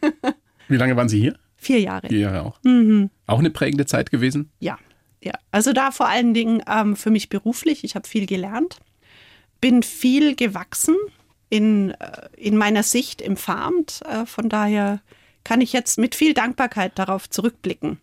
Wie 0.67 0.77
lange 0.77 0.95
waren 0.95 1.09
Sie 1.09 1.19
hier? 1.19 1.35
Vier 1.57 1.79
Jahre. 1.79 2.07
Vier 2.07 2.19
Jahre 2.19 2.43
auch. 2.43 2.59
Mhm. 2.61 3.09
Auch 3.25 3.39
eine 3.39 3.49
prägende 3.49 3.87
Zeit 3.87 4.11
gewesen? 4.11 4.51
Ja, 4.59 4.77
ja. 5.23 5.33
Also 5.49 5.73
da 5.73 5.89
vor 5.89 6.09
allen 6.09 6.35
Dingen 6.35 6.61
ähm, 6.71 6.95
für 6.95 7.09
mich 7.09 7.27
beruflich. 7.27 7.83
Ich 7.83 7.95
habe 7.95 8.07
viel 8.07 8.27
gelernt, 8.27 8.77
bin 9.61 9.81
viel 9.81 10.35
gewachsen 10.35 10.95
in, 11.51 11.91
äh, 11.91 12.29
in 12.37 12.57
meiner 12.57 12.81
Sicht 12.81 13.21
im 13.21 13.37
Farmt. 13.37 13.99
Äh, 14.09 14.25
von 14.25 14.49
daher 14.49 15.01
kann 15.43 15.61
ich 15.61 15.73
jetzt 15.73 15.99
mit 15.99 16.15
viel 16.15 16.33
Dankbarkeit 16.33 16.97
darauf 16.97 17.29
zurückblicken. 17.29 17.99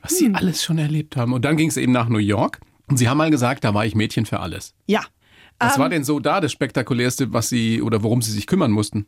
Was 0.00 0.18
Sie 0.18 0.30
alles 0.32 0.62
schon 0.62 0.78
erlebt 0.78 1.16
haben. 1.16 1.32
Und 1.32 1.44
dann 1.44 1.56
ging 1.56 1.68
es 1.68 1.76
eben 1.76 1.92
nach 1.92 2.08
New 2.08 2.18
York. 2.18 2.60
Und 2.86 2.98
Sie 2.98 3.08
haben 3.08 3.18
mal 3.18 3.30
gesagt, 3.30 3.64
da 3.64 3.74
war 3.74 3.84
ich 3.84 3.94
Mädchen 3.94 4.26
für 4.26 4.40
alles. 4.40 4.74
Ja. 4.86 5.04
Was 5.58 5.76
Ähm. 5.76 5.82
war 5.82 5.88
denn 5.88 6.04
so 6.04 6.20
da 6.20 6.40
das 6.40 6.52
Spektakulärste, 6.52 7.32
was 7.32 7.48
Sie 7.48 7.82
oder 7.82 8.02
worum 8.02 8.22
Sie 8.22 8.30
sich 8.30 8.46
kümmern 8.46 8.70
mussten? 8.70 9.06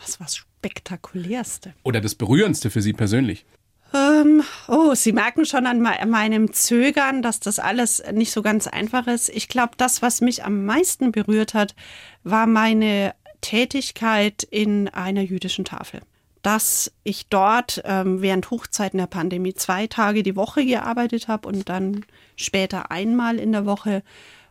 Was 0.00 0.20
war 0.20 0.26
das 0.26 0.36
Spektakulärste? 0.36 1.74
Oder 1.82 2.00
das 2.00 2.14
Berührendste 2.14 2.70
für 2.70 2.82
Sie 2.82 2.92
persönlich? 2.92 3.44
Ähm, 3.92 4.42
oh, 4.68 4.94
Sie 4.94 5.12
merken 5.12 5.44
schon 5.44 5.66
an 5.66 5.80
me- 5.80 6.06
meinem 6.06 6.52
Zögern, 6.52 7.22
dass 7.22 7.40
das 7.40 7.58
alles 7.58 8.02
nicht 8.12 8.30
so 8.30 8.42
ganz 8.42 8.66
einfach 8.66 9.06
ist. 9.06 9.28
Ich 9.30 9.48
glaube, 9.48 9.72
das, 9.76 10.00
was 10.00 10.20
mich 10.20 10.44
am 10.44 10.64
meisten 10.64 11.10
berührt 11.10 11.54
hat, 11.54 11.74
war 12.22 12.46
meine 12.46 13.14
Tätigkeit 13.40 14.44
in 14.44 14.88
einer 14.88 15.22
jüdischen 15.22 15.64
Tafel. 15.64 16.02
Dass 16.42 16.92
ich 17.02 17.26
dort 17.28 17.82
ähm, 17.84 18.22
während 18.22 18.50
Hochzeiten 18.50 18.98
der 18.98 19.06
Pandemie 19.06 19.54
zwei 19.54 19.86
Tage 19.88 20.22
die 20.22 20.36
Woche 20.36 20.64
gearbeitet 20.64 21.28
habe 21.28 21.48
und 21.48 21.68
dann 21.68 22.06
später 22.36 22.90
einmal 22.90 23.38
in 23.38 23.52
der 23.52 23.66
Woche 23.66 24.02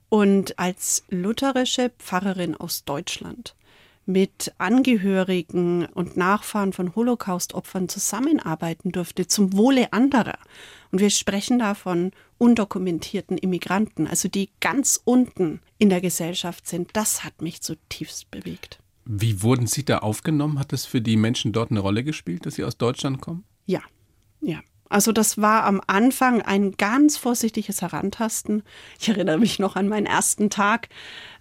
und 0.09 0.59
als 0.59 1.03
lutherische 1.09 1.91
Pfarrerin 1.97 2.55
aus 2.55 2.83
Deutschland 2.83 3.55
mit 4.09 4.53
Angehörigen 4.57 5.85
und 5.85 6.17
Nachfahren 6.17 6.73
von 6.73 6.95
Holocaust-Opfern 6.95 7.87
zusammenarbeiten 7.89 8.91
durfte 8.91 9.27
zum 9.27 9.53
Wohle 9.55 9.93
anderer. 9.93 10.39
Und 10.91 10.99
wir 10.99 11.11
sprechen 11.11 11.59
da 11.59 11.75
von 11.75 12.11
undokumentierten 12.39 13.37
Immigranten, 13.37 14.07
also 14.07 14.27
die 14.27 14.49
ganz 14.61 14.99
unten 15.05 15.61
in 15.77 15.89
der 15.89 16.01
Gesellschaft 16.01 16.67
sind. 16.67 16.89
Das 16.93 17.23
hat 17.23 17.43
mich 17.43 17.61
zutiefst 17.61 18.31
bewegt. 18.31 18.79
Wie 19.05 19.43
wurden 19.43 19.67
Sie 19.67 19.85
da 19.85 19.99
aufgenommen? 19.99 20.57
Hat 20.57 20.73
das 20.73 20.85
für 20.85 21.01
die 21.01 21.15
Menschen 21.15 21.53
dort 21.53 21.69
eine 21.69 21.79
Rolle 21.79 22.03
gespielt, 22.03 22.47
dass 22.47 22.55
Sie 22.55 22.63
aus 22.63 22.77
Deutschland 22.77 23.21
kommen? 23.21 23.43
Ja, 23.67 23.81
ja. 24.41 24.59
Also 24.89 25.11
das 25.11 25.37
war 25.37 25.65
am 25.65 25.81
Anfang 25.85 26.41
ein 26.41 26.71
ganz 26.71 27.15
vorsichtiges 27.15 27.83
Herantasten. 27.83 28.63
Ich 28.99 29.07
erinnere 29.07 29.37
mich 29.37 29.59
noch 29.59 29.75
an 29.75 29.87
meinen 29.87 30.07
ersten 30.07 30.49
Tag, 30.49 30.89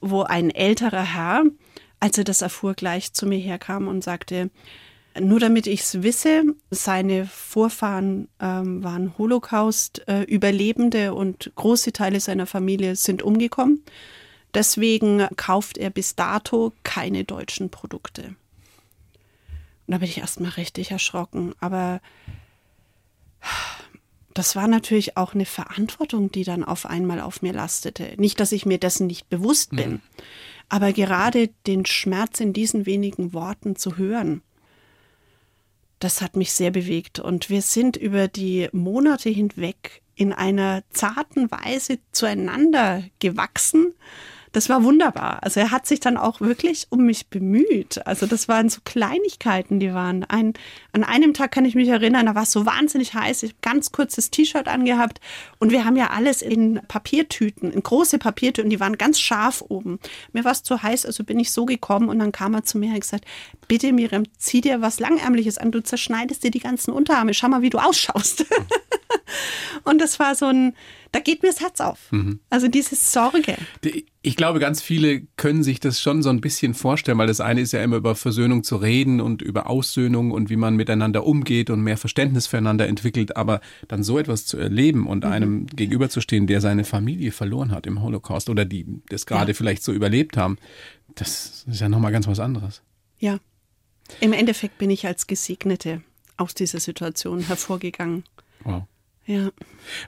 wo 0.02 0.22
ein 0.22 0.50
älterer 0.50 1.02
Herr, 1.02 1.44
als 2.00 2.18
er 2.18 2.24
das 2.24 2.42
erfuhr, 2.42 2.74
gleich 2.74 3.12
zu 3.12 3.26
mir 3.26 3.38
herkam 3.38 3.88
und 3.88 4.04
sagte, 4.04 4.50
nur 5.20 5.40
damit 5.40 5.66
ich 5.66 5.80
es 5.80 6.02
wisse, 6.02 6.44
seine 6.70 7.26
Vorfahren 7.26 8.28
ähm, 8.40 8.84
waren 8.84 9.16
Holocaust-Überlebende 9.18 11.14
und 11.14 11.50
große 11.56 11.92
Teile 11.92 12.20
seiner 12.20 12.46
Familie 12.46 12.94
sind 12.94 13.22
umgekommen. 13.22 13.82
Deswegen 14.54 15.26
kauft 15.36 15.76
er 15.76 15.90
bis 15.90 16.14
dato 16.14 16.72
keine 16.82 17.24
deutschen 17.24 17.70
Produkte. 17.70 18.34
Und 19.86 19.92
da 19.92 19.98
bin 19.98 20.08
ich 20.08 20.18
erstmal 20.18 20.52
richtig 20.52 20.90
erschrocken. 20.90 21.54
Aber 21.60 22.00
das 24.34 24.54
war 24.54 24.68
natürlich 24.68 25.16
auch 25.16 25.34
eine 25.34 25.46
Verantwortung, 25.46 26.30
die 26.30 26.44
dann 26.44 26.62
auf 26.62 26.86
einmal 26.86 27.20
auf 27.20 27.42
mir 27.42 27.52
lastete. 27.52 28.14
Nicht, 28.18 28.38
dass 28.40 28.52
ich 28.52 28.66
mir 28.66 28.78
dessen 28.78 29.06
nicht 29.06 29.28
bewusst 29.28 29.70
bin, 29.70 30.00
aber 30.68 30.92
gerade 30.92 31.48
den 31.66 31.86
Schmerz 31.86 32.40
in 32.40 32.52
diesen 32.52 32.86
wenigen 32.86 33.32
Worten 33.32 33.76
zu 33.76 33.96
hören, 33.96 34.42
das 35.98 36.22
hat 36.22 36.36
mich 36.36 36.52
sehr 36.52 36.70
bewegt. 36.70 37.18
Und 37.18 37.50
wir 37.50 37.62
sind 37.62 37.96
über 37.96 38.28
die 38.28 38.68
Monate 38.72 39.30
hinweg 39.30 40.02
in 40.14 40.32
einer 40.32 40.82
zarten 40.90 41.50
Weise 41.50 41.98
zueinander 42.12 43.04
gewachsen. 43.18 43.94
Das 44.52 44.68
war 44.68 44.82
wunderbar. 44.84 45.42
Also 45.42 45.60
er 45.60 45.70
hat 45.70 45.86
sich 45.86 46.00
dann 46.00 46.16
auch 46.16 46.40
wirklich 46.40 46.86
um 46.90 47.04
mich 47.04 47.28
bemüht. 47.28 48.06
Also 48.06 48.26
das 48.26 48.48
waren 48.48 48.68
so 48.68 48.80
Kleinigkeiten, 48.84 49.80
die 49.80 49.92
waren. 49.92 50.24
Ein, 50.24 50.54
an 50.92 51.04
einem 51.04 51.34
Tag 51.34 51.52
kann 51.52 51.64
ich 51.64 51.74
mich 51.74 51.88
erinnern, 51.88 52.26
da 52.26 52.34
war 52.34 52.44
es 52.44 52.52
so 52.52 52.66
wahnsinnig 52.66 53.14
heiß. 53.14 53.42
Ich 53.42 53.50
habe 53.50 53.58
ganz 53.62 53.92
kurzes 53.92 54.30
T-Shirt 54.30 54.68
angehabt 54.68 55.20
und 55.58 55.70
wir 55.70 55.84
haben 55.84 55.96
ja 55.96 56.10
alles 56.10 56.42
in 56.42 56.80
Papiertüten, 56.88 57.72
in 57.72 57.82
große 57.82 58.18
Papiertüten, 58.18 58.70
die 58.70 58.80
waren 58.80 58.98
ganz 58.98 59.20
scharf 59.20 59.64
oben. 59.68 59.98
Mir 60.32 60.44
war 60.44 60.52
es 60.52 60.62
zu 60.62 60.82
heiß, 60.82 61.06
also 61.06 61.24
bin 61.24 61.38
ich 61.38 61.52
so 61.52 61.66
gekommen 61.66 62.08
und 62.08 62.18
dann 62.18 62.32
kam 62.32 62.54
er 62.54 62.64
zu 62.64 62.78
mir 62.78 62.86
und 62.86 62.94
hat 62.94 63.00
gesagt, 63.02 63.24
bitte 63.68 63.92
Miriam, 63.92 64.24
zieh 64.38 64.60
dir 64.60 64.80
was 64.80 64.98
Langärmliches 64.98 65.58
an, 65.58 65.70
du 65.70 65.82
zerschneidest 65.82 66.42
dir 66.42 66.50
die 66.50 66.58
ganzen 66.60 66.90
Unterarme, 66.90 67.34
schau 67.34 67.48
mal, 67.48 67.62
wie 67.62 67.70
du 67.70 67.78
ausschaust. 67.78 68.46
und 69.84 70.00
das 70.00 70.18
war 70.18 70.34
so 70.34 70.46
ein, 70.46 70.74
da 71.12 71.20
geht 71.20 71.42
mir 71.42 71.50
das 71.50 71.60
Herz 71.60 71.80
auf. 71.80 72.10
Also 72.50 72.68
diese 72.68 72.96
Sorge. 72.96 73.56
Ich 74.22 74.36
glaube, 74.36 74.58
ganz 74.58 74.82
viele 74.82 75.22
können 75.36 75.62
sich 75.62 75.80
das 75.80 76.00
schon 76.00 76.22
so 76.22 76.30
ein 76.30 76.40
bisschen 76.40 76.74
vorstellen, 76.74 77.18
weil 77.18 77.26
das 77.26 77.40
eine 77.40 77.60
ist 77.60 77.72
ja 77.72 77.82
immer 77.82 77.96
über 77.96 78.14
Versöhnung 78.14 78.64
zu 78.64 78.76
reden 78.76 79.20
und 79.20 79.42
über 79.42 79.68
Aussöhnung 79.68 80.30
und 80.30 80.50
wie 80.50 80.56
man 80.56 80.74
miteinander 80.76 81.24
umgeht 81.24 81.70
und 81.70 81.80
mehr 81.82 81.96
Verständnis 81.96 82.46
füreinander 82.46 82.86
entwickelt, 82.88 83.36
aber 83.36 83.60
dann 83.86 84.02
so 84.02 84.18
etwas 84.18 84.44
zu 84.46 84.56
erleben 84.58 85.06
und 85.06 85.24
einem 85.24 85.66
gegenüberzustehen, 85.66 86.46
der 86.46 86.60
seine 86.60 86.84
Familie 86.84 87.32
verloren 87.32 87.70
hat 87.70 87.86
im 87.86 88.02
Holocaust 88.02 88.50
oder 88.50 88.64
die 88.64 88.86
das 89.08 89.26
gerade 89.26 89.52
Ja. 89.52 89.54
vielleicht 89.54 89.82
so 89.82 89.92
überlebt 89.92 90.36
haben, 90.36 90.58
das 91.14 91.64
ist 91.70 91.80
ja 91.80 91.88
nochmal 91.88 92.12
ganz 92.12 92.26
was 92.26 92.40
anderes. 92.40 92.82
Ja. 93.18 93.38
Im 94.20 94.32
Endeffekt 94.32 94.78
bin 94.78 94.90
ich 94.90 95.06
als 95.06 95.26
Gesegnete 95.26 96.02
aus 96.36 96.54
dieser 96.54 96.80
Situation 96.80 97.40
hervorgegangen. 97.40 98.24
Wow. 98.64 98.84
Ja. 99.28 99.50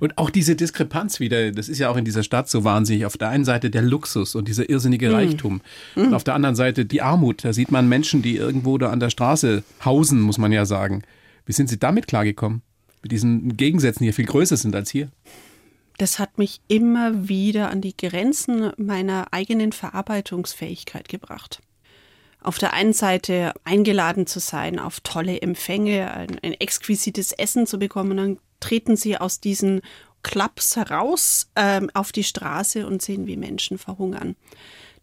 Und 0.00 0.16
auch 0.16 0.30
diese 0.30 0.56
Diskrepanz 0.56 1.20
wieder, 1.20 1.52
das 1.52 1.68
ist 1.68 1.78
ja 1.78 1.90
auch 1.90 1.96
in 1.98 2.06
dieser 2.06 2.22
Stadt 2.22 2.48
so 2.48 2.64
wahnsinnig. 2.64 3.04
Auf 3.04 3.18
der 3.18 3.28
einen 3.28 3.44
Seite 3.44 3.68
der 3.68 3.82
Luxus 3.82 4.34
und 4.34 4.48
dieser 4.48 4.70
irrsinnige 4.70 5.12
Reichtum. 5.12 5.60
Und 5.94 6.14
auf 6.14 6.24
der 6.24 6.34
anderen 6.34 6.56
Seite 6.56 6.86
die 6.86 7.02
Armut. 7.02 7.44
Da 7.44 7.52
sieht 7.52 7.70
man 7.70 7.86
Menschen, 7.86 8.22
die 8.22 8.36
irgendwo 8.36 8.78
da 8.78 8.90
an 8.90 8.98
der 8.98 9.10
Straße 9.10 9.62
hausen, 9.84 10.22
muss 10.22 10.38
man 10.38 10.52
ja 10.52 10.64
sagen. 10.64 11.02
Wie 11.44 11.52
sind 11.52 11.68
Sie 11.68 11.78
damit 11.78 12.06
klargekommen? 12.06 12.62
Mit 13.02 13.12
diesen 13.12 13.58
Gegensätzen, 13.58 14.04
die 14.04 14.08
ja 14.08 14.12
viel 14.12 14.24
größer 14.24 14.56
sind 14.56 14.74
als 14.74 14.90
hier? 14.90 15.10
Das 15.98 16.18
hat 16.18 16.38
mich 16.38 16.62
immer 16.68 17.28
wieder 17.28 17.70
an 17.70 17.82
die 17.82 17.94
Grenzen 17.94 18.72
meiner 18.78 19.34
eigenen 19.34 19.72
Verarbeitungsfähigkeit 19.72 21.10
gebracht. 21.10 21.60
Auf 22.42 22.58
der 22.58 22.72
einen 22.72 22.92
Seite 22.92 23.52
eingeladen 23.64 24.26
zu 24.26 24.40
sein, 24.40 24.78
auf 24.78 25.00
tolle 25.00 25.40
Empfänge, 25.42 26.10
ein, 26.12 26.38
ein 26.42 26.54
exquisites 26.54 27.32
Essen 27.32 27.66
zu 27.66 27.78
bekommen, 27.78 28.16
dann 28.16 28.38
treten 28.60 28.96
sie 28.96 29.18
aus 29.18 29.40
diesen 29.40 29.82
Clubs 30.22 30.76
heraus 30.76 31.50
ähm, 31.56 31.90
auf 31.94 32.12
die 32.12 32.24
Straße 32.24 32.86
und 32.86 33.02
sehen, 33.02 33.26
wie 33.26 33.36
Menschen 33.36 33.78
verhungern. 33.78 34.36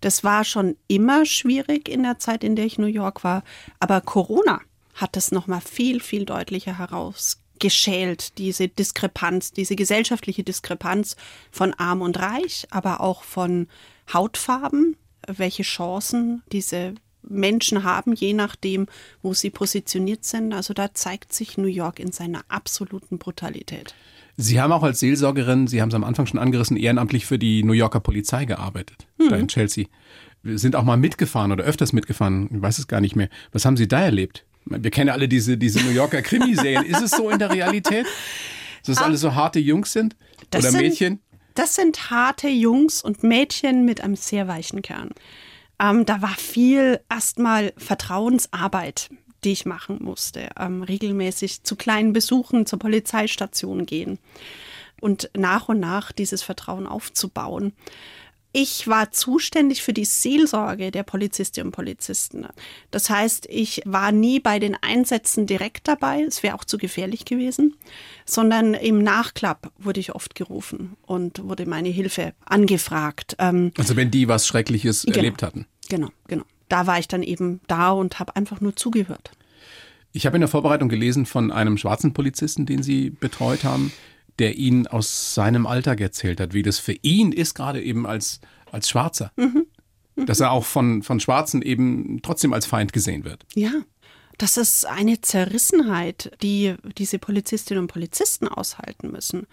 Das 0.02 0.24
war 0.24 0.44
schon 0.44 0.78
immer 0.88 1.26
schwierig 1.26 1.90
in 1.90 2.04
der 2.04 2.20
Zeit, 2.20 2.44
in 2.44 2.56
der 2.56 2.66
ich 2.66 2.78
New 2.78 2.86
York 2.86 3.24
war, 3.24 3.44
aber 3.80 4.02
Corona 4.02 4.62
hat 4.94 5.18
es 5.18 5.32
noch 5.32 5.48
mal 5.48 5.62
viel 5.62 6.00
viel 6.02 6.26
deutlicher 6.26 6.78
herausgeschält, 6.78 8.38
diese 8.38 8.68
Diskrepanz, 8.68 9.52
diese 9.52 9.76
gesellschaftliche 9.76 10.44
Diskrepanz 10.44 11.16
von 11.52 11.74
arm 11.74 12.02
und 12.02 12.20
reich, 12.20 12.68
aber 12.70 13.02
auch 13.02 13.24
von 13.24 13.68
Hautfarben, 14.14 14.96
welche 15.28 15.64
Chancen 15.64 16.44
diese 16.52 16.94
Menschen 17.30 17.84
haben, 17.84 18.14
je 18.14 18.34
nachdem, 18.34 18.88
wo 19.22 19.34
sie 19.34 19.50
positioniert 19.50 20.26
sind. 20.26 20.54
Also 20.54 20.74
da 20.74 20.94
zeigt 20.94 21.34
sich 21.34 21.58
New 21.58 21.68
York 21.68 22.00
in 22.00 22.12
seiner 22.12 22.42
absoluten 22.48 23.18
Brutalität. 23.18 23.94
Sie 24.38 24.62
haben 24.62 24.72
auch 24.72 24.84
als 24.84 25.00
Seelsorgerin, 25.00 25.66
Sie 25.66 25.82
haben 25.82 25.90
es 25.90 25.96
am 25.96 26.04
Anfang 26.04 26.28
schon 26.28 26.40
angerissen, 26.40 26.78
ehrenamtlich 26.78 27.26
für 27.26 27.40
die 27.40 27.64
New 27.64 27.74
Yorker 27.74 28.00
Polizei 28.00 28.46
gearbeitet, 28.46 29.08
hm. 29.20 29.30
da 29.30 29.36
in 29.36 29.48
Chelsea. 29.48 29.88
Sind 30.44 30.76
auch 30.76 30.84
mal 30.84 30.98
mitgefahren 30.98 31.52
oder 31.52 31.64
öfters 31.64 31.92
mitgefahren, 31.92 32.48
ich 32.54 32.62
weiß 32.62 32.78
es 32.78 32.88
gar 32.88 33.02
nicht 33.02 33.16
mehr. 33.16 33.30
Was 33.52 33.66
haben 33.66 33.78
Sie 33.78 33.88
da 33.88 34.00
erlebt? 34.00 34.46
Wir 34.66 34.92
kennen 34.92 35.10
alle 35.10 35.28
diese, 35.28 35.58
diese 35.58 35.80
New 35.84 35.92
Yorker 35.92 36.22
Krimiserien. 36.22 36.86
Ist 36.86 37.02
es 37.02 37.12
so 37.12 37.30
in 37.30 37.40
der 37.40 37.50
Realität? 37.50 38.06
Dass 38.86 38.96
das 38.96 38.98
ah, 39.00 39.06
alle 39.06 39.18
so 39.18 39.34
harte 39.34 39.60
Jungs 39.60 39.92
sind? 39.92 40.16
Oder 40.54 40.72
sind, 40.72 40.82
Mädchen? 40.82 41.20
Das 41.56 41.76
sind 41.76 42.12
harte 42.12 42.48
Jungs 42.50 43.02
und 43.02 43.24
Mädchen 43.24 43.86
mit 43.86 44.02
einem 44.02 44.16
sehr 44.16 44.48
weichen 44.48 44.82
Kern. 44.82 45.10
Ähm, 45.80 46.06
da 46.06 46.22
war 46.22 46.36
viel 46.36 47.00
erstmal 47.10 47.74
Vertrauensarbeit, 47.78 49.10
die 49.44 49.52
ich 49.52 49.66
machen 49.66 50.00
musste. 50.02 50.50
Ähm, 50.60 50.84
regelmäßig 50.84 51.64
zu 51.64 51.76
kleinen 51.76 52.14
Besuchen 52.14 52.66
zur 52.66 52.80
Polizeistation 52.80 53.86
gehen 53.86 54.20
und 55.00 55.30
nach 55.38 55.70
und 55.70 55.80
nach 55.80 56.12
dieses 56.12 56.44
Vertrauen 56.44 56.88
aufzubauen. 56.88 57.74
Ich 58.60 58.88
war 58.88 59.12
zuständig 59.12 59.84
für 59.84 59.94
die 59.94 60.04
Seelsorge 60.04 60.90
der 60.90 61.04
Polizistinnen 61.04 61.68
und 61.68 61.76
Polizisten. 61.76 62.48
Das 62.90 63.08
heißt, 63.08 63.46
ich 63.52 63.84
war 63.86 64.12
nie 64.12 64.40
bei 64.40 64.58
den 64.58 64.76
Einsätzen 64.82 65.46
direkt 65.46 65.88
dabei, 65.88 66.24
es 66.24 66.42
wäre 66.42 66.56
auch 66.56 66.64
zu 66.64 66.80
gefährlich 66.80 67.26
gewesen, 67.26 67.76
sondern 68.26 68.74
im 68.74 69.04
Nachklapp 69.04 69.72
wurde 69.78 70.00
ich 70.00 70.16
oft 70.16 70.34
gerufen 70.34 70.98
und 71.04 71.44
wurde 71.44 71.68
meine 71.68 71.90
Hilfe 71.90 72.34
angefragt. 72.46 73.36
Ähm, 73.38 73.74
also 73.78 73.96
wenn 73.96 74.10
die 74.10 74.28
was 74.28 74.48
Schreckliches 74.48 75.04
genau, 75.04 75.18
erlebt 75.18 75.44
hatten. 75.44 75.68
Genau, 75.88 76.10
genau. 76.28 76.44
Da 76.68 76.88
war 76.88 76.98
ich 76.98 77.08
dann 77.08 77.22
eben 77.22 77.62
da 77.68 77.92
und 77.92 78.18
habe 78.18 78.36
einfach 78.36 78.60
nur 78.60 78.76
zugehört. 78.76 79.30
Ich 80.14 80.26
habe 80.26 80.38
in 80.38 80.42
der 80.42 80.50
Vorbereitung 80.50 80.90
gelesen 80.90 81.28
von 81.28 81.52
einem 81.52 81.78
schwarzen 81.78 82.14
Polizisten, 82.14 82.66
den 82.66 82.82
Sie 82.82 83.12
betreut 83.12 83.64
haben, 83.64 83.92
der 84.40 84.56
Ihnen 84.56 84.88
aus 84.88 85.34
seinem 85.34 85.66
Alltag 85.66 86.02
erzählt 86.02 86.40
hat, 86.40 86.54
wie 86.54 86.64
das 86.64 86.80
für 86.80 86.96
ihn 87.02 87.32
ist, 87.32 87.56
gerade 87.56 87.82
eben 87.82 88.06
als, 88.06 88.40
als 88.72 88.90
Schwarzer. 88.90 89.32
Mhm. 89.36 89.66
Mhm. 90.16 90.26
Dass 90.26 90.40
er 90.40 90.52
auch 90.52 90.66
von, 90.66 91.04
von 91.04 91.20
Schwarzen 91.20 91.62
eben 91.62 92.22
trotzdem 92.22 92.54
als 92.54 92.66
Feind 92.66 92.94
gesehen 92.94 93.24
wird. 93.24 93.46
Ja, 93.56 93.72
das 94.38 94.58
ist 94.58 94.86
eine 94.86 95.20
Zerrissenheit, 95.22 96.32
die 96.44 96.76
diese 96.98 97.18
Polizistinnen 97.18 97.84
und 97.84 97.92
Polizisten 97.92 98.48
aushalten 98.48 99.12
müssen. 99.12 99.48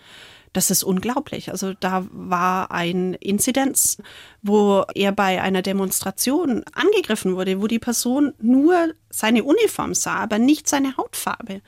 Das 0.53 0.71
ist 0.71 0.85
unglaublich. 0.85 1.51
Also 1.51 1.73
da 1.75 2.07
war 2.13 2.71
ein 2.71 3.15
Inzidenz, 3.15 3.99
wo 4.41 4.85
er 4.95 5.11
bei 5.11 5.43
einer 5.43 5.63
Demonstration 5.63 6.65
angegriffen 6.75 7.35
wurde, 7.35 7.61
wo 7.61 7.67
die 7.67 7.81
Person 7.81 8.35
nur 8.41 8.95
seine 9.11 9.43
Uniform 9.43 9.95
sah, 9.95 10.17
aber 10.17 10.39
nicht 10.39 10.69
seine 10.69 10.97
Hautfarbe 10.97 11.61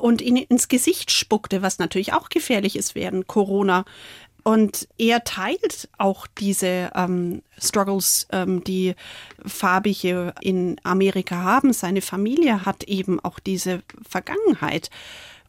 und 0.00 0.20
ihn 0.20 0.36
ins 0.36 0.68
Gesicht 0.68 1.10
spuckte, 1.10 1.62
was 1.62 1.78
natürlich 1.78 2.12
auch 2.12 2.28
gefährlich 2.28 2.76
ist 2.76 2.94
während 2.94 3.26
Corona. 3.26 3.84
Und 4.42 4.88
er 4.96 5.24
teilt 5.24 5.88
auch 5.98 6.26
diese 6.26 6.90
ähm, 6.94 7.42
Struggles, 7.58 8.26
ähm, 8.32 8.64
die 8.64 8.94
Farbige 9.44 10.34
in 10.40 10.80
Amerika 10.82 11.36
haben. 11.36 11.72
Seine 11.72 12.00
Familie 12.00 12.64
hat 12.64 12.84
eben 12.84 13.20
auch 13.20 13.38
diese 13.38 13.82
Vergangenheit. 14.08 14.90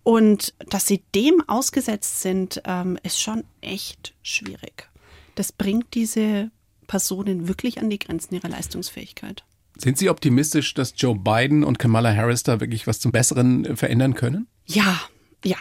Und 0.03 0.53
dass 0.69 0.87
sie 0.87 1.03
dem 1.15 1.43
ausgesetzt 1.47 2.21
sind, 2.21 2.61
ähm, 2.65 2.97
ist 3.03 3.21
schon 3.21 3.43
echt 3.61 4.13
schwierig. 4.23 4.89
Das 5.35 5.51
bringt 5.51 5.93
diese 5.93 6.51
Personen 6.87 7.47
wirklich 7.47 7.79
an 7.79 7.89
die 7.89 7.99
Grenzen 7.99 8.35
ihrer 8.35 8.49
Leistungsfähigkeit. 8.49 9.43
Sind 9.81 9.97
Sie 9.97 10.09
optimistisch, 10.09 10.75
dass 10.75 10.93
Joe 10.95 11.15
Biden 11.15 11.63
und 11.63 11.79
Kamala 11.79 12.15
Harris 12.15 12.43
da 12.43 12.59
wirklich 12.59 12.85
was 12.85 12.99
zum 12.99 13.11
Besseren 13.11 13.65
äh, 13.65 13.75
verändern 13.75 14.13
können? 14.13 14.47
Ja, 14.65 15.01
ja. 15.43 15.57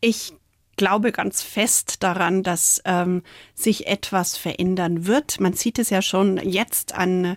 Ich 0.00 0.34
glaube 0.76 1.12
ganz 1.12 1.42
fest 1.42 2.02
daran, 2.02 2.42
dass 2.42 2.82
ähm, 2.84 3.22
sich 3.54 3.86
etwas 3.86 4.36
verändern 4.36 5.06
wird. 5.06 5.40
Man 5.40 5.54
sieht 5.54 5.78
es 5.78 5.90
ja 5.90 6.02
schon 6.02 6.36
jetzt 6.38 6.94
an 6.94 7.36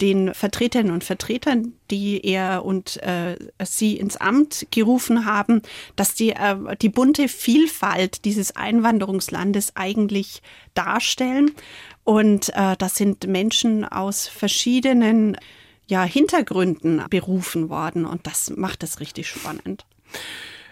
den 0.00 0.34
Vertreterinnen 0.34 0.92
und 0.92 1.04
Vertretern, 1.04 1.72
die 1.90 2.20
er 2.20 2.64
und 2.64 3.02
äh, 3.02 3.36
sie 3.64 3.96
ins 3.96 4.16
Amt 4.16 4.66
gerufen 4.70 5.24
haben, 5.24 5.62
dass 5.94 6.14
die, 6.14 6.30
äh, 6.30 6.56
die 6.80 6.88
bunte 6.88 7.28
Vielfalt 7.28 8.24
dieses 8.24 8.56
Einwanderungslandes 8.56 9.76
eigentlich 9.76 10.42
darstellen. 10.74 11.52
Und 12.04 12.50
äh, 12.54 12.76
das 12.76 12.96
sind 12.96 13.26
Menschen 13.26 13.84
aus 13.84 14.26
verschiedenen 14.26 15.36
ja, 15.86 16.04
Hintergründen 16.04 17.02
berufen 17.10 17.68
worden 17.68 18.04
und 18.04 18.26
das 18.26 18.50
macht 18.56 18.82
es 18.82 19.00
richtig 19.00 19.28
spannend. 19.28 19.84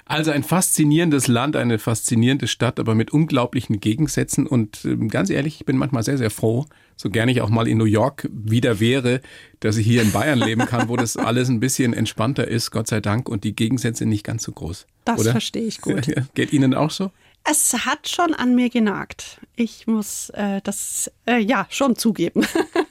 Also 0.06 0.32
ein 0.32 0.42
faszinierendes 0.42 1.28
Land, 1.28 1.56
eine 1.56 1.78
faszinierende 1.78 2.46
Stadt, 2.46 2.78
aber 2.78 2.94
mit 2.94 3.12
unglaublichen 3.12 3.80
Gegensätzen. 3.80 4.46
Und 4.46 4.84
ähm, 4.84 5.08
ganz 5.08 5.30
ehrlich, 5.30 5.60
ich 5.60 5.66
bin 5.66 5.78
manchmal 5.78 6.02
sehr, 6.02 6.18
sehr 6.18 6.30
froh, 6.30 6.66
so 6.96 7.08
gerne 7.08 7.32
ich 7.32 7.40
auch 7.40 7.48
mal 7.48 7.66
in 7.66 7.78
New 7.78 7.86
York 7.86 8.28
wieder 8.30 8.80
wäre, 8.80 9.22
dass 9.60 9.78
ich 9.78 9.86
hier 9.86 10.02
in 10.02 10.12
Bayern 10.12 10.38
leben 10.38 10.66
kann, 10.66 10.88
wo 10.90 10.96
das 10.96 11.16
alles 11.16 11.48
ein 11.48 11.58
bisschen 11.58 11.94
entspannter 11.94 12.46
ist, 12.46 12.70
Gott 12.70 12.86
sei 12.86 13.00
Dank, 13.00 13.30
und 13.30 13.44
die 13.44 13.56
Gegensätze 13.56 14.04
nicht 14.04 14.24
ganz 14.24 14.42
so 14.42 14.52
groß. 14.52 14.86
Das 15.06 15.20
oder? 15.20 15.30
verstehe 15.32 15.64
ich 15.64 15.80
gut. 15.80 16.12
Geht 16.34 16.52
Ihnen 16.52 16.74
auch 16.74 16.90
so? 16.90 17.10
Es 17.50 17.72
hat 17.86 18.08
schon 18.08 18.34
an 18.34 18.54
mir 18.54 18.70
genagt. 18.70 19.40
Ich 19.56 19.86
muss 19.86 20.30
äh, 20.30 20.60
das 20.64 21.10
äh, 21.26 21.38
ja 21.38 21.66
schon 21.70 21.96
zugeben. 21.96 22.46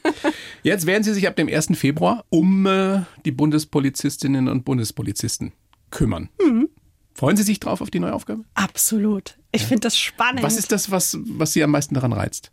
Jetzt 0.63 0.85
werden 0.85 1.03
Sie 1.03 1.13
sich 1.13 1.27
ab 1.27 1.35
dem 1.35 1.47
1. 1.47 1.69
Februar 1.73 2.25
um 2.29 2.65
äh, 2.65 3.01
die 3.25 3.31
Bundespolizistinnen 3.31 4.47
und 4.47 4.65
Bundespolizisten 4.65 5.53
kümmern. 5.91 6.29
Mhm. 6.43 6.69
Freuen 7.13 7.37
Sie 7.37 7.43
sich 7.43 7.59
drauf 7.59 7.81
auf 7.81 7.91
die 7.91 7.99
neue 7.99 8.13
Aufgabe? 8.13 8.43
Absolut. 8.55 9.37
Ich 9.51 9.61
ja. 9.61 9.67
finde 9.67 9.81
das 9.81 9.97
spannend. 9.97 10.41
Was 10.41 10.57
ist 10.57 10.71
das, 10.71 10.89
was, 10.89 11.17
was 11.21 11.53
Sie 11.53 11.63
am 11.63 11.71
meisten 11.71 11.93
daran 11.93 12.13
reizt? 12.13 12.51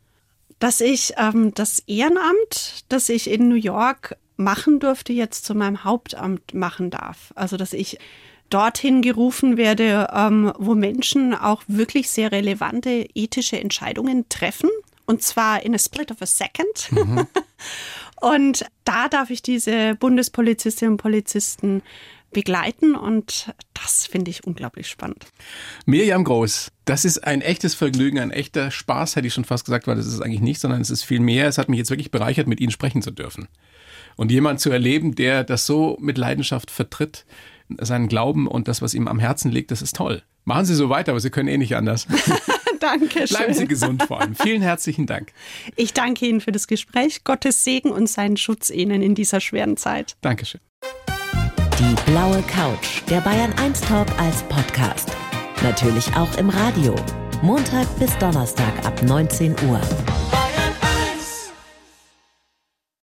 Dass 0.58 0.82
ich 0.82 1.14
ähm, 1.16 1.54
das 1.54 1.80
Ehrenamt, 1.86 2.84
das 2.88 3.08
ich 3.08 3.30
in 3.30 3.48
New 3.48 3.54
York 3.54 4.16
machen 4.36 4.80
durfte, 4.80 5.12
jetzt 5.12 5.46
zu 5.46 5.54
meinem 5.54 5.84
Hauptamt 5.84 6.52
machen 6.52 6.90
darf. 6.90 7.32
Also, 7.34 7.56
dass 7.56 7.72
ich 7.72 7.98
dorthin 8.50 9.00
gerufen 9.00 9.56
werde, 9.56 10.08
ähm, 10.12 10.52
wo 10.58 10.74
Menschen 10.74 11.34
auch 11.34 11.62
wirklich 11.68 12.10
sehr 12.10 12.32
relevante 12.32 13.06
ethische 13.14 13.58
Entscheidungen 13.58 14.28
treffen. 14.28 14.68
Und 15.10 15.22
zwar 15.22 15.64
in 15.64 15.74
a 15.74 15.78
split 15.78 16.12
of 16.12 16.22
a 16.22 16.26
second. 16.26 16.92
Mhm. 16.92 17.26
und 18.20 18.64
da 18.84 19.08
darf 19.08 19.30
ich 19.30 19.42
diese 19.42 19.96
Bundespolizistinnen 19.96 20.92
und 20.92 20.98
Polizisten 20.98 21.82
begleiten 22.30 22.94
und 22.94 23.52
das 23.74 24.06
finde 24.06 24.30
ich 24.30 24.44
unglaublich 24.44 24.86
spannend. 24.86 25.26
Miriam 25.84 26.22
Groß, 26.22 26.70
das 26.84 27.04
ist 27.04 27.24
ein 27.24 27.40
echtes 27.40 27.74
Vergnügen, 27.74 28.20
ein 28.20 28.30
echter 28.30 28.70
Spaß, 28.70 29.16
hätte 29.16 29.26
ich 29.26 29.34
schon 29.34 29.44
fast 29.44 29.64
gesagt, 29.64 29.88
weil 29.88 29.96
das 29.96 30.06
ist 30.06 30.20
eigentlich 30.20 30.42
nicht, 30.42 30.60
sondern 30.60 30.80
es 30.80 30.90
ist 30.90 31.02
viel 31.02 31.18
mehr. 31.18 31.48
Es 31.48 31.58
hat 31.58 31.68
mich 31.68 31.78
jetzt 31.78 31.90
wirklich 31.90 32.12
bereichert, 32.12 32.46
mit 32.46 32.60
Ihnen 32.60 32.70
sprechen 32.70 33.02
zu 33.02 33.10
dürfen. 33.10 33.48
Und 34.14 34.30
jemand 34.30 34.60
zu 34.60 34.70
erleben, 34.70 35.16
der 35.16 35.42
das 35.42 35.66
so 35.66 35.96
mit 36.00 36.18
Leidenschaft 36.18 36.70
vertritt, 36.70 37.26
seinen 37.80 38.06
Glauben 38.06 38.46
und 38.46 38.68
das, 38.68 38.80
was 38.80 38.94
ihm 38.94 39.08
am 39.08 39.18
Herzen 39.18 39.50
liegt, 39.50 39.72
das 39.72 39.82
ist 39.82 39.96
toll. 39.96 40.22
Machen 40.44 40.66
Sie 40.66 40.76
so 40.76 40.88
weiter, 40.88 41.10
aber 41.10 41.20
Sie 41.20 41.30
können 41.30 41.48
eh 41.48 41.58
nicht 41.58 41.74
anders. 41.74 42.06
Danke. 42.80 43.24
Bleiben 43.26 43.54
Sie 43.54 43.66
gesund 43.66 44.02
vor 44.02 44.20
allem. 44.20 44.34
Vielen 44.34 44.62
herzlichen 44.62 45.06
Dank. 45.06 45.32
Ich 45.76 45.92
danke 45.92 46.26
Ihnen 46.26 46.40
für 46.40 46.52
das 46.52 46.66
Gespräch. 46.66 47.24
Gottes 47.24 47.62
Segen 47.62 47.90
und 47.90 48.08
seinen 48.08 48.36
Schutz 48.36 48.70
Ihnen 48.70 49.02
in 49.02 49.14
dieser 49.14 49.40
schweren 49.40 49.76
Zeit. 49.76 50.16
Dankeschön. 50.22 50.60
Die 51.78 52.10
blaue 52.10 52.42
Couch, 52.42 53.02
der 53.08 53.20
Bayern 53.20 53.52
1 53.54 53.80
Talk 53.82 54.08
als 54.18 54.42
Podcast. 54.44 55.10
Natürlich 55.62 56.14
auch 56.14 56.36
im 56.36 56.48
Radio. 56.50 56.94
Montag 57.42 57.86
bis 57.98 58.16
Donnerstag 58.18 58.84
ab 58.84 59.02
19 59.02 59.54
Uhr. 59.68 59.80